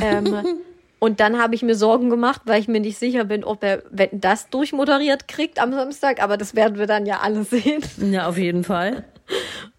Ähm, 0.01 0.61
und 0.99 1.21
dann 1.21 1.41
habe 1.41 1.55
ich 1.55 1.63
mir 1.63 1.75
Sorgen 1.75 2.11
gemacht, 2.11 2.43
weil 2.45 2.61
ich 2.61 2.69
mir 2.69 2.81
nicht 2.81 2.99
sicher 2.99 3.25
bin, 3.25 3.45
ob 3.45 3.63
er 3.63 3.83
wenn 3.91 4.21
das 4.21 4.49
durchmoderiert 4.51 5.29
kriegt 5.29 5.61
am 5.61 5.73
Samstag, 5.73 6.23
aber 6.23 6.37
das 6.37 6.55
werden 6.55 6.79
wir 6.79 6.87
dann 6.87 7.07
ja 7.07 7.21
alle 7.21 7.45
sehen. 7.45 7.83
Ja, 7.99 8.29
auf 8.29 8.39
jeden 8.39 8.65
Fall. 8.65 9.05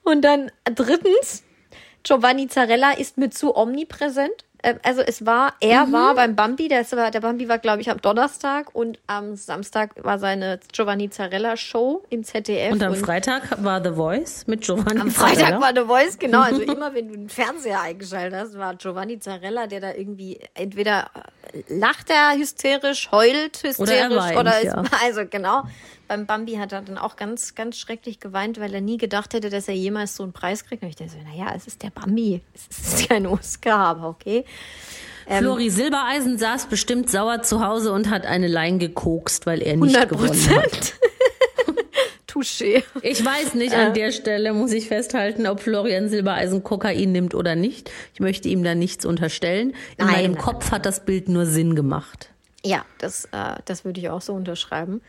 Und 0.03 0.21
dann 0.21 0.51
drittens, 0.63 1.43
Giovanni 2.03 2.47
Zarella 2.47 2.91
ist 2.91 3.17
mir 3.17 3.29
zu 3.29 3.55
omnipräsent. 3.55 4.45
Äh, 4.61 4.75
also 4.83 5.01
es 5.01 5.25
war, 5.25 5.53
er 5.59 5.91
war 5.91 6.15
beim 6.15 6.35
Bambi, 6.35 6.67
der, 6.67 6.81
ist, 6.81 6.91
der 6.91 7.19
Bambi 7.19 7.47
war, 7.49 7.57
glaube 7.57 7.81
ich, 7.81 7.89
am 7.89 8.01
Donnerstag 8.01 8.73
und 8.73 8.99
am 9.07 9.35
Samstag 9.35 9.91
war 10.03 10.19
seine 10.19 10.59
Giovanni 10.71 11.09
Zarella 11.09 11.57
Show 11.57 12.03
im 12.09 12.23
ZDF. 12.23 12.73
Und 12.73 12.83
am 12.83 12.95
Freitag 12.95 13.63
war 13.63 13.83
The 13.83 13.91
Voice 13.91 14.47
mit 14.47 14.61
Giovanni 14.61 14.99
Am 14.99 15.11
Freitag 15.11 15.39
Zarella. 15.39 15.61
war 15.61 15.73
The 15.75 15.87
Voice, 15.87 16.17
genau. 16.19 16.41
Also 16.41 16.61
immer, 16.61 16.93
wenn 16.93 17.07
du 17.07 17.15
den 17.15 17.29
Fernseher 17.29 17.81
eingeschaltet 17.81 18.39
hast, 18.39 18.57
war 18.57 18.75
Giovanni 18.75 19.19
Zarella, 19.19 19.67
der 19.67 19.81
da 19.81 19.93
irgendwie 19.93 20.39
entweder 20.53 21.09
lacht 21.67 22.09
er 22.09 22.37
hysterisch, 22.37 23.11
heult 23.11 23.63
hysterisch 23.63 23.79
Oder 23.79 23.95
er 23.95 24.15
weint, 24.15 24.39
oder 24.39 24.59
ist, 24.59 24.65
ja. 24.65 24.83
also 25.03 25.21
genau. 25.29 25.63
Beim 26.11 26.25
Bambi 26.25 26.55
hat 26.55 26.73
er 26.73 26.81
dann 26.81 26.97
auch 26.97 27.15
ganz, 27.15 27.55
ganz 27.55 27.77
schrecklich 27.77 28.19
geweint, 28.19 28.59
weil 28.59 28.73
er 28.73 28.81
nie 28.81 28.97
gedacht 28.97 29.33
hätte, 29.33 29.49
dass 29.49 29.69
er 29.69 29.75
jemals 29.75 30.13
so 30.17 30.23
einen 30.23 30.33
Preis 30.33 30.65
kriegt. 30.65 30.83
Und 30.83 30.89
ich 30.89 30.97
dachte 30.97 31.11
so, 31.11 31.17
naja, 31.25 31.53
es 31.55 31.67
ist 31.67 31.83
der 31.83 31.89
Bambi. 31.89 32.41
Es 32.53 32.99
ist 32.99 33.07
kein 33.07 33.25
Oscar, 33.25 33.77
aber 33.77 34.09
okay. 34.09 34.43
Ähm, 35.25 35.37
Flori 35.45 35.69
Silbereisen 35.69 36.37
saß 36.37 36.65
bestimmt 36.65 37.09
sauer 37.09 37.43
zu 37.43 37.65
Hause 37.65 37.93
und 37.93 38.09
hat 38.09 38.25
eine 38.25 38.49
Line 38.49 38.77
gekokst, 38.77 39.45
weil 39.45 39.61
er 39.61 39.77
nicht 39.77 39.95
100 39.95 40.09
gewonnen 40.09 40.49
hat. 40.49 40.95
Touché. 42.27 42.83
Ich 43.03 43.23
weiß 43.23 43.53
nicht, 43.53 43.71
Äh. 43.71 43.77
an 43.77 43.93
der 43.93 44.11
Stelle 44.11 44.51
muss 44.51 44.73
ich 44.73 44.89
festhalten, 44.89 45.47
ob 45.47 45.61
Florian 45.61 46.09
Silbereisen 46.09 46.61
Kokain 46.61 47.13
nimmt 47.13 47.35
oder 47.35 47.55
nicht. 47.55 47.89
Ich 48.13 48.19
möchte 48.19 48.49
ihm 48.49 48.65
da 48.65 48.75
nichts 48.75 49.05
unterstellen. 49.05 49.69
In 49.97 50.07
Nein, 50.07 50.07
meinem 50.07 50.31
nein, 50.33 50.41
Kopf 50.41 50.71
hat 50.71 50.85
das 50.85 51.05
Bild 51.05 51.29
nur 51.29 51.45
Sinn 51.45 51.73
gemacht. 51.73 52.27
Ja, 52.65 52.83
das, 52.97 53.29
äh, 53.31 53.55
das 53.63 53.85
würde 53.85 54.01
ich 54.01 54.09
auch 54.09 54.21
so 54.21 54.33
unterschreiben. 54.33 54.99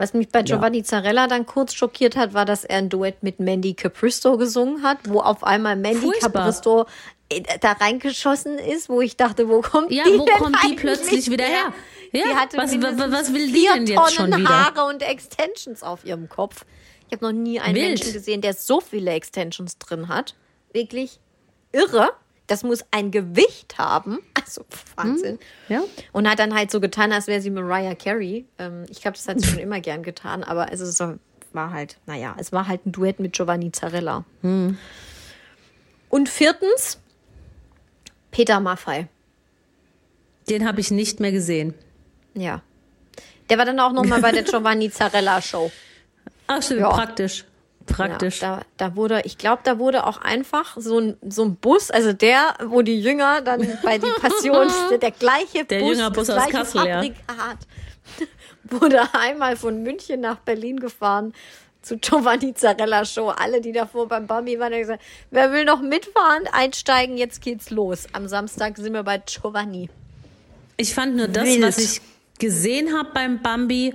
Was 0.00 0.14
mich 0.14 0.30
bei 0.30 0.42
Giovanni 0.42 0.82
Zarella 0.82 1.26
dann 1.26 1.44
kurz 1.44 1.74
schockiert 1.74 2.16
hat, 2.16 2.32
war, 2.32 2.46
dass 2.46 2.64
er 2.64 2.78
ein 2.78 2.88
Duett 2.88 3.22
mit 3.22 3.38
Mandy 3.38 3.74
Capristo 3.74 4.38
gesungen 4.38 4.82
hat, 4.82 4.96
wo 5.06 5.20
auf 5.20 5.44
einmal 5.44 5.76
Mandy 5.76 6.00
Furchtbar. 6.00 6.30
Capristo 6.32 6.86
äh, 7.28 7.42
da 7.60 7.72
reingeschossen 7.72 8.58
ist, 8.58 8.88
wo 8.88 9.02
ich 9.02 9.18
dachte, 9.18 9.46
wo 9.50 9.60
kommt 9.60 9.92
Ja, 9.92 10.04
die 10.04 10.18
wo 10.18 10.24
denn 10.24 10.36
kommt 10.38 10.56
die 10.66 10.74
plötzlich 10.74 11.30
wieder 11.30 11.44
her? 11.44 11.74
Ja, 12.12 12.24
die 12.24 12.34
hatte 12.34 12.56
was- 12.56 12.72
was 12.72 13.34
will 13.34 13.52
die 13.52 13.68
denn 13.74 13.86
jetzt 13.86 14.14
schon 14.14 14.34
wieder? 14.34 14.48
Haare 14.48 14.84
und 14.86 15.02
Extensions 15.02 15.82
auf 15.82 16.06
ihrem 16.06 16.30
Kopf. 16.30 16.64
Ich 17.08 17.12
habe 17.12 17.26
noch 17.26 17.32
nie 17.32 17.60
einen 17.60 17.74
Wild. 17.74 17.88
Menschen 17.98 18.12
gesehen, 18.14 18.40
der 18.40 18.54
so 18.54 18.80
viele 18.80 19.10
Extensions 19.10 19.76
drin 19.76 20.08
hat. 20.08 20.34
Wirklich 20.72 21.20
irre. 21.72 22.08
Das 22.50 22.64
muss 22.64 22.84
ein 22.90 23.10
Gewicht 23.12 23.78
haben. 23.78 24.18
Also 24.42 24.64
Wahnsinn. 24.96 25.38
Ja. 25.68 25.82
Und 26.12 26.28
hat 26.28 26.40
dann 26.40 26.54
halt 26.54 26.72
so 26.72 26.80
getan, 26.80 27.12
als 27.12 27.28
wäre 27.28 27.40
sie 27.40 27.50
Mariah 27.50 27.94
Carey. 27.94 28.46
Ähm, 28.58 28.84
ich 28.88 29.00
glaube, 29.00 29.16
das 29.16 29.28
hat 29.28 29.40
sie 29.40 29.46
schon 29.46 29.58
immer 29.60 29.80
gern 29.80 30.02
getan, 30.02 30.42
aber 30.42 30.72
es 30.72 30.80
ist 30.80 30.96
so, 30.96 31.14
war 31.52 31.70
halt, 31.72 31.98
naja, 32.06 32.34
es 32.38 32.50
war 32.50 32.66
halt 32.66 32.84
ein 32.86 32.90
Duett 32.90 33.20
mit 33.20 33.34
Giovanni 33.34 33.70
Zarella. 33.70 34.24
Und 36.08 36.28
viertens, 36.28 36.98
Peter 38.32 38.58
Maffei. 38.58 39.06
Den 40.48 40.66
habe 40.66 40.80
ich 40.80 40.90
nicht 40.90 41.20
mehr 41.20 41.30
gesehen. 41.32 41.74
Ja. 42.34 42.62
Der 43.50 43.58
war 43.58 43.64
dann 43.66 43.78
auch 43.78 43.92
noch 43.92 44.04
mal 44.04 44.20
bei 44.20 44.32
der 44.32 44.42
Giovanni 44.44 44.90
Zarella 44.90 45.40
Show. 45.42 45.70
Ach, 46.48 46.60
stimmt, 46.62 46.80
Ja. 46.80 46.88
praktisch. 46.90 47.44
Praktisch. 47.92 48.40
Ja, 48.40 48.62
da, 48.76 48.88
da 48.88 48.96
wurde, 48.96 49.22
ich 49.24 49.38
glaube, 49.38 49.62
da 49.64 49.78
wurde 49.78 50.06
auch 50.06 50.20
einfach 50.20 50.76
so 50.76 50.98
ein, 50.98 51.16
so 51.28 51.44
ein 51.44 51.56
Bus, 51.56 51.90
also 51.90 52.12
der, 52.12 52.54
wo 52.66 52.82
die 52.82 53.00
Jünger 53.00 53.42
dann 53.42 53.60
bei 53.82 53.98
die 53.98 54.10
Passion, 54.20 54.68
der 55.00 55.10
gleiche 55.10 55.64
Der 55.64 55.80
Bus, 55.80 55.90
Jüngerbus 55.90 56.26
das 56.26 56.36
aus 56.36 56.48
gleiche 56.48 56.58
Kassel, 56.58 56.86
ja. 56.86 56.94
Fabrikat, 56.96 57.58
wurde 58.64 59.14
einmal 59.14 59.56
von 59.56 59.82
München 59.82 60.20
nach 60.20 60.38
Berlin 60.38 60.78
gefahren 60.78 61.32
zu 61.82 61.98
Giovanni 61.98 62.54
Zarella 62.54 63.04
Show. 63.04 63.28
Alle, 63.28 63.60
die 63.60 63.72
davor 63.72 64.06
beim 64.06 64.26
Bambi 64.26 64.58
waren, 64.58 64.72
haben 64.72 64.80
gesagt, 64.80 65.02
wer 65.30 65.52
will 65.52 65.64
noch 65.64 65.80
mitfahren, 65.80 66.46
einsteigen, 66.52 67.16
jetzt 67.16 67.40
geht's 67.40 67.70
los. 67.70 68.06
Am 68.12 68.28
Samstag 68.28 68.76
sind 68.76 68.92
wir 68.92 69.02
bei 69.02 69.18
Giovanni. 69.18 69.88
Ich 70.76 70.94
fand 70.94 71.16
nur 71.16 71.28
das, 71.28 71.44
Wild. 71.44 71.62
was 71.62 71.78
ich 71.78 72.00
gesehen 72.38 72.96
habe 72.96 73.10
beim 73.12 73.42
Bambi, 73.42 73.94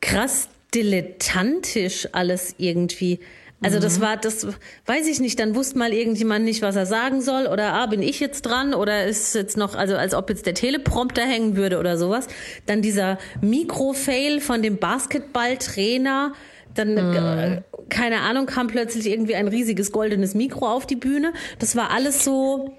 krass 0.00 0.48
dilettantisch 0.74 2.08
alles 2.12 2.54
irgendwie. 2.58 3.20
Also 3.62 3.78
Mhm. 3.78 3.82
das 3.82 4.00
war, 4.00 4.16
das 4.16 4.46
weiß 4.86 5.06
ich 5.08 5.20
nicht, 5.20 5.38
dann 5.38 5.54
wusste 5.54 5.78
mal 5.78 5.92
irgendjemand 5.92 6.44
nicht, 6.44 6.60
was 6.60 6.76
er 6.76 6.84
sagen 6.86 7.22
soll 7.22 7.46
oder 7.46 7.72
ah, 7.72 7.86
bin 7.86 8.02
ich 8.02 8.20
jetzt 8.20 8.42
dran 8.42 8.74
oder 8.74 9.06
ist 9.06 9.34
jetzt 9.34 9.56
noch, 9.56 9.74
also 9.74 9.96
als 9.96 10.12
ob 10.14 10.28
jetzt 10.28 10.44
der 10.44 10.54
Teleprompter 10.54 11.22
hängen 11.22 11.56
würde 11.56 11.78
oder 11.78 11.96
sowas. 11.96 12.26
Dann 12.66 12.82
dieser 12.82 13.18
Mikrofail 13.40 14.40
von 14.40 14.60
dem 14.62 14.76
Basketballtrainer, 14.78 16.32
dann, 16.74 16.92
Mhm. 16.94 17.14
äh, 17.16 17.62
keine 17.88 18.20
Ahnung, 18.20 18.46
kam 18.46 18.66
plötzlich 18.66 19.06
irgendwie 19.08 19.34
ein 19.36 19.48
riesiges 19.48 19.92
goldenes 19.92 20.34
Mikro 20.34 20.68
auf 20.68 20.86
die 20.86 20.96
Bühne. 20.96 21.32
Das 21.58 21.76
war 21.76 21.90
alles 21.90 22.24
so, 22.24 22.72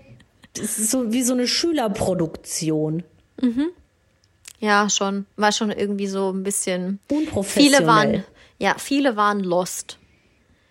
das 0.53 0.77
ist 0.77 0.91
so 0.91 1.11
wie 1.13 1.23
so 1.23 1.33
eine 1.33 1.47
Schülerproduktion. 1.47 3.03
Ja, 4.59 4.89
schon. 4.89 5.25
War 5.35 5.51
schon 5.51 5.71
irgendwie 5.71 6.07
so 6.07 6.31
ein 6.31 6.43
bisschen. 6.43 6.99
Unprofessionell. 7.09 7.71
Viele 7.77 7.87
waren, 7.87 8.23
ja, 8.59 8.75
viele 8.77 9.15
waren 9.15 9.41
lost. 9.41 9.99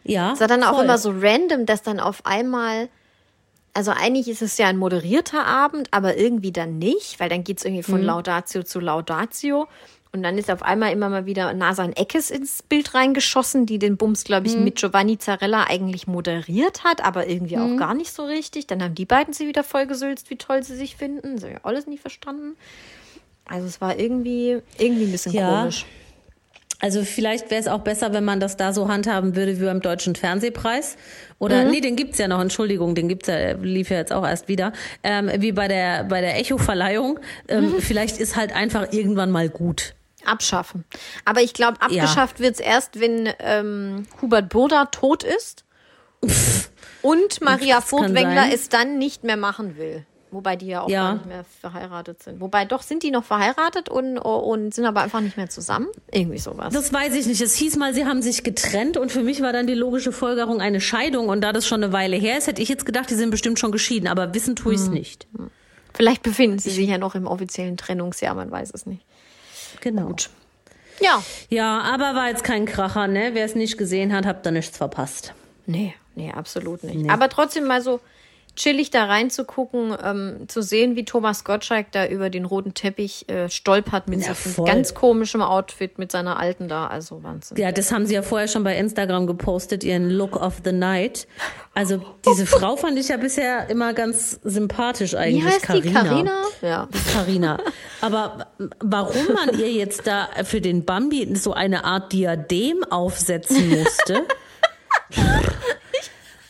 Ja. 0.04 0.32
Es 0.32 0.40
war 0.40 0.48
dann 0.48 0.62
auch 0.64 0.74
voll. 0.76 0.84
immer 0.84 0.98
so 0.98 1.12
random, 1.16 1.66
dass 1.66 1.82
dann 1.82 2.00
auf 2.00 2.26
einmal, 2.26 2.88
also 3.72 3.90
eigentlich 3.90 4.28
ist 4.28 4.42
es 4.42 4.58
ja 4.58 4.66
ein 4.68 4.76
moderierter 4.76 5.44
Abend, 5.46 5.88
aber 5.92 6.16
irgendwie 6.16 6.52
dann 6.52 6.78
nicht, 6.78 7.20
weil 7.20 7.28
dann 7.28 7.44
geht's 7.44 7.64
irgendwie 7.64 7.82
von 7.82 8.00
Mhm. 8.00 8.06
Laudatio 8.06 8.62
zu 8.62 8.80
Laudatio. 8.80 9.66
Und 10.12 10.22
dann 10.22 10.38
ist 10.38 10.48
auf 10.48 10.62
einmal 10.62 10.92
immer 10.92 11.08
mal 11.08 11.26
wieder 11.26 11.52
Nasan 11.54 11.92
Eckes 11.92 12.30
ins 12.30 12.62
Bild 12.62 12.94
reingeschossen, 12.94 13.66
die 13.66 13.80
den 13.80 13.96
Bums, 13.96 14.22
glaube 14.22 14.48
Mhm. 14.48 14.54
ich, 14.54 14.60
mit 14.60 14.76
Giovanni 14.76 15.18
Zarella 15.18 15.64
eigentlich 15.64 16.06
moderiert 16.06 16.84
hat, 16.84 17.04
aber 17.04 17.26
irgendwie 17.26 17.56
Mhm. 17.56 17.74
auch 17.74 17.78
gar 17.78 17.94
nicht 17.94 18.12
so 18.12 18.24
richtig. 18.24 18.68
Dann 18.68 18.80
haben 18.80 18.94
die 18.94 19.06
beiden 19.06 19.34
sie 19.34 19.48
wieder 19.48 19.64
vollgesülzt, 19.64 20.30
wie 20.30 20.36
toll 20.36 20.62
sie 20.62 20.76
sich 20.76 20.94
finden. 20.96 21.34
Das 21.34 21.42
habe 21.44 21.54
ich 21.54 21.64
alles 21.64 21.86
nie 21.88 21.98
verstanden. 21.98 22.56
Also 23.46 23.66
es 23.66 23.80
war 23.80 23.98
irgendwie, 23.98 24.60
irgendwie 24.78 25.04
ein 25.04 25.12
bisschen 25.12 25.32
Ja. 25.32 25.60
komisch. 25.60 25.84
Also 26.80 27.02
vielleicht 27.02 27.50
wäre 27.50 27.60
es 27.60 27.66
auch 27.66 27.80
besser, 27.80 28.12
wenn 28.12 28.24
man 28.24 28.40
das 28.40 28.58
da 28.58 28.74
so 28.74 28.88
handhaben 28.88 29.36
würde 29.36 29.58
wie 29.58 29.64
beim 29.64 29.80
Deutschen 29.80 30.16
Fernsehpreis. 30.16 30.96
Oder 31.38 31.64
nee, 31.64 31.80
den 31.80 31.96
gibt's 31.96 32.18
ja 32.18 32.28
noch, 32.28 32.40
Entschuldigung, 32.40 32.94
den 32.94 33.08
gibt's 33.08 33.28
ja, 33.28 33.52
lief 33.52 33.88
ja 33.88 33.96
jetzt 33.96 34.12
auch 34.12 34.26
erst 34.26 34.48
wieder. 34.48 34.72
Ähm, 35.02 35.30
wie 35.38 35.52
bei 35.52 35.66
der 35.66 36.04
bei 36.04 36.20
der 36.20 36.38
Echo-Verleihung. 36.38 37.20
Ähm, 37.48 37.76
Vielleicht 37.80 38.18
ist 38.18 38.36
halt 38.36 38.54
einfach 38.54 38.92
irgendwann 38.92 39.30
mal 39.30 39.48
gut. 39.48 39.94
Abschaffen. 40.26 40.84
Aber 41.24 41.40
ich 41.40 41.54
glaube, 41.54 41.80
abgeschafft 41.80 42.40
wird's 42.40 42.60
erst, 42.60 43.00
wenn 43.00 43.30
ähm, 43.38 44.06
Hubert 44.20 44.50
Burda 44.50 44.86
tot 44.86 45.22
ist 45.22 45.64
und 47.02 47.40
Maria 47.40 47.80
Furtwängler 47.80 48.52
es 48.52 48.68
dann 48.68 48.98
nicht 48.98 49.24
mehr 49.24 49.36
machen 49.36 49.76
will. 49.78 50.04
Wobei 50.34 50.56
die 50.56 50.66
ja 50.66 50.82
auch 50.82 50.88
Ja. 50.88 51.02
gar 51.04 51.14
nicht 51.14 51.26
mehr 51.26 51.44
verheiratet 51.60 52.22
sind. 52.22 52.40
Wobei 52.40 52.64
doch 52.64 52.82
sind 52.82 53.02
die 53.02 53.10
noch 53.10 53.24
verheiratet 53.24 53.88
und, 53.88 54.18
und 54.18 54.74
sind 54.74 54.84
aber 54.84 55.00
einfach 55.02 55.20
nicht 55.20 55.36
mehr 55.36 55.48
zusammen. 55.48 55.86
Irgendwie 56.10 56.38
sowas. 56.38 56.74
Das 56.74 56.92
weiß 56.92 57.14
ich 57.14 57.26
nicht. 57.26 57.40
Es 57.40 57.54
hieß 57.54 57.76
mal, 57.76 57.94
sie 57.94 58.04
haben 58.04 58.20
sich 58.20 58.42
getrennt 58.44 58.96
und 58.96 59.10
für 59.12 59.22
mich 59.22 59.40
war 59.40 59.52
dann 59.52 59.66
die 59.66 59.74
logische 59.74 60.12
Folgerung 60.12 60.60
eine 60.60 60.80
Scheidung. 60.80 61.28
Und 61.28 61.40
da 61.40 61.52
das 61.52 61.66
schon 61.66 61.82
eine 61.82 61.92
Weile 61.92 62.16
her 62.16 62.36
ist, 62.36 62.46
hätte 62.48 62.60
ich 62.60 62.68
jetzt 62.68 62.84
gedacht, 62.84 63.08
die 63.10 63.14
sind 63.14 63.30
bestimmt 63.30 63.58
schon 63.58 63.72
geschieden. 63.72 64.08
Aber 64.08 64.34
wissen 64.34 64.56
tue 64.56 64.74
ich 64.74 64.80
es 64.80 64.88
nicht. 64.88 65.26
Vielleicht 65.94 66.22
befinden 66.22 66.58
sie 66.58 66.70
sich 66.70 66.88
ja 66.88 66.98
noch 66.98 67.14
im 67.14 67.26
offiziellen 67.26 67.76
Trennungsjahr, 67.76 68.34
man 68.34 68.50
weiß 68.50 68.72
es 68.74 68.84
nicht. 68.84 69.02
Genau. 69.80 70.14
Ja. 71.00 71.22
Ja, 71.48 71.80
aber 71.82 72.14
war 72.14 72.28
jetzt 72.28 72.44
kein 72.44 72.64
Kracher, 72.66 73.06
ne? 73.06 73.30
Wer 73.34 73.44
es 73.44 73.54
nicht 73.54 73.78
gesehen 73.78 74.12
hat, 74.12 74.26
habt 74.26 74.44
da 74.46 74.50
nichts 74.50 74.76
verpasst. 74.76 75.34
Nee, 75.66 75.94
nee, 76.14 76.32
absolut 76.32 76.82
nicht. 76.84 77.10
Aber 77.10 77.28
trotzdem 77.28 77.64
mal 77.64 77.80
so 77.82 78.00
chillig 78.56 78.90
da 78.90 79.04
reinzugucken, 79.04 79.96
ähm, 80.02 80.48
zu 80.48 80.62
sehen, 80.62 80.96
wie 80.96 81.04
Thomas 81.04 81.44
Gottschalk 81.44 81.92
da 81.92 82.06
über 82.06 82.30
den 82.30 82.44
roten 82.44 82.74
Teppich 82.74 83.28
äh, 83.28 83.48
stolpert 83.48 84.08
mit 84.08 84.26
Ja, 84.26 84.34
so 84.34 84.64
einem 84.64 84.74
ganz 84.74 84.94
komischem 84.94 85.42
Outfit 85.42 85.98
mit 85.98 86.12
seiner 86.12 86.38
alten 86.38 86.68
da. 86.68 86.86
Also 86.86 87.22
Wahnsinn. 87.22 87.56
Ja, 87.56 87.72
das 87.72 87.92
haben 87.92 88.06
sie 88.06 88.14
ja 88.14 88.22
vorher 88.22 88.48
schon 88.48 88.64
bei 88.64 88.76
Instagram 88.76 89.26
gepostet, 89.26 89.84
ihren 89.84 90.10
Look 90.10 90.36
of 90.36 90.60
the 90.64 90.72
Night. 90.72 91.26
Also 91.74 92.02
diese 92.26 92.46
Frau 92.46 92.76
fand 92.76 92.98
ich 92.98 93.08
ja 93.08 93.16
bisher 93.16 93.68
immer 93.68 93.94
ganz 93.94 94.38
sympathisch 94.44 95.12
Wie 95.12 95.16
eigentlich. 95.16 95.44
heißt 95.44 95.84
die? 95.84 95.92
Carina? 95.92 96.42
Ja. 96.62 96.88
Carina. 97.12 97.58
Aber 98.00 98.46
warum 98.80 99.34
man 99.34 99.58
ihr 99.58 99.72
jetzt 99.72 100.06
da 100.06 100.28
für 100.44 100.60
den 100.60 100.84
Bambi 100.84 101.34
so 101.34 101.52
eine 101.52 101.84
Art 101.84 102.12
Diadem 102.12 102.84
aufsetzen 102.90 103.70
musste, 103.70 104.22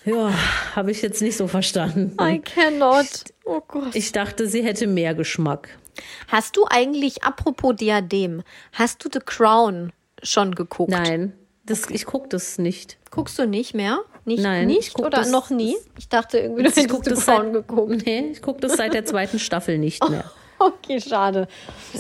ja, 0.04 0.32
habe 0.76 0.90
ich 0.90 1.02
jetzt 1.02 1.22
nicht 1.22 1.36
so 1.36 1.46
verstanden. 1.46 2.16
I 2.20 2.38
cannot. 2.40 3.06
Oh 3.44 3.60
Gott. 3.66 3.94
Ich 3.94 4.12
dachte, 4.12 4.46
sie 4.48 4.62
hätte 4.62 4.86
mehr 4.86 5.14
Geschmack. 5.14 5.68
Hast 6.28 6.56
du 6.56 6.66
eigentlich, 6.68 7.22
apropos 7.22 7.76
Diadem, 7.76 8.42
hast 8.72 9.04
du 9.04 9.08
The 9.12 9.20
Crown 9.24 9.92
schon 10.22 10.54
geguckt? 10.54 10.90
Nein, 10.90 11.32
das, 11.66 11.88
ich 11.90 12.04
gucke 12.06 12.28
das 12.28 12.58
nicht. 12.58 12.98
Guckst 13.10 13.38
du 13.38 13.46
nicht 13.46 13.74
mehr? 13.74 14.00
Nicht, 14.24 14.42
Nein, 14.42 14.68
ich 14.70 14.76
nicht 14.76 14.98
oder 14.98 15.10
das- 15.10 15.30
noch 15.30 15.50
nie? 15.50 15.76
Ich 15.98 16.08
dachte 16.08 16.38
irgendwie, 16.38 16.62
du 16.64 16.68
Ich 16.70 16.76
hättest 16.76 16.90
gucke 16.90 17.14
The 17.14 17.22
Crown 17.22 17.44
seit, 17.44 17.52
geguckt. 17.52 18.06
nee, 18.06 18.30
ich 18.32 18.42
guck 18.42 18.60
das 18.60 18.72
seit 18.76 18.94
der 18.94 19.04
zweiten 19.04 19.38
Staffel 19.38 19.78
nicht 19.78 20.02
mehr. 20.10 20.30
Okay, 20.58 21.00
schade. 21.00 21.46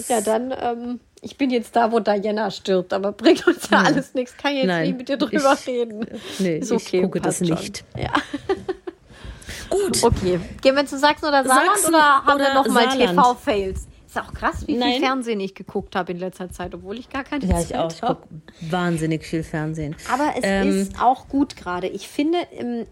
Ja, 0.08 0.20
dann, 0.22 0.52
ähm, 0.58 1.00
ich 1.24 1.36
bin 1.38 1.50
jetzt 1.50 1.74
da, 1.74 1.90
wo 1.90 2.00
Diana 2.00 2.50
stirbt, 2.50 2.92
aber 2.92 3.12
bringt 3.12 3.46
uns 3.46 3.68
ja 3.70 3.78
alles 3.82 4.14
nichts. 4.14 4.36
Kann 4.36 4.54
jetzt 4.54 4.66
Nein, 4.66 4.86
nicht 4.88 4.98
mit 4.98 5.08
dir 5.08 5.16
drüber 5.16 5.54
ich- 5.58 5.66
reden. 5.66 6.06
Nee, 6.38 6.58
Ist 6.58 6.70
ich 6.70 6.76
okay, 6.86 7.02
gucke 7.02 7.20
das 7.20 7.38
schon. 7.38 7.48
nicht. 7.48 7.84
Ja. 7.96 8.12
Gut. 9.70 10.02
Okay, 10.02 10.40
gehen 10.62 10.76
wir 10.76 10.86
zu 10.86 10.98
Sachsen 10.98 11.26
oder 11.26 11.44
Saarland 11.44 11.70
Sachsen 11.76 11.88
oder 11.94 12.24
haben 12.24 12.38
wir 12.38 12.46
oder 12.46 12.54
noch 12.54 12.68
mal 12.68 12.84
Saarland? 12.90 13.10
TV-Fails? 13.18 13.86
Ist 14.06 14.18
auch 14.20 14.32
krass, 14.32 14.62
wie 14.62 14.72
viel 14.72 14.78
Nein. 14.78 15.00
Fernsehen 15.00 15.40
ich 15.40 15.54
geguckt 15.56 15.96
habe 15.96 16.12
in 16.12 16.18
letzter 16.18 16.48
Zeit, 16.50 16.72
obwohl 16.74 16.98
ich 16.98 17.08
gar 17.08 17.24
keine 17.24 17.44
Ja, 17.46 17.56
Zeit 17.56 17.70
ich 17.70 17.76
auch. 17.76 17.90
Ich 17.92 18.02
habe. 18.02 18.14
gucke 18.20 18.28
wahnsinnig 18.70 19.24
viel 19.24 19.42
Fernsehen. 19.42 19.96
Aber 20.12 20.30
es 20.36 20.42
Ähm, 20.44 20.68
ist 20.82 21.00
auch 21.02 21.28
gut 21.28 21.56
gerade. 21.56 21.88
Ich 21.88 22.06
finde, 22.06 22.38
im 22.56 22.86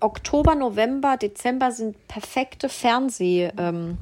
Oktober, 0.00 0.54
November, 0.54 1.16
Dezember 1.16 1.72
sind 1.72 1.96
perfekte 2.08 2.68
Fernseh, 2.68 3.50
ähm, 3.56 3.96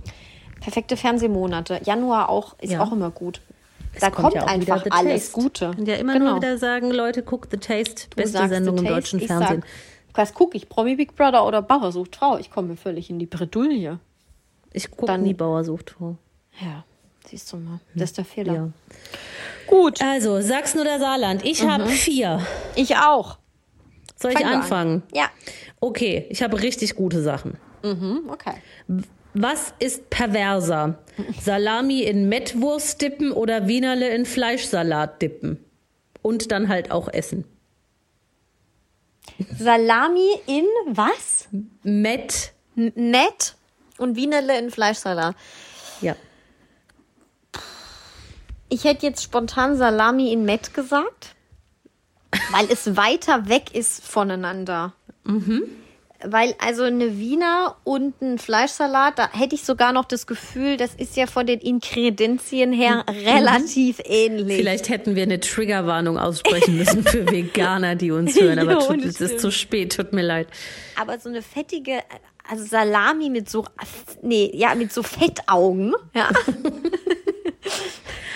perfekte 0.60 0.96
Fernsehmonate. 0.96 1.80
Januar 1.84 2.28
auch 2.28 2.56
ist 2.60 2.72
Ja. 2.72 2.80
auch 2.82 2.90
immer 2.90 3.10
gut. 3.10 3.40
Da 4.00 4.10
kommt 4.10 4.22
kommt, 4.30 4.34
ja 4.34 4.44
einfach 4.46 4.82
The 4.84 4.90
alles 4.90 5.26
Taste. 5.26 5.40
Gute. 5.40 5.68
Und 5.76 5.86
ja 5.88 5.94
immer 5.96 6.12
Genau. 6.14 6.30
nur 6.32 6.36
wieder 6.36 6.58
sagen, 6.58 6.90
Leute, 6.90 7.22
guckt 7.22 7.50
The 7.50 7.56
Taste, 7.58 8.08
Du 8.10 8.16
beste 8.16 8.48
Sendung 8.48 8.78
im 8.78 8.84
deutschen 8.86 9.20
ich 9.20 9.26
Fernsehen. 9.26 9.62
Sag, 9.62 10.16
was 10.18 10.34
gucke 10.34 10.56
ich? 10.56 10.68
Promi 10.68 10.96
Big 10.96 11.14
Brother 11.16 11.46
oder 11.46 11.62
Bauer 11.62 11.90
sucht 11.92 12.16
Frau? 12.16 12.38
Ich 12.38 12.50
komme 12.50 12.76
völlig 12.76 13.10
in 13.10 13.18
die 13.18 13.26
Bredouille. 13.26 13.98
Ich 14.72 14.90
gucke 14.90 15.06
Dann- 15.06 15.22
nie 15.22 15.34
Bauer 15.34 15.64
sucht 15.64 15.90
Frau. 15.90 16.16
Ja, 16.60 16.84
siehst 17.26 17.52
du 17.52 17.56
mal. 17.56 17.80
Das 17.94 18.10
ist 18.10 18.18
der 18.18 18.24
Fehler. 18.24 18.52
Ja. 18.54 18.68
Gut. 19.66 20.00
Also, 20.02 20.40
Sachsen 20.40 20.80
oder 20.80 20.98
Saarland? 21.00 21.44
Ich 21.44 21.62
Mhm. 21.64 21.70
habe 21.72 21.86
vier. 21.88 22.40
Ich 22.76 22.96
auch. 22.96 23.38
Soll 24.16 24.32
ich 24.32 24.38
Fang 24.38 24.46
an. 24.46 24.54
anfangen? 24.60 25.02
Ja. 25.12 25.26
Okay, 25.80 26.26
ich 26.30 26.42
habe 26.42 26.60
richtig 26.62 26.94
gute 26.94 27.20
Sachen. 27.22 27.56
Mhm, 27.82 28.22
okay. 28.28 28.54
Was 29.34 29.74
ist 29.80 30.10
perverser? 30.10 30.98
Salami 31.40 32.02
in 32.02 32.28
Mettwurst 32.28 33.02
dippen 33.02 33.32
oder 33.32 33.66
Wienerle 33.66 34.14
in 34.14 34.26
Fleischsalat 34.26 35.20
dippen? 35.20 35.58
Und 36.22 36.52
dann 36.52 36.68
halt 36.68 36.90
auch 36.90 37.08
essen. 37.08 37.44
Salami 39.58 40.30
in 40.46 40.64
was? 40.86 41.48
Mett. 41.82 42.52
Nett 42.76 43.56
und 43.98 44.16
Wienerle 44.16 44.58
in 44.58 44.70
Fleischsalat. 44.70 45.34
Ja. 46.00 46.14
Ich 48.68 48.84
hätte 48.84 49.06
jetzt 49.06 49.22
spontan 49.22 49.76
Salami 49.76 50.32
in 50.32 50.44
Met 50.44 50.74
gesagt, 50.74 51.34
weil 52.50 52.70
es 52.70 52.96
weiter 52.96 53.48
weg 53.48 53.74
ist 53.74 54.06
voneinander. 54.06 54.94
Weil 56.26 56.54
also 56.58 56.84
eine 56.84 57.18
Wiener 57.18 57.76
und 57.84 58.20
ein 58.22 58.38
Fleischsalat, 58.38 59.18
da 59.18 59.30
hätte 59.32 59.54
ich 59.54 59.64
sogar 59.64 59.92
noch 59.92 60.04
das 60.04 60.26
Gefühl, 60.26 60.76
das 60.76 60.94
ist 60.94 61.16
ja 61.16 61.26
von 61.26 61.46
den 61.46 61.60
Inkredenzien 61.60 62.72
her 62.72 63.04
relativ 63.08 64.00
ähnlich. 64.04 64.56
Vielleicht 64.56 64.88
hätten 64.88 65.16
wir 65.16 65.24
eine 65.24 65.40
Triggerwarnung 65.40 66.18
aussprechen 66.18 66.78
müssen 66.78 67.04
für 67.04 67.26
Veganer, 67.30 67.94
die 67.94 68.10
uns 68.10 68.40
hören, 68.40 68.58
aber 68.58 68.74
das 68.74 68.88
es 68.88 69.20
ist 69.20 69.40
zu 69.40 69.50
spät, 69.50 69.96
tut 69.96 70.12
mir 70.12 70.22
leid. 70.22 70.48
Aber 71.00 71.18
so 71.18 71.28
eine 71.28 71.42
fettige, 71.42 72.00
also 72.48 72.64
Salami 72.64 73.30
mit 73.30 73.50
so, 73.50 73.64
nee, 74.22 74.50
ja, 74.54 74.74
mit 74.74 74.92
so 74.92 75.02
Fettaugen, 75.02 75.94
ja. 76.14 76.30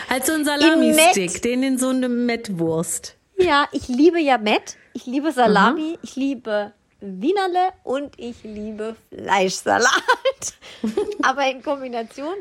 Halt 0.08 0.24
so 0.24 0.32
ein 0.32 0.40
In 0.40 0.44
Salami-Stick, 0.46 1.42
den 1.42 1.62
in 1.62 1.78
so 1.78 1.88
eine 1.88 2.08
Mettwurst. 2.08 3.16
Ja, 3.36 3.68
ich 3.72 3.88
liebe 3.88 4.18
ja 4.18 4.38
Met, 4.38 4.76
ich 4.94 5.06
liebe 5.06 5.32
Salami, 5.32 5.98
ich 6.02 6.16
liebe 6.16 6.72
Wienerle 7.00 7.70
und 7.84 8.18
ich 8.18 8.42
liebe 8.42 8.96
Fleischsalat. 9.10 9.88
aber 11.22 11.48
in 11.50 11.62
Kombination, 11.62 12.34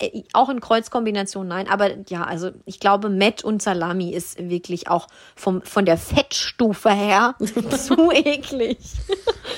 äh, 0.00 0.22
auch 0.32 0.48
in 0.48 0.60
Kreuzkombination 0.60 1.48
nein, 1.48 1.68
aber 1.68 1.90
ja, 2.08 2.22
also 2.24 2.50
ich 2.64 2.80
glaube, 2.80 3.08
Met 3.08 3.42
und 3.44 3.62
Salami 3.62 4.12
ist 4.14 4.38
wirklich 4.48 4.88
auch 4.88 5.08
vom, 5.34 5.62
von 5.62 5.84
der 5.84 5.98
Fettstufe 5.98 6.90
her 6.90 7.34
zu 7.40 8.10
eklig. 8.12 8.78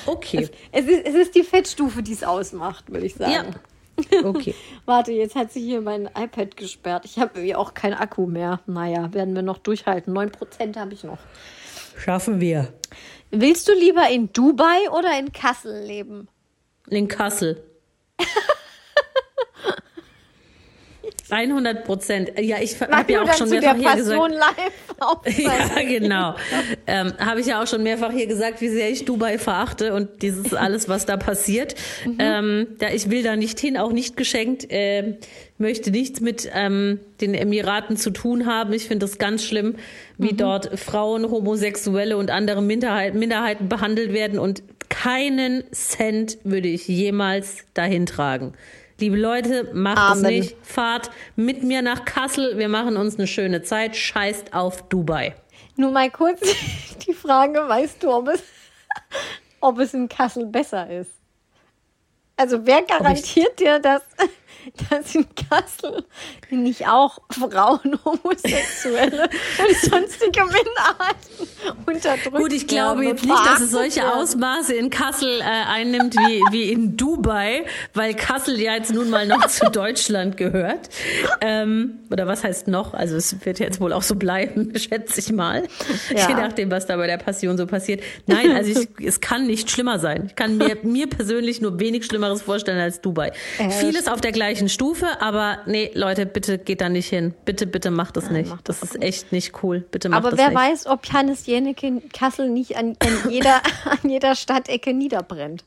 Okay, 0.07 0.49
Es 0.73 0.87
ist, 0.87 1.07
es 1.07 1.15
ist 1.15 1.35
die 1.35 1.43
Fettstufe, 1.43 2.03
die 2.03 2.13
es 2.13 2.25
ausmacht, 2.25 2.91
würde 2.91 3.07
ich 3.07 3.15
sagen. 3.15 3.33
ja. 3.33 3.45
Okay. 4.25 4.55
Warte, 4.87 5.13
jetzt 5.13 5.35
hat 5.37 5.53
sich 5.53 5.65
hier 5.65 5.83
mein 5.83 6.07
iPad 6.07 6.57
gesperrt. 6.57 7.05
Ich 7.05 7.19
habe 7.19 7.33
irgendwie 7.35 7.55
auch 7.55 7.75
keinen 7.75 7.93
Akku 7.93 8.27
mehr. 8.27 8.61
Naja, 8.67 9.13
werden 9.13 9.35
wir 9.35 9.43
noch 9.43 9.59
durchhalten. 9.59 10.17
9% 10.17 10.77
habe 10.77 10.95
ich 10.95 11.05
noch. 11.05 11.19
Schaffen 11.99 12.41
wir. 12.41 12.73
Willst 13.35 13.67
du 13.67 13.73
lieber 13.73 14.11
in 14.11 14.31
Dubai 14.35 14.91
oder 14.91 15.19
in 15.19 15.33
Kassel 15.33 15.87
leben? 15.87 16.29
In 16.89 17.09
Kassel. 17.09 17.65
100 21.33 21.85
Prozent. 21.85 22.33
Ja, 22.39 22.59
ich 22.61 22.79
habe 22.81 23.13
ja 23.13 23.23
auch 23.23 23.35
schon 23.35 23.49
mehrfach 23.49 23.75
hier 23.77 23.89
Passion 23.89 24.31
gesagt. 24.31 24.61
Ja, 25.39 25.83
genau. 25.83 26.35
Ähm, 26.87 27.13
habe 27.19 27.41
ich 27.41 27.47
ja 27.47 27.63
auch 27.63 27.67
schon 27.67 27.83
mehrfach 27.83 28.13
hier 28.13 28.27
gesagt, 28.27 28.61
wie 28.61 28.69
sehr 28.69 28.91
ich 28.91 29.05
Dubai 29.05 29.39
verachte 29.39 29.95
und 29.95 30.23
dieses 30.23 30.53
alles, 30.55 30.89
was 30.89 31.07
da 31.07 31.17
passiert. 31.17 31.75
Mhm. 32.05 32.17
Ähm, 32.19 32.67
da 32.79 32.91
ich 32.91 33.11
will 33.11 33.23
da 33.23 33.35
nicht 33.35 33.59
hin, 33.59 33.77
auch 33.79 33.93
nicht 33.93 34.17
geschenkt. 34.17 34.67
Ähm, 34.69 35.17
möchte 35.59 35.91
nichts 35.91 36.21
mit 36.21 36.51
ähm, 36.55 37.01
den 37.21 37.35
Emiraten 37.35 37.97
zu 37.97 38.11
tun 38.11 38.47
haben. 38.47 38.73
Ich 38.73 38.87
finde 38.87 39.07
das 39.07 39.19
ganz 39.19 39.45
schlimm, 39.45 39.77
Mhm. 40.19 40.25
wie 40.25 40.33
dort 40.35 40.79
Frauen, 40.79 41.31
Homosexuelle 41.31 42.17
und 42.17 42.31
andere 42.31 42.63
Minderheiten, 42.63 43.19
Minderheiten 43.19 43.69
behandelt 43.69 44.13
werden 44.13 44.39
und 44.39 44.63
keinen 44.89 45.65
Cent 45.73 46.39
würde 46.45 46.69
ich 46.69 46.87
jemals 46.87 47.65
dahin 47.75 48.05
tragen. 48.07 48.53
Liebe 49.03 49.17
Leute, 49.17 49.69
macht 49.73 49.97
es 50.15 50.21
Amen. 50.21 50.33
nicht. 50.33 50.57
Fahrt 50.63 51.11
mit 51.35 51.65
mir 51.65 51.83
nach 51.83 52.05
Kassel. 52.05 52.57
Wir 52.57 52.69
machen 52.69 52.97
uns 52.97 53.19
eine 53.19 53.27
schöne 53.27 53.65
Zeit. 53.65 53.97
Scheißt 53.97 54.55
auf 54.55 54.89
Dubai. 54.89 55.35
Nur 55.75 55.91
mal 55.91 56.09
kurz 56.09 56.41
die 57.09 57.13
Frage, 57.13 57.59
weißt 57.67 58.01
du, 58.01 58.13
ob 58.13 58.29
es, 58.29 58.45
ob 59.59 59.81
es 59.81 59.93
in 59.93 60.09
Kassel 60.09 60.47
besser 60.47 60.89
ist? 60.89 61.11
Also 62.37 62.65
wer 62.65 62.83
garantiert 62.83 63.59
dir, 63.59 63.81
dass, 63.81 64.03
dass 64.91 65.15
in 65.15 65.27
Kassel 65.35 66.05
nicht 66.51 66.87
auch 66.87 67.19
Frauen, 67.31 67.99
Homosexuelle 68.05 69.25
und 69.25 69.77
sonstige 69.91 70.45
Minderheiten 70.45 71.49
unterdrückt 71.87 72.37
Gut, 72.37 72.53
ich 72.53 72.67
glaube 72.67 73.05
jetzt 73.05 73.25
nicht, 73.25 73.47
dass 73.47 73.61
es 73.61 73.71
solche? 73.71 74.13
Ausmaße 74.13 74.75
in 74.75 74.91
Kassel 74.91 75.41
äh, 75.41 75.45
einnimmt 75.45 76.15
wie, 76.15 76.43
wie 76.51 76.73
in 76.73 76.97
Dubai, 76.97 77.65
weil 77.95 78.15
Kassel 78.15 78.59
ja 78.61 78.75
jetzt 78.75 78.93
nun 78.93 79.11
mal 79.11 79.27
noch 79.27 79.47
zu 79.47 79.71
Deutschland 79.71 80.37
gehört. 80.37 80.91
Ähm, 81.41 82.01
oder 82.11 82.27
was 82.27 82.45
heißt 82.45 82.69
noch? 82.69 82.95
Also 82.95 83.17
es 83.17 83.45
wird 83.45 83.59
jetzt 83.59 83.81
wohl 83.81 83.93
auch 83.93 84.03
so 84.03 84.15
bleiben, 84.15 84.73
schätze 84.79 85.21
ich 85.21 85.33
mal. 85.33 85.65
Ja. 86.15 86.29
Je 86.29 86.35
nachdem, 86.35 86.71
was 86.71 86.87
da 86.87 86.97
bei 86.97 87.07
der 87.07 87.19
Passion 87.19 87.57
so 87.57 87.67
passiert. 87.67 88.03
Nein, 88.27 88.53
also 88.53 88.81
ich, 88.81 89.07
es 89.07 89.21
kann 89.21 89.47
nicht 89.47 89.71
schlimmer 89.71 89.99
sein. 89.99 90.27
Ich 90.27 90.35
kann 90.35 90.57
mir, 90.57 90.79
mir 90.83 91.09
persönlich 91.09 91.61
nur 91.61 91.79
wenig 91.81 92.05
Schlimmeres 92.05 92.43
vorstellen 92.43 92.81
als 92.81 93.01
Dubai. 93.01 93.33
Vieles 93.81 94.09
auf 94.09 94.21
der 94.21 94.33
gleichen 94.33 94.52
Stufe, 94.69 95.21
aber 95.21 95.59
nee, 95.67 95.91
Leute, 95.95 96.27
bitte 96.27 96.59
geht 96.59 96.81
da 96.81 96.89
nicht 96.89 97.09
hin. 97.09 97.35
Bitte, 97.45 97.67
bitte 97.67 97.91
macht 97.91 98.17
das 98.17 98.31
nicht. 98.31 98.53
Das 98.65 98.83
ist 98.83 99.01
echt 99.03 99.33
nicht 99.33 99.63
cool. 99.63 99.85
Bitte 99.91 100.09
macht 100.09 100.19
Aber 100.19 100.31
das 100.31 100.39
wer 100.39 100.49
nicht. 100.49 100.59
weiß, 100.59 100.87
ob 100.87 101.11
Hannes 101.13 101.47
Jennecke 101.47 101.87
in 101.87 102.09
Kassel 102.11 102.49
nicht 102.49 102.77
an, 102.77 102.97
an, 103.01 103.09
jeder, 103.31 103.63
an 103.85 104.09
jeder 104.09 104.35
Stadtecke 104.35 104.93
niederbrennt. 104.95 105.65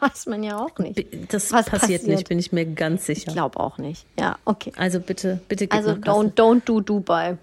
Das 0.00 0.10
weiß 0.10 0.26
man 0.26 0.42
ja 0.42 0.58
auch 0.58 0.76
nicht. 0.78 1.06
Das 1.32 1.50
passiert, 1.50 1.66
passiert? 1.68 2.06
nicht, 2.06 2.28
bin 2.28 2.38
ich 2.38 2.52
mir 2.52 2.66
ganz 2.66 3.06
sicher. 3.06 3.28
Ich 3.28 3.34
glaube 3.34 3.60
auch 3.60 3.78
nicht. 3.78 4.06
Ja, 4.18 4.36
okay. 4.44 4.72
Also 4.76 4.98
bitte, 5.00 5.40
bitte 5.48 5.66
geht 5.68 5.72
Also 5.72 5.90
don't, 5.92 6.34
don't 6.34 6.62
do 6.64 6.80
Dubai. 6.80 7.38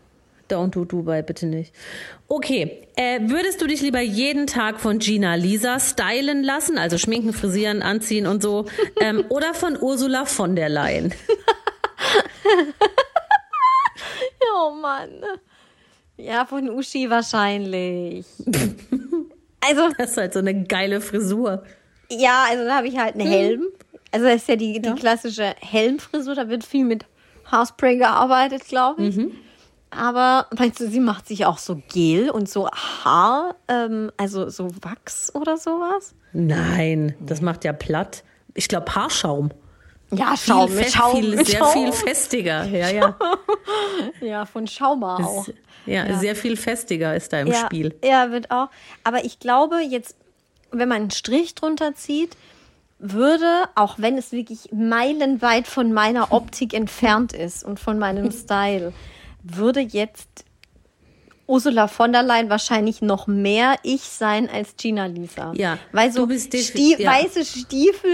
Don't 0.49 0.69
do 0.75 0.85
Dubai, 0.85 1.23
bitte 1.23 1.47
nicht. 1.47 1.73
Okay, 2.27 2.87
äh, 2.95 3.19
würdest 3.23 3.61
du 3.61 3.67
dich 3.67 3.81
lieber 3.81 3.99
jeden 4.01 4.45
Tag 4.45 4.79
von 4.79 4.99
Gina 4.99 5.33
Lisa 5.35 5.79
stylen 5.79 6.43
lassen, 6.43 6.77
also 6.77 6.97
schminken, 6.99 7.33
frisieren, 7.33 7.81
anziehen 7.81 8.27
und 8.27 8.43
so, 8.43 8.65
ähm, 9.01 9.25
oder 9.29 9.53
von 9.55 9.75
Ursula 9.81 10.25
von 10.25 10.55
der 10.55 10.69
Leyen? 10.69 11.13
Oh 14.57 14.71
Mann. 14.71 15.09
Ja, 16.17 16.45
von 16.45 16.69
Uschi 16.69 17.09
wahrscheinlich. 17.09 18.25
also, 19.61 19.89
Das 19.97 20.11
ist 20.11 20.17
halt 20.17 20.33
so 20.33 20.39
eine 20.39 20.63
geile 20.63 21.01
Frisur. 21.01 21.63
ja, 22.09 22.45
also 22.49 22.63
da 22.65 22.77
habe 22.77 22.87
ich 22.87 22.97
halt 22.97 23.15
einen 23.15 23.27
Helm. 23.27 23.63
Also 24.11 24.25
das 24.27 24.35
ist 24.37 24.47
ja 24.49 24.55
die, 24.55 24.79
die 24.81 24.89
Ja. 24.89 24.95
klassische 24.95 25.55
Helmfrisur. 25.59 26.35
Da 26.35 26.47
wird 26.47 26.63
viel 26.65 26.85
mit 26.85 27.05
Haarspray 27.45 27.97
gearbeitet, 27.97 28.65
glaube 28.67 29.03
ich. 29.07 29.17
Aber 29.91 30.47
meinst 30.57 30.79
du, 30.79 30.89
sie 30.89 30.99
macht 30.99 31.27
sich 31.27 31.45
auch 31.45 31.57
so 31.57 31.81
Gel 31.93 32.29
und 32.29 32.49
so 32.49 32.69
Haar, 32.69 33.55
ähm, 33.67 34.11
also 34.17 34.49
so 34.49 34.69
Wachs 34.81 35.33
oder 35.33 35.57
sowas? 35.57 36.15
Nein, 36.33 37.15
das 37.21 37.41
macht 37.41 37.63
ja 37.63 37.71
platt. 37.73 38.23
Ich 38.53 38.67
glaube 38.67 38.93
Haarschaum. 38.93 39.51
Ja, 40.11 40.35
Schaum, 40.37 40.69
viel, 40.69 40.87
Schaum, 40.89 41.15
viel, 41.17 41.45
sehr 41.45 41.59
Schaum. 41.59 41.73
viel 41.73 41.91
festiger. 41.91 42.65
Ja, 42.65 42.89
ja. 42.89 43.15
Ja, 44.21 44.45
von 44.45 44.67
Schauma 44.67 45.17
auch. 45.17 45.47
ja, 45.85 46.05
Ja. 46.05 46.19
sehr 46.19 46.35
viel 46.35 46.57
festiger 46.57 47.15
ist 47.15 47.33
da 47.33 47.39
im 47.39 47.47
ja, 47.47 47.65
Spiel. 47.65 47.95
Ja, 48.03 48.31
wird 48.31 48.51
auch. 48.51 48.67
Aber 49.03 49.25
ich 49.25 49.39
glaube, 49.39 49.77
jetzt, 49.79 50.15
wenn 50.71 50.89
man 50.89 51.01
einen 51.03 51.11
Strich 51.11 51.55
drunter 51.55 51.95
zieht, 51.95 52.37
würde, 52.99 53.63
auch 53.75 53.95
wenn 53.97 54.17
es 54.17 54.31
wirklich 54.31 54.69
meilenweit 54.71 55.67
von 55.67 55.91
meiner 55.91 56.31
Optik 56.31 56.73
entfernt 56.73 57.33
ist 57.33 57.63
und 57.63 57.79
von 57.79 57.97
meinem 57.99 58.31
Style, 58.43 58.93
würde 59.47 59.79
jetzt 59.79 60.45
Ursula 61.47 61.87
von 61.87 62.11
der 62.11 62.23
Leyen 62.23 62.49
wahrscheinlich 62.49 63.01
noch 63.03 63.27
mehr 63.27 63.75
ich 63.83 64.01
sein 64.01 64.49
als 64.49 64.75
Gina 64.77 65.05
Lisa. 65.05 65.53
Ja, 65.55 65.77
Weil 65.91 66.11
so 66.11 66.21
du 66.21 66.27
bist 66.29 66.51
defi- 66.53 66.71
Stie 66.71 66.95
ja. 67.03 67.11
weiße 67.11 67.45
Stiefel, 67.45 68.09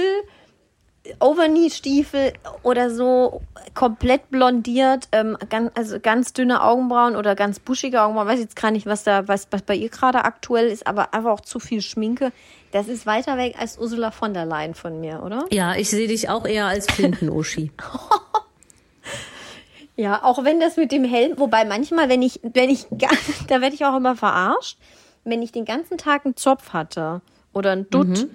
Overknee-Stiefel 1.20 2.34
oder 2.64 2.90
so 2.92 3.42
komplett 3.74 4.30
blondiert, 4.30 5.08
ähm, 5.12 5.38
ganz, 5.50 5.72
also 5.76 6.00
ganz 6.00 6.34
dünne 6.34 6.62
Augenbrauen 6.64 7.16
oder 7.16 7.36
ganz 7.36 7.60
buschige 7.60 8.02
Augenbrauen. 8.02 8.28
Weiß 8.28 8.40
jetzt 8.40 8.56
gar 8.56 8.70
nicht, 8.72 8.86
was 8.86 9.04
da, 9.04 9.28
was, 9.28 9.48
was 9.52 9.62
bei 9.64 9.76
ihr 9.76 9.90
gerade 9.90 10.24
aktuell 10.26 10.68
ist, 10.68 10.86
aber 10.86 11.14
einfach 11.14 11.32
auch 11.32 11.42
zu 11.42 11.60
viel 11.60 11.82
Schminke. 11.82 12.32
Das 12.72 12.88
ist 12.88 13.06
weiter 13.06 13.38
weg 13.38 13.56
als 13.58 13.78
Ursula 13.78 14.12
von 14.12 14.34
der 14.34 14.46
Leyen 14.46 14.76
von 14.76 15.00
mir, 15.00 15.24
oder? 15.24 15.46
Ja, 15.52 15.76
ich 15.76 15.90
sehe 15.90 16.08
dich 16.08 16.30
auch 16.30 16.46
eher 16.46 16.68
als 16.68 16.86
Flinten-Uschi. 16.88 17.72
Ja, 20.02 20.24
auch 20.24 20.44
wenn 20.44 20.60
das 20.60 20.78
mit 20.78 20.92
dem 20.92 21.04
Helm, 21.04 21.38
wobei 21.38 21.64
manchmal, 21.64 22.10
wenn 22.10 22.24
ich, 22.24 22.40
wenn 22.42 22.72
ich, 22.72 22.88
da 23.48 23.62
werde 23.62 23.76
ich 23.76 23.86
auch 23.86 23.96
immer 23.96 24.16
verarscht, 24.16 24.80
wenn 25.24 25.44
ich 25.44 25.52
den 25.52 25.64
ganzen 25.64 26.00
Tag 26.00 26.26
einen 26.26 26.36
Zopf 26.36 26.74
hatte 26.74 27.22
oder 27.54 27.74
einen 27.74 27.88
Dutt 27.92 28.28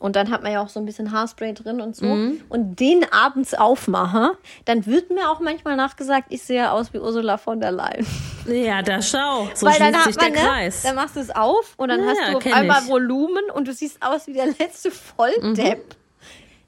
und 0.00 0.16
dann 0.16 0.32
hat 0.32 0.42
man 0.42 0.50
ja 0.50 0.60
auch 0.60 0.68
so 0.68 0.80
ein 0.80 0.84
bisschen 0.84 1.12
Haarspray 1.12 1.54
drin 1.54 1.80
und 1.80 1.94
so 1.94 2.06
und 2.48 2.80
den 2.80 3.06
abends 3.12 3.54
aufmache, 3.54 4.32
dann 4.64 4.84
wird 4.86 5.10
mir 5.10 5.30
auch 5.30 5.38
manchmal 5.38 5.76
nachgesagt, 5.76 6.26
ich 6.30 6.42
sehe 6.42 6.72
aus 6.72 6.92
wie 6.92 6.98
Ursula 6.98 7.36
von 7.38 7.60
der 7.60 7.70
Leyen. 7.70 8.04
ja, 8.48 8.82
da 8.82 9.00
schau. 9.00 9.48
So 9.54 9.66
Weil 9.66 9.74
schließt 9.74 10.04
sich 10.04 10.16
der 10.16 10.30
man, 10.30 10.32
ne, 10.32 10.44
Kreis. 10.44 10.82
dann 10.82 10.96
machst 10.96 11.14
du 11.14 11.20
es 11.20 11.30
auf 11.30 11.74
und 11.76 11.88
dann 11.88 12.00
Ja, 12.00 12.06
hast 12.06 12.32
du 12.32 12.36
auf 12.38 12.52
einmal 12.52 12.82
ich. 12.82 12.88
Volumen 12.88 13.44
und 13.54 13.68
du 13.68 13.72
siehst 13.72 14.02
aus 14.04 14.26
wie 14.26 14.32
der 14.32 14.46
letzte 14.46 14.90
Volldepp. 14.90 15.78
Mhm. 15.78 15.96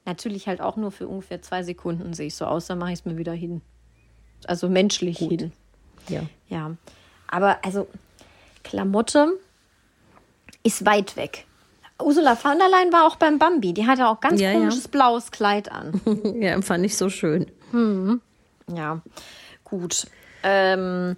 Natürlich 0.04 0.46
halt 0.46 0.60
auch 0.60 0.76
nur 0.76 0.92
für 0.92 1.08
ungefähr 1.08 1.42
zwei 1.42 1.64
Sekunden 1.64 2.12
sehe 2.12 2.28
ich 2.28 2.36
so 2.36 2.44
aus, 2.44 2.66
dann 2.66 2.78
mache 2.78 2.92
ich 2.92 3.00
es 3.00 3.04
mir 3.04 3.16
wieder 3.18 3.32
hin. 3.32 3.62
Also 4.48 4.68
menschlich 4.68 5.18
hin. 5.18 5.52
Ja. 6.08 6.22
Ja, 6.48 6.72
aber 7.28 7.58
also 7.64 7.88
Klamotte 8.62 9.32
ist 10.62 10.84
weit 10.86 11.16
weg. 11.16 11.46
Ursula 12.02 12.36
von 12.36 12.58
der 12.58 12.68
Leyen 12.68 12.92
war 12.92 13.06
auch 13.06 13.16
beim 13.16 13.38
Bambi. 13.38 13.72
Die 13.72 13.86
hatte 13.86 14.08
auch 14.08 14.20
ganz 14.20 14.40
Ja, 14.40 14.50
ja. 14.50 14.58
komisches 14.58 14.88
blaues 14.88 15.30
Kleid 15.30 15.70
an. 15.70 16.00
ja, 16.40 16.60
fand 16.60 16.84
ich 16.84 16.96
so 16.96 17.08
schön. 17.08 17.46
Ja, 18.72 19.00
gut. 19.64 20.06
Ähm, 20.42 21.16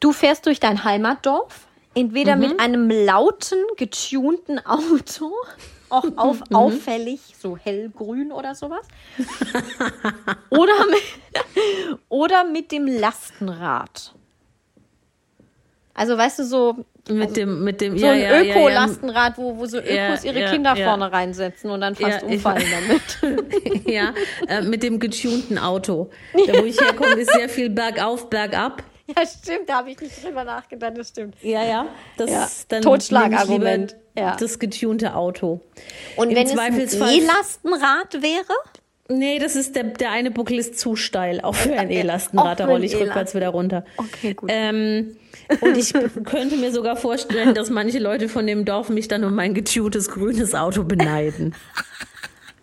du 0.00 0.12
fährst 0.12 0.46
durch 0.46 0.60
dein 0.60 0.84
Heimatdorf, 0.84 1.66
entweder 1.94 2.36
mit 2.36 2.58
einem 2.60 2.88
lauten, 2.90 3.58
getunten 3.76 4.58
Auto, 4.64 5.32
auch 5.92 6.04
auf, 6.16 6.42
auffällig, 6.52 7.20
so 7.38 7.56
hellgrün 7.56 8.32
oder 8.32 8.54
sowas, 8.54 8.86
oder 10.50 10.86
mit, 10.90 11.98
oder 12.08 12.44
mit 12.44 12.72
dem 12.72 12.86
Lastenrad. 12.86 14.14
Also 15.94 16.16
weißt 16.16 16.38
du, 16.38 16.44
so, 16.44 16.76
Mit 17.10 17.36
dem, 17.36 17.64
mit 17.64 17.82
dem, 17.82 17.98
so 17.98 18.06
ja, 18.06 18.12
ein 18.12 18.20
ja. 18.20 18.40
Öko-Lastenrad, 18.40 19.36
wo, 19.36 19.58
wo 19.58 19.66
so 19.66 19.76
Ökos 19.76 20.24
Ja, 20.24 20.32
ihre 20.32 20.50
Kinder 20.50 20.74
vorne 20.74 21.12
reinsetzen 21.12 21.70
und 21.70 21.82
dann 21.82 21.94
fast 21.94 22.22
umfallen 22.22 22.64
damit. 23.20 23.86
ja, 23.86 24.14
äh, 24.48 24.62
mit 24.62 24.82
dem 24.82 24.98
getunten 24.98 25.58
Auto. 25.58 26.08
Da, 26.32 26.60
wo 26.60 26.64
ich 26.64 26.80
herkomme, 26.80 27.20
ist 27.20 27.34
sehr 27.34 27.50
viel 27.50 27.68
bergauf, 27.68 28.30
bergab. 28.30 28.82
Ja, 29.16 29.26
stimmt, 29.26 29.68
da 29.68 29.78
habe 29.78 29.90
ich 29.90 30.00
nicht 30.00 30.24
drüber 30.24 30.44
nachgedacht, 30.44 30.96
das 30.96 31.08
stimmt. 31.08 31.36
Ja, 31.42 31.64
ja. 31.64 31.86
Das 32.16 32.30
Ja. 32.30 32.48
dann 32.68 32.82
Totschlagargument. 32.82 33.96
Ja. 34.16 34.36
Das 34.36 34.58
getunte 34.58 35.14
Auto. 35.14 35.60
Und 36.16 36.30
Im 36.30 36.36
wenn 36.36 36.46
es 36.46 37.00
ein 37.00 37.08
E-Lastenrad 37.08 38.22
wäre? 38.22 38.52
Nee, 39.08 39.38
das 39.38 39.56
ist 39.56 39.74
der, 39.74 39.84
der 39.84 40.10
eine 40.10 40.30
Buckel 40.30 40.58
ist 40.58 40.78
zu 40.78 40.96
steil, 40.96 41.40
auch 41.40 41.54
für 41.54 41.72
ein 41.74 41.90
E-Lastenrad. 41.90 42.60
Da 42.60 42.66
rolle 42.66 42.84
ich 42.84 42.94
rückwärts 42.96 43.34
wieder 43.34 43.48
runter. 43.48 43.84
Okay, 43.96 44.34
gut. 44.34 44.48
Ähm, 44.52 45.16
und 45.60 45.76
ich 45.76 45.92
könnte 46.24 46.56
mir 46.56 46.72
sogar 46.72 46.96
vorstellen, 46.96 47.54
dass 47.54 47.68
manche 47.70 47.98
Leute 47.98 48.28
von 48.28 48.46
dem 48.46 48.64
Dorf 48.64 48.88
mich 48.88 49.08
dann 49.08 49.24
um 49.24 49.34
mein 49.34 49.54
getuntes 49.54 50.08
grünes 50.10 50.54
Auto 50.54 50.84
beneiden. 50.84 51.54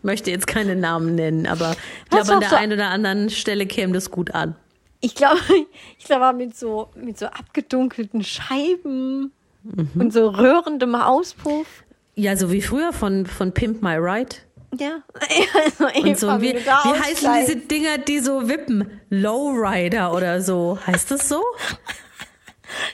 Möchte 0.01 0.31
jetzt 0.31 0.47
keine 0.47 0.75
Namen 0.75 1.15
nennen, 1.15 1.45
aber 1.45 1.75
ich 2.05 2.09
glaube, 2.09 2.33
an 2.33 2.39
der 2.39 2.57
einen 2.57 2.73
oder 2.73 2.87
anderen 2.87 3.29
Stelle 3.29 3.65
käme 3.65 3.93
das 3.93 4.11
gut 4.11 4.33
an. 4.33 4.55
Ich 5.01 5.15
glaube, 5.15 5.39
ich 5.97 6.05
glaube 6.05 6.37
mit 6.37 6.57
so 6.57 6.89
mit 6.95 7.17
so 7.19 7.25
abgedunkelten 7.27 8.23
Scheiben 8.23 9.31
Mhm. 9.61 9.89
und 9.99 10.13
so 10.13 10.29
röhrendem 10.29 10.95
Auspuff. 10.95 11.67
Ja, 12.15 12.37
so 12.37 12.49
wie 12.49 12.61
früher 12.61 12.93
von, 12.93 13.25
von 13.25 13.53
Pimp 13.53 13.81
My 13.81 13.95
Ride. 13.97 14.37
Ja. 14.77 14.99
Also 15.81 15.99
Und 16.07 16.17
so, 16.17 16.27
Eva, 16.27 16.41
wie, 16.41 16.53
wie 16.55 16.99
heißen 16.99 17.29
diese 17.41 17.55
Dinger, 17.57 17.97
die 17.97 18.19
so 18.19 18.47
wippen? 18.47 19.01
Lowrider 19.09 20.13
oder 20.13 20.41
so. 20.41 20.79
Heißt 20.87 21.11
das 21.11 21.27
so? 21.27 21.43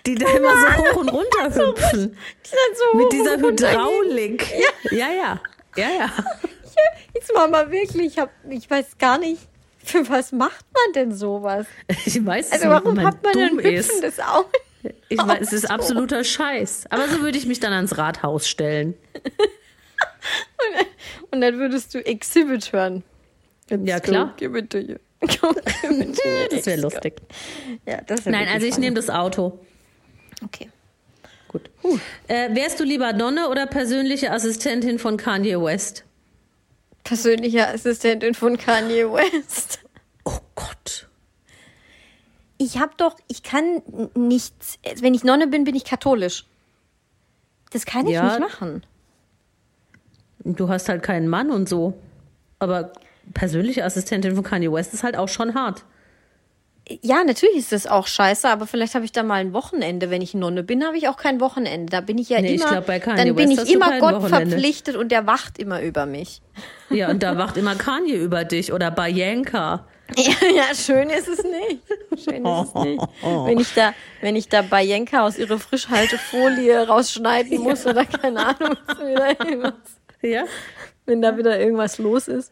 Die 0.07 0.15
da 0.15 0.27
immer 0.29 0.53
so 0.57 0.67
hoch 0.77 0.95
und 1.01 1.09
runter 1.09 1.53
hüpfen. 1.53 2.17
Die 2.43 2.49
sind 2.49 2.77
so 2.91 2.97
Mit 2.97 3.11
dieser. 3.13 3.37
Hydraulik. 3.37 4.51
Ja, 4.91 5.11
ja. 5.11 5.39
Ja, 5.77 5.87
ja. 5.99 6.09
Jetzt 7.13 7.31
mal 7.33 7.47
mal 7.47 7.69
wirklich, 7.71 8.13
ich, 8.13 8.17
hab, 8.19 8.31
ich 8.49 8.67
weiß 8.69 8.97
gar 8.97 9.17
nicht, 9.19 9.41
für 9.85 10.09
was 10.09 10.31
macht 10.31 10.65
man 10.73 10.93
denn 10.93 11.11
sowas? 11.13 11.65
Ich 12.05 12.23
weiß 12.25 12.51
Also 12.51 12.65
nicht, 12.65 12.73
warum 12.75 12.95
man 12.95 13.05
hat 13.05 13.23
man 13.23 13.33
dumm 13.33 13.59
ein 13.59 13.65
ist. 13.65 13.89
hüpfendes 13.89 14.19
Auge? 14.19 14.49
Ich 15.09 15.17
weiß, 15.17 15.41
es 15.41 15.53
ist 15.53 15.71
absoluter 15.71 16.23
Scheiß. 16.23 16.85
Aber 16.89 17.07
so 17.07 17.21
würde 17.21 17.37
ich 17.37 17.45
mich 17.47 17.59
dann 17.59 17.73
ans 17.73 17.97
Rathaus 17.97 18.47
stellen. 18.47 18.93
Und 21.31 21.41
dann 21.41 21.57
würdest 21.57 21.93
du 21.93 22.05
Exhibit 22.05 22.71
hören. 22.71 23.03
Ja, 23.69 23.99
klar. 23.99 24.33
Give 24.37 24.57
it 24.57 24.69
to 24.69 24.77
you. 24.77 24.95
Give 25.21 25.49
it 25.49 26.15
to 26.15 26.27
you. 26.27 26.47
Das 26.51 26.65
wäre 26.65 26.81
lustig. 26.81 27.15
Ja, 27.85 28.01
das 28.05 28.25
wär 28.25 28.31
Nein, 28.31 28.47
also 28.47 28.65
ich 28.65 28.77
nehme 28.77 28.95
das 28.95 29.09
Auto. 29.09 29.59
Okay. 30.43 30.69
Gut. 31.47 31.69
Äh, 32.27 32.53
wärst 32.55 32.79
du 32.79 32.83
lieber 32.83 33.13
Nonne 33.13 33.49
oder 33.49 33.65
persönliche 33.65 34.31
Assistentin 34.31 34.99
von 34.99 35.17
Kanye 35.17 35.59
West? 35.61 36.04
Persönliche 37.05 37.67
Assistentin 37.69 38.33
von 38.33 38.57
Kanye 38.57 39.05
West. 39.05 39.79
Oh 40.25 40.39
Gott. 40.55 41.07
Ich 42.57 42.79
habe 42.79 42.93
doch, 42.97 43.15
ich 43.27 43.43
kann 43.43 43.81
nichts, 44.15 44.79
wenn 45.01 45.13
ich 45.13 45.23
Nonne 45.23 45.47
bin, 45.47 45.63
bin 45.65 45.75
ich 45.75 45.85
katholisch. 45.85 46.45
Das 47.71 47.85
kann 47.85 48.07
ich 48.07 48.13
Ja. 48.13 48.25
nicht 48.25 48.39
machen. 48.39 48.83
Du 50.43 50.67
hast 50.67 50.89
halt 50.89 51.03
keinen 51.03 51.27
Mann 51.27 51.51
und 51.51 51.69
so. 51.69 51.93
Aber 52.59 52.91
persönliche 53.33 53.83
Assistentin 53.85 54.33
von 54.35 54.43
Kanye 54.43 54.71
West 54.71 54.93
ist 54.93 55.03
halt 55.03 55.15
auch 55.15 55.29
schon 55.29 55.53
hart. 55.53 55.85
Ja, 57.01 57.23
natürlich 57.23 57.57
ist 57.57 57.71
das 57.71 57.87
auch 57.87 58.05
scheiße, 58.05 58.47
aber 58.47 58.67
vielleicht 58.67 58.93
habe 58.93 59.05
ich 59.05 59.11
da 59.11 59.23
mal 59.23 59.35
ein 59.41 59.53
Wochenende. 59.53 60.11
Wenn 60.11 60.21
ich 60.21 60.35
Nonne 60.35 60.61
bin, 60.61 60.83
habe 60.85 60.97
ich 60.97 61.07
auch 61.07 61.17
kein 61.17 61.39
Wochenende. 61.39 61.89
Da 61.89 62.01
bin 62.01 62.19
ich 62.19 62.29
ja 62.29 62.39
Nee, 62.41 62.55
ich 62.55 62.61
immer, 62.61 62.71
glaub, 62.73 62.85
bei 62.85 62.99
Kanye 62.99 63.25
dann 63.25 63.35
bin 63.35 63.57
West 63.57 63.67
ich 63.67 63.73
immer 63.73 63.99
Gott 63.99 64.13
Wochenende. 64.21 64.51
verpflichtet 64.51 64.95
und 64.95 65.11
der 65.11 65.25
wacht 65.25 65.57
immer 65.57 65.81
über 65.81 66.05
mich. 66.05 66.41
Ja, 66.91 67.09
und 67.09 67.23
da 67.23 67.37
wacht 67.39 67.57
immer 67.57 67.73
Kanye 67.75 68.13
über 68.13 68.43
dich 68.43 68.71
oder 68.71 68.91
Bayanka. 68.91 69.87
Ja, 70.15 70.33
ja, 70.55 70.75
schön 70.75 71.09
ist 71.09 71.27
es 71.27 71.43
nicht. 71.43 71.81
Schön 72.23 72.45
ist 72.45 72.67
es 72.67 72.73
nicht. 72.83 73.01
Wenn 73.23 73.59
ich 73.59 73.73
da, 73.73 73.91
wenn 74.21 74.35
ich 74.35 74.47
da 74.47 74.61
bei 74.61 74.83
Jenka 74.83 75.25
aus 75.25 75.39
ihrer 75.39 75.57
Frischhaltefolie 75.57 76.87
rausschneiden 76.87 77.57
muss 77.63 77.87
oder 77.87 78.05
keine 78.05 78.45
Ahnung, 78.45 78.77
was 78.85 78.99
wieder 78.99 79.29
irgendwas, 79.29 79.73
Ja? 80.21 80.43
wenn 81.07 81.23
da 81.23 81.35
wieder 81.35 81.59
irgendwas 81.59 81.97
los 81.97 82.27
ist. 82.27 82.51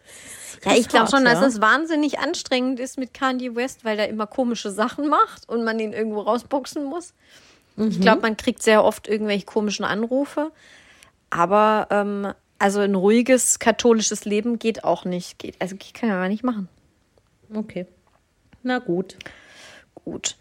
Ja, 0.65 0.73
ich 0.75 0.87
glaube 0.87 1.09
schon, 1.09 1.25
dass 1.25 1.41
ja. 1.41 1.47
es 1.47 1.61
wahnsinnig 1.61 2.19
anstrengend 2.19 2.79
ist 2.79 2.97
mit 2.97 3.13
Kanye 3.13 3.55
West, 3.55 3.83
weil 3.83 3.97
der 3.97 4.09
immer 4.09 4.27
komische 4.27 4.71
Sachen 4.71 5.09
macht 5.09 5.47
und 5.49 5.63
man 5.63 5.79
ihn 5.79 5.93
irgendwo 5.93 6.21
rausboxen 6.21 6.85
muss. 6.85 7.13
Ich 7.75 7.99
glaube, 7.99 8.21
man 8.21 8.37
kriegt 8.37 8.61
sehr 8.61 8.83
oft 8.83 9.07
irgendwelche 9.07 9.45
komischen 9.45 9.83
Anrufe. 9.83 10.51
Aber 11.31 11.87
ähm, 11.89 12.33
also 12.59 12.81
ein 12.81 12.95
ruhiges 12.95 13.57
katholisches 13.57 14.25
Leben 14.25 14.59
geht 14.59 14.83
auch 14.83 15.05
nicht. 15.05 15.39
Geht, 15.39 15.55
also 15.59 15.75
kann 15.93 16.09
man 16.09 16.29
nicht 16.29 16.43
machen. 16.43 16.69
Okay. 17.53 17.87
Na 18.61 18.79
gut. 18.79 19.17
Gut. 20.05 20.35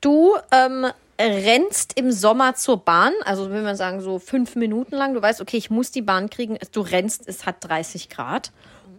Du 0.00 0.36
ähm, 0.52 0.86
rennst 1.18 1.98
im 1.98 2.12
Sommer 2.12 2.54
zur 2.54 2.76
Bahn, 2.78 3.12
also 3.24 3.50
will 3.50 3.62
man 3.62 3.76
sagen, 3.76 4.00
so 4.00 4.18
fünf 4.18 4.56
Minuten 4.56 4.94
lang. 4.94 5.14
Du 5.14 5.22
weißt, 5.22 5.40
okay, 5.40 5.56
ich 5.56 5.70
muss 5.70 5.90
die 5.90 6.02
Bahn 6.02 6.28
kriegen. 6.28 6.58
Du 6.72 6.82
rennst, 6.82 7.26
es 7.26 7.46
hat 7.46 7.56
30 7.60 8.10
Grad. 8.10 8.52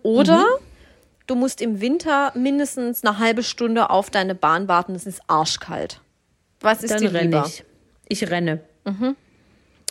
Oder 0.04 0.46
du 1.28 1.36
musst 1.36 1.62
im 1.62 1.82
Winter 1.82 2.32
mindestens 2.36 3.04
eine 3.04 3.20
halbe 3.20 3.44
Stunde 3.44 3.90
auf 3.90 4.10
deine 4.10 4.36
Bahn 4.36 4.68
warten. 4.68 4.96
Es 4.96 5.06
ist 5.06 5.22
arschkalt. 5.28 6.02
Was 6.62 6.84
ist 6.84 6.92
Dann 6.92 7.02
dir 7.02 7.14
renne 7.14 7.24
lieber? 7.24 7.46
ich. 7.48 7.64
Ich 8.08 8.30
renne. 8.30 8.62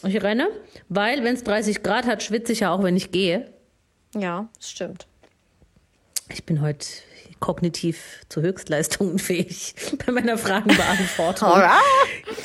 Ich 0.02 0.22
renne, 0.22 0.48
weil 0.88 1.24
wenn 1.24 1.34
es 1.34 1.44
30 1.44 1.82
Grad 1.82 2.06
hat, 2.06 2.22
schwitze 2.22 2.52
ich 2.52 2.60
ja 2.60 2.72
auch, 2.72 2.82
wenn 2.82 2.96
ich 2.96 3.10
gehe. 3.12 3.50
Ja, 4.14 4.48
das 4.56 4.70
stimmt. 4.70 5.06
Ich 6.28 6.44
bin 6.44 6.60
heute 6.60 6.86
kognitiv 7.40 8.24
zu 8.28 8.40
Höchstleistungen 8.40 9.18
fähig 9.20 9.74
bei 10.04 10.12
meiner 10.12 10.38
Fragenbeantwortung. 10.38 11.50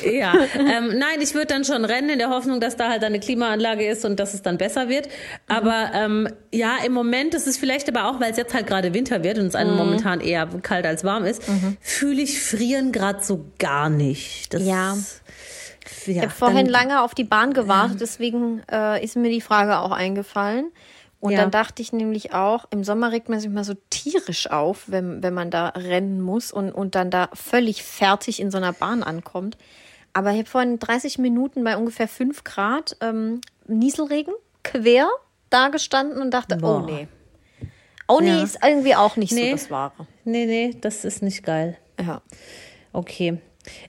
Ja, 0.04 0.34
ähm, 0.58 0.98
nein, 0.98 1.20
ich 1.20 1.34
würde 1.34 1.46
dann 1.46 1.64
schon 1.64 1.84
rennen 1.84 2.10
in 2.10 2.18
der 2.18 2.30
Hoffnung, 2.30 2.60
dass 2.60 2.76
da 2.76 2.88
halt 2.90 3.02
eine 3.02 3.20
Klimaanlage 3.20 3.86
ist 3.86 4.04
und 4.04 4.20
dass 4.20 4.34
es 4.34 4.42
dann 4.42 4.58
besser 4.58 4.88
wird. 4.88 5.08
Aber 5.48 5.90
ähm, 5.94 6.28
ja, 6.52 6.76
im 6.84 6.92
Moment, 6.92 7.34
das 7.34 7.46
ist 7.46 7.58
vielleicht 7.58 7.88
aber 7.88 8.08
auch, 8.08 8.20
weil 8.20 8.30
es 8.30 8.36
jetzt 8.36 8.54
halt 8.54 8.66
gerade 8.66 8.92
Winter 8.94 9.22
wird 9.22 9.38
und 9.38 9.46
es 9.46 9.54
einem 9.54 9.76
momentan 9.76 10.20
eher 10.20 10.46
kalt 10.62 10.84
als 10.86 11.04
warm 11.04 11.24
ist, 11.24 11.42
fühle 11.80 12.22
ich 12.22 12.40
frieren 12.40 12.92
gerade 12.92 13.24
so 13.24 13.46
gar 13.58 13.88
nicht. 13.88 14.52
Das, 14.52 14.62
Ja. 14.62 14.94
ja 14.94 16.14
Ich 16.14 16.20
habe 16.20 16.30
vorhin 16.30 16.66
lange 16.66 17.02
auf 17.02 17.14
die 17.14 17.24
Bahn 17.24 17.54
gewartet, 17.54 18.00
deswegen 18.00 18.62
äh, 18.70 19.02
ist 19.02 19.16
mir 19.16 19.30
die 19.30 19.40
Frage 19.40 19.78
auch 19.78 19.92
eingefallen. 19.92 20.70
Und 21.22 21.30
Ja. 21.34 21.42
dann 21.42 21.52
dachte 21.52 21.80
ich 21.82 21.92
nämlich 21.92 22.34
auch, 22.34 22.64
im 22.72 22.82
Sommer 22.82 23.12
regt 23.12 23.28
man 23.28 23.38
sich 23.38 23.48
mal 23.48 23.62
so 23.62 23.74
tierisch 23.90 24.50
auf, 24.50 24.84
wenn, 24.88 25.22
wenn 25.22 25.32
man 25.32 25.52
da 25.52 25.68
rennen 25.68 26.20
muss 26.20 26.50
und, 26.50 26.72
und 26.72 26.96
dann 26.96 27.12
da 27.12 27.28
völlig 27.32 27.84
fertig 27.84 28.40
in 28.40 28.50
so 28.50 28.56
einer 28.58 28.72
Bahn 28.72 29.04
ankommt. 29.04 29.56
Aber 30.14 30.32
ich 30.32 30.38
habe 30.38 30.48
vorhin 30.48 30.80
30 30.80 31.18
Minuten 31.18 31.62
bei 31.62 31.76
ungefähr 31.76 32.08
5 32.08 32.42
Grad 32.42 32.96
ähm, 33.00 33.40
Nieselregen 33.68 34.34
quer 34.64 35.08
da 35.48 35.68
gestanden 35.68 36.20
und 36.20 36.32
dachte, 36.32 36.56
oh 36.56 36.60
Boah. 36.60 36.86
nee. 36.86 37.06
Oh 38.08 38.18
nee, 38.20 38.26
Ja. 38.26 38.42
ist 38.42 38.58
irgendwie 38.60 38.96
auch 38.96 39.16
nicht 39.16 39.32
Nee. 39.32 39.50
so 39.50 39.52
das 39.52 39.70
Wahre. 39.70 40.08
Nee, 40.24 40.46
nee, 40.46 40.76
das 40.80 41.04
ist 41.04 41.22
nicht 41.22 41.44
geil. 41.44 41.78
Ja. 42.04 42.20
Okay. 42.92 43.38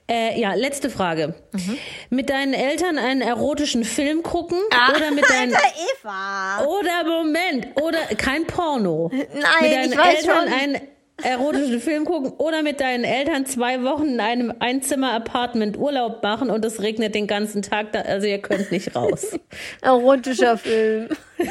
Äh, 0.09 0.39
ja, 0.39 0.53
letzte 0.53 0.89
Frage. 0.89 1.33
Mhm. 1.51 1.77
Mit 2.09 2.29
deinen 2.29 2.53
Eltern 2.53 2.97
einen 2.97 3.21
erotischen 3.21 3.83
Film 3.83 4.21
gucken 4.21 4.59
Ah, 4.71 4.91
oder 4.95 5.11
mit 5.11 5.27
deinen 5.29 5.53
Eva! 5.53 6.63
oder 6.65 7.03
Moment 7.05 7.67
oder 7.81 7.97
kein 8.17 8.45
Porno. 8.45 9.09
Nein, 9.11 9.25
mit 9.61 9.71
deinen 9.71 9.91
ich 9.91 9.97
weiß 9.97 10.15
Eltern 10.25 10.47
schon. 10.47 10.53
einen 10.53 10.81
erotischen 11.23 11.79
Film 11.79 12.05
gucken 12.05 12.31
oder 12.33 12.63
mit 12.63 12.81
deinen 12.81 13.03
Eltern 13.03 13.45
zwei 13.45 13.83
Wochen 13.83 14.07
in 14.07 14.19
einem 14.19 14.53
Einzimmer-Apartment 14.59 15.77
Urlaub 15.77 16.21
machen 16.23 16.49
und 16.49 16.65
es 16.65 16.81
regnet 16.81 17.15
den 17.15 17.27
ganzen 17.27 17.61
Tag, 17.61 17.93
da, 17.93 18.01
also 18.01 18.27
ihr 18.27 18.39
könnt 18.41 18.71
nicht 18.71 18.95
raus. 18.95 19.37
Erotischer 19.81 20.57
Film. 20.57 21.09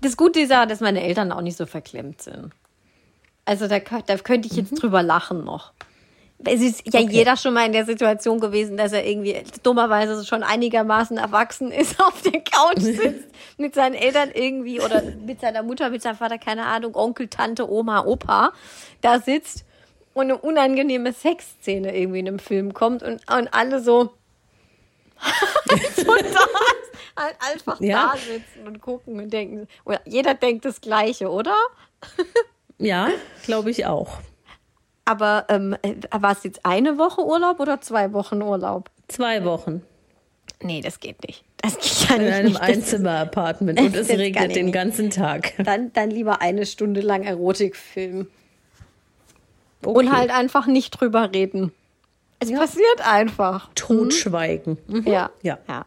Das 0.00 0.16
Gute 0.16 0.40
ist 0.40 0.50
ja, 0.50 0.66
dass 0.66 0.80
meine 0.80 1.00
Eltern 1.00 1.30
auch 1.30 1.42
nicht 1.42 1.56
so 1.56 1.64
verklemmt 1.64 2.22
sind. 2.22 2.50
Also 3.44 3.66
da, 3.66 3.78
da 3.78 4.16
könnte 4.18 4.48
ich 4.48 4.56
jetzt 4.56 4.80
drüber 4.82 5.02
lachen 5.02 5.44
noch. 5.44 5.72
Es 6.44 6.60
ist 6.60 6.82
ja 6.92 7.00
jeder 7.00 7.36
schon 7.36 7.54
mal 7.54 7.66
in 7.66 7.72
der 7.72 7.84
Situation 7.84 8.40
gewesen, 8.40 8.76
dass 8.76 8.92
er 8.92 9.06
irgendwie 9.06 9.42
dummerweise 9.62 10.24
schon 10.24 10.42
einigermaßen 10.42 11.16
erwachsen 11.16 11.70
ist, 11.72 12.00
auf 12.00 12.20
der 12.22 12.40
Couch 12.40 12.78
sitzt, 12.80 13.28
mit 13.58 13.74
seinen 13.74 13.94
Eltern 13.94 14.30
irgendwie 14.32 14.80
oder 14.80 15.02
mit 15.02 15.40
seiner 15.40 15.62
Mutter, 15.62 15.90
mit 15.90 16.02
seinem 16.02 16.16
Vater, 16.16 16.38
keine 16.38 16.66
Ahnung, 16.66 16.94
Onkel, 16.96 17.28
Tante, 17.28 17.70
Oma, 17.70 18.04
Opa, 18.04 18.52
da 19.02 19.20
sitzt 19.20 19.64
und 20.14 20.24
eine 20.24 20.38
unangenehme 20.38 21.12
Sexszene 21.12 21.96
irgendwie 21.96 22.18
in 22.18 22.28
einem 22.28 22.38
Film 22.38 22.74
kommt 22.74 23.02
und, 23.02 23.20
und 23.32 23.54
alle 23.54 23.80
so, 23.80 24.12
so 25.96 26.04
da 26.04 27.22
halt 27.22 27.36
einfach 27.52 27.80
Ja. 27.80 28.12
da 28.12 28.18
sitzen 28.18 28.66
und 28.66 28.80
gucken 28.80 29.20
und 29.20 29.32
denken, 29.32 29.68
jeder 30.06 30.34
denkt 30.34 30.64
das 30.64 30.80
Gleiche, 30.80 31.30
oder? 31.30 31.56
Ja, 32.78 33.08
glaube 33.44 33.70
ich 33.70 33.86
auch. 33.86 34.18
Aber 35.04 35.46
ähm, 35.48 35.76
äh, 35.82 35.94
war 36.10 36.32
es 36.32 36.44
jetzt 36.44 36.64
eine 36.64 36.98
Woche 36.98 37.24
Urlaub 37.24 37.60
oder 37.60 37.80
zwei 37.80 38.12
Wochen 38.12 38.40
Urlaub? 38.42 38.90
Zwei 39.08 39.44
Wochen 39.44 39.82
Nee, 40.62 40.80
das 40.80 41.00
geht 41.00 41.26
nicht. 41.26 41.44
Das 41.58 41.78
geht 41.78 42.08
ja 42.08 42.16
in 42.16 42.22
nicht. 42.22 42.34
einem 42.34 42.56
Einzimmer-Apartment 42.56 43.80
und 43.80 43.96
es 43.96 44.08
regnet 44.08 44.56
den 44.56 44.72
ganzen 44.72 45.10
Tag. 45.10 45.54
Dann, 45.58 45.92
dann 45.92 46.10
lieber 46.10 46.40
eine 46.40 46.66
Stunde 46.66 47.00
lang 47.00 47.22
Erotikfilm. 47.24 48.28
Okay. 49.84 49.98
Und 49.98 50.12
halt 50.12 50.30
einfach 50.30 50.66
nicht 50.66 50.90
drüber 50.90 51.32
reden. 51.32 51.72
Es 52.38 52.52
passiert 52.52 53.06
einfach. 53.06 53.70
Totschweigen. 53.74 54.78
Mhm. 54.86 55.06
Ja. 55.06 55.30
Ja. 55.42 55.58
ja. 55.68 55.86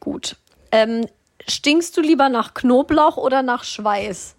Gut. 0.00 0.36
Ähm, 0.70 1.06
stinkst 1.46 1.96
du 1.96 2.00
lieber 2.00 2.28
nach 2.28 2.54
Knoblauch 2.54 3.16
oder 3.16 3.42
nach 3.42 3.64
Schweiß? 3.64 4.36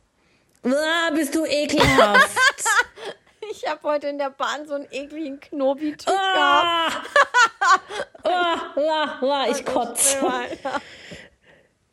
Ah, 0.66 1.11
bist 1.14 1.36
du 1.36 1.45
ekelhaft. 1.45 2.30
Ich 3.51 3.70
habe 3.70 3.82
heute 3.84 4.07
in 4.07 4.18
der 4.18 4.32
Bahn 4.32 4.66
so 4.68 4.74
einen 4.74 4.88
ekligen 4.89 5.39
Knobi-Typ 5.39 6.05
gehabt. 6.07 6.16
Ah. 6.39 6.89
Ah, 8.24 8.55
ah, 8.76 9.20
ah, 9.22 9.45
ich 9.51 9.64
kotze. 9.64 10.18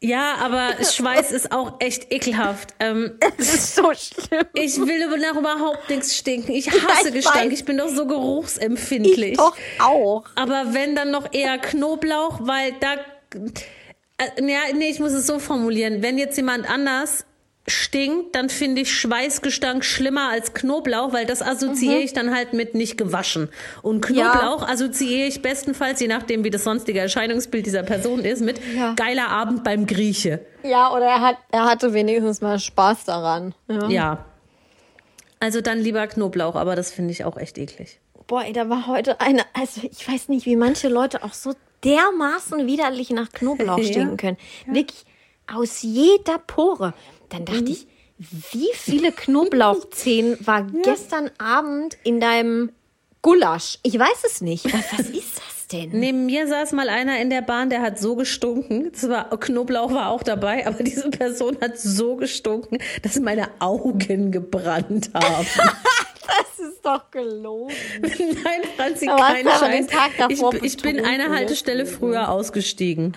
Ja, 0.01 0.37
aber 0.37 0.83
Schweiß 0.83 1.33
ist 1.33 1.53
auch 1.53 1.75
echt 1.81 2.11
ekelhaft. 2.13 2.71
Ähm, 2.79 3.19
Das 3.37 3.53
ist 3.53 3.75
so 3.75 3.93
schlimm. 3.93 4.47
ich 4.55 4.79
will 4.79 5.03
über- 5.05 5.19
nach 5.19 5.37
überhaupt 5.37 5.91
nichts 5.91 6.17
stinken. 6.17 6.53
Ich 6.53 6.71
hasse 6.89 7.09
ich 7.09 7.15
Gestank. 7.17 7.37
weiß. 7.37 7.53
Ich 7.53 7.65
bin 7.67 7.77
doch 7.77 7.89
so 7.89 8.07
geruchsempfindlich. 8.07 9.33
Ich 9.33 9.37
doch 9.37 9.57
auch. 9.81 10.25
Aber 10.37 10.73
wenn 10.73 10.97
dann 10.97 11.11
noch 11.11 11.31
eher 11.33 11.59
Knoblauch, 11.59 12.39
weil 12.43 12.73
da. 12.81 12.95
Äh, 14.17 14.43
ja, 14.51 14.61
nee, 14.73 14.89
ich 14.89 15.01
muss 15.01 15.13
es 15.13 15.27
so 15.27 15.39
formulieren. 15.39 16.03
Wenn 16.03 16.17
jetzt 16.17 16.37
jemand 16.39 16.69
anders 16.71 17.27
stinkt, 17.71 18.35
dann 18.35 18.49
finde 18.51 18.83
ich 18.83 18.93
Schweißgestank 18.95 19.85
schlimmer 19.85 20.29
als 20.31 20.53
Knoblauch, 20.55 21.13
weil 21.13 21.27
das 21.27 21.43
assoziiere 21.43 21.97
Mhm. 21.99 22.05
ich 22.05 22.13
dann 22.13 22.35
halt 22.35 22.53
mit 22.53 22.75
nicht 22.75 22.97
gewaschen. 22.99 23.49
Und 23.83 24.01
Knoblauch 24.05 24.69
assoziiere 24.69 25.27
ich 25.29 25.43
bestenfalls, 25.43 26.01
je 26.01 26.09
nachdem, 26.09 26.45
wie 26.45 26.51
das 26.51 26.65
sonstige 26.65 27.01
Erscheinungsbild 27.01 27.65
dieser 27.67 27.83
Person 27.83 28.25
ist, 28.25 28.41
mit 28.43 28.61
Ja. 28.77 28.95
geiler 28.95 29.29
Abend 29.29 29.65
beim 29.65 29.87
Grieche. 29.87 30.45
Ja, 30.63 30.93
oder 30.93 31.07
er, 31.07 31.21
hat, 31.21 31.37
er 31.51 31.65
hatte 31.65 31.95
wenigstens 31.95 32.41
mal 32.41 32.59
Spaß 32.59 33.05
daran. 33.07 33.55
Ja. 33.69 33.89
Ja. 33.89 34.25
Also 35.39 35.61
dann 35.61 35.79
lieber 35.79 36.07
Knoblauch, 36.07 36.55
aber 36.55 36.77
das 36.77 36.91
finde 36.91 37.13
ich 37.13 37.25
auch 37.25 37.37
echt 37.39 37.57
eklig. 37.57 37.99
Boah, 38.27 38.45
ey, 38.45 38.53
da 38.53 38.69
war 38.69 38.87
heute 38.87 39.21
eine, 39.21 39.43
also 39.55 39.81
ich 39.91 40.07
weiß 40.07 40.29
nicht, 40.29 40.47
wie 40.47 40.55
manche 40.57 40.89
Leute 40.89 41.25
auch 41.25 41.33
so 41.33 41.55
dermaßen 41.83 42.67
widerlich 42.67 43.11
nach 43.11 43.33
Knoblauch 43.33 43.79
Ja. 43.83 43.85
stinken 43.85 44.17
können. 44.19 44.37
Wirklich 44.67 45.05
aus 45.53 45.83
jeder 45.83 46.39
Pore. 46.47 46.93
Dann 47.31 47.45
dachte 47.45 47.71
ich, 47.71 47.87
wie 48.53 48.71
viele 48.75 49.13
Knoblauchzehen 49.13 50.37
war 50.47 50.67
gestern 50.85 51.31
Abend 51.39 51.97
in 52.05 52.21
deinem 52.21 52.71
Gulasch? 53.23 53.79
Ich 53.83 53.99
weiß 53.99 54.25
es 54.27 54.41
nicht. 54.43 54.67
Was, 54.67 54.99
was 54.99 55.09
ist 55.09 55.37
das 55.39 55.67
denn? 55.73 55.91
Neben 55.93 56.27
mir 56.27 56.47
saß 56.47 56.73
mal 56.73 56.89
einer 56.89 57.19
in 57.21 57.31
der 57.31 57.41
Bahn, 57.43 57.71
der 57.71 57.81
hat 57.81 57.99
so 57.99 58.17
gestunken. 58.17 58.93
Das 58.93 59.09
war, 59.09 59.31
Knoblauch 59.39 59.93
war 59.93 60.11
auch 60.11 60.23
dabei, 60.23 60.67
aber 60.67 60.83
diese 60.83 61.09
Person 61.09 61.57
hat 61.61 61.79
so 61.79 62.17
gestunken, 62.17 62.79
dass 63.03 63.19
meine 63.19 63.49
Augen 63.59 64.31
gebrannt 64.31 65.11
haben. 65.15 65.47
Das 66.31 66.65
ist 66.65 66.87
doch 66.87 67.11
gelogen. 67.11 67.75
Nein, 68.01 68.61
Franzi, 68.77 69.07
kein 69.07 69.45
Scheiß. 69.45 69.71
den 69.73 69.89
Tag 69.89 70.11
davor 70.17 70.55
ich, 70.55 70.63
ich 70.63 70.77
bin 70.77 71.05
eine 71.05 71.29
ne? 71.29 71.35
Haltestelle 71.35 71.87
früher 71.87 72.31
ausgestiegen. 72.31 73.17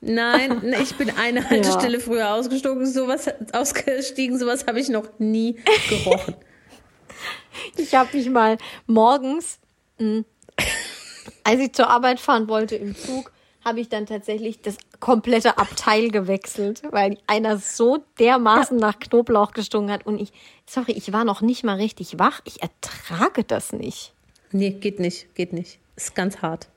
Nein, 0.00 0.60
ne, 0.64 0.80
ich 0.82 0.94
bin 0.96 1.10
eine 1.10 1.44
Haltestelle 1.50 2.00
früher 2.00 2.32
ausgestiegen. 2.34 2.86
Sowas, 2.86 3.28
ausgestiegen, 3.52 4.38
sowas 4.38 4.66
habe 4.66 4.80
ich 4.80 4.88
noch 4.88 5.08
nie 5.18 5.56
gerochen. 5.88 6.34
Ich 7.76 7.94
habe 7.94 8.16
mich 8.16 8.28
mal 8.30 8.58
morgens, 8.86 9.58
mh, 9.98 10.22
als 11.44 11.60
ich 11.60 11.72
zur 11.72 11.88
Arbeit 11.90 12.20
fahren 12.20 12.48
wollte 12.48 12.76
im 12.76 12.96
Zug, 12.96 13.32
habe 13.64 13.80
ich 13.80 13.88
dann 13.88 14.06
tatsächlich 14.06 14.62
das 14.62 14.76
komplette 15.00 15.58
Abteil 15.58 16.10
gewechselt, 16.10 16.82
weil 16.90 17.18
einer 17.26 17.58
so 17.58 17.98
dermaßen 18.18 18.76
nach 18.76 18.98
Knoblauch 18.98 19.52
gestunken 19.52 19.92
hat. 19.92 20.06
Und 20.06 20.20
ich, 20.20 20.32
sorry, 20.64 20.92
ich 20.92 21.12
war 21.12 21.24
noch 21.24 21.40
nicht 21.40 21.64
mal 21.64 21.76
richtig 21.76 22.18
wach. 22.18 22.40
Ich 22.44 22.62
ertrage 22.62 23.44
das 23.44 23.72
nicht. 23.72 24.14
Nee, 24.52 24.70
geht 24.70 25.00
nicht, 25.00 25.34
geht 25.34 25.52
nicht. 25.52 25.78
Ist 25.96 26.14
ganz 26.14 26.40
hart. 26.40 26.68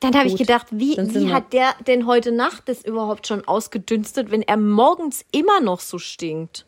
Dann 0.00 0.14
habe 0.14 0.28
ich 0.28 0.36
gedacht, 0.36 0.68
wie, 0.70 0.96
wie 0.96 1.32
hat 1.32 1.52
der 1.52 1.74
denn 1.86 2.06
heute 2.06 2.30
Nacht 2.30 2.68
das 2.68 2.84
überhaupt 2.84 3.26
schon 3.26 3.46
ausgedünstet, 3.46 4.30
wenn 4.30 4.42
er 4.42 4.56
morgens 4.56 5.24
immer 5.32 5.60
noch 5.60 5.80
so 5.80 5.98
stinkt? 5.98 6.66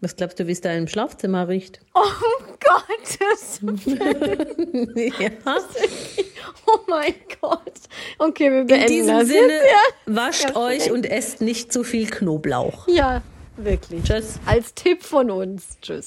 Was 0.00 0.16
glaubst 0.16 0.40
du, 0.40 0.46
wie 0.46 0.52
es 0.52 0.62
da 0.62 0.72
im 0.72 0.88
Schlafzimmer 0.88 1.46
riecht? 1.46 1.80
Oh 1.94 2.00
Gottes 2.60 3.60
ja. 5.20 5.28
Oh 6.66 6.78
mein 6.88 7.14
Gott. 7.40 7.72
Okay, 8.18 8.50
wir 8.50 8.64
beenden 8.64 8.82
In 8.82 8.86
diesem 8.88 9.18
das 9.18 9.28
Sinne, 9.28 9.52
jetzt. 9.52 9.66
Ja. 9.66 10.16
wascht 10.16 10.50
Ja, 10.50 10.56
euch 10.56 10.90
und 10.90 11.04
esst 11.04 11.40
nicht 11.42 11.72
zu 11.72 11.84
viel 11.84 12.08
Knoblauch. 12.08 12.88
Ja, 12.88 13.20
wirklich. 13.56 14.04
Tschüss. 14.04 14.38
Als 14.46 14.72
Tipp 14.74 15.02
von 15.02 15.30
uns. 15.30 15.76
Tschüss. 15.82 16.06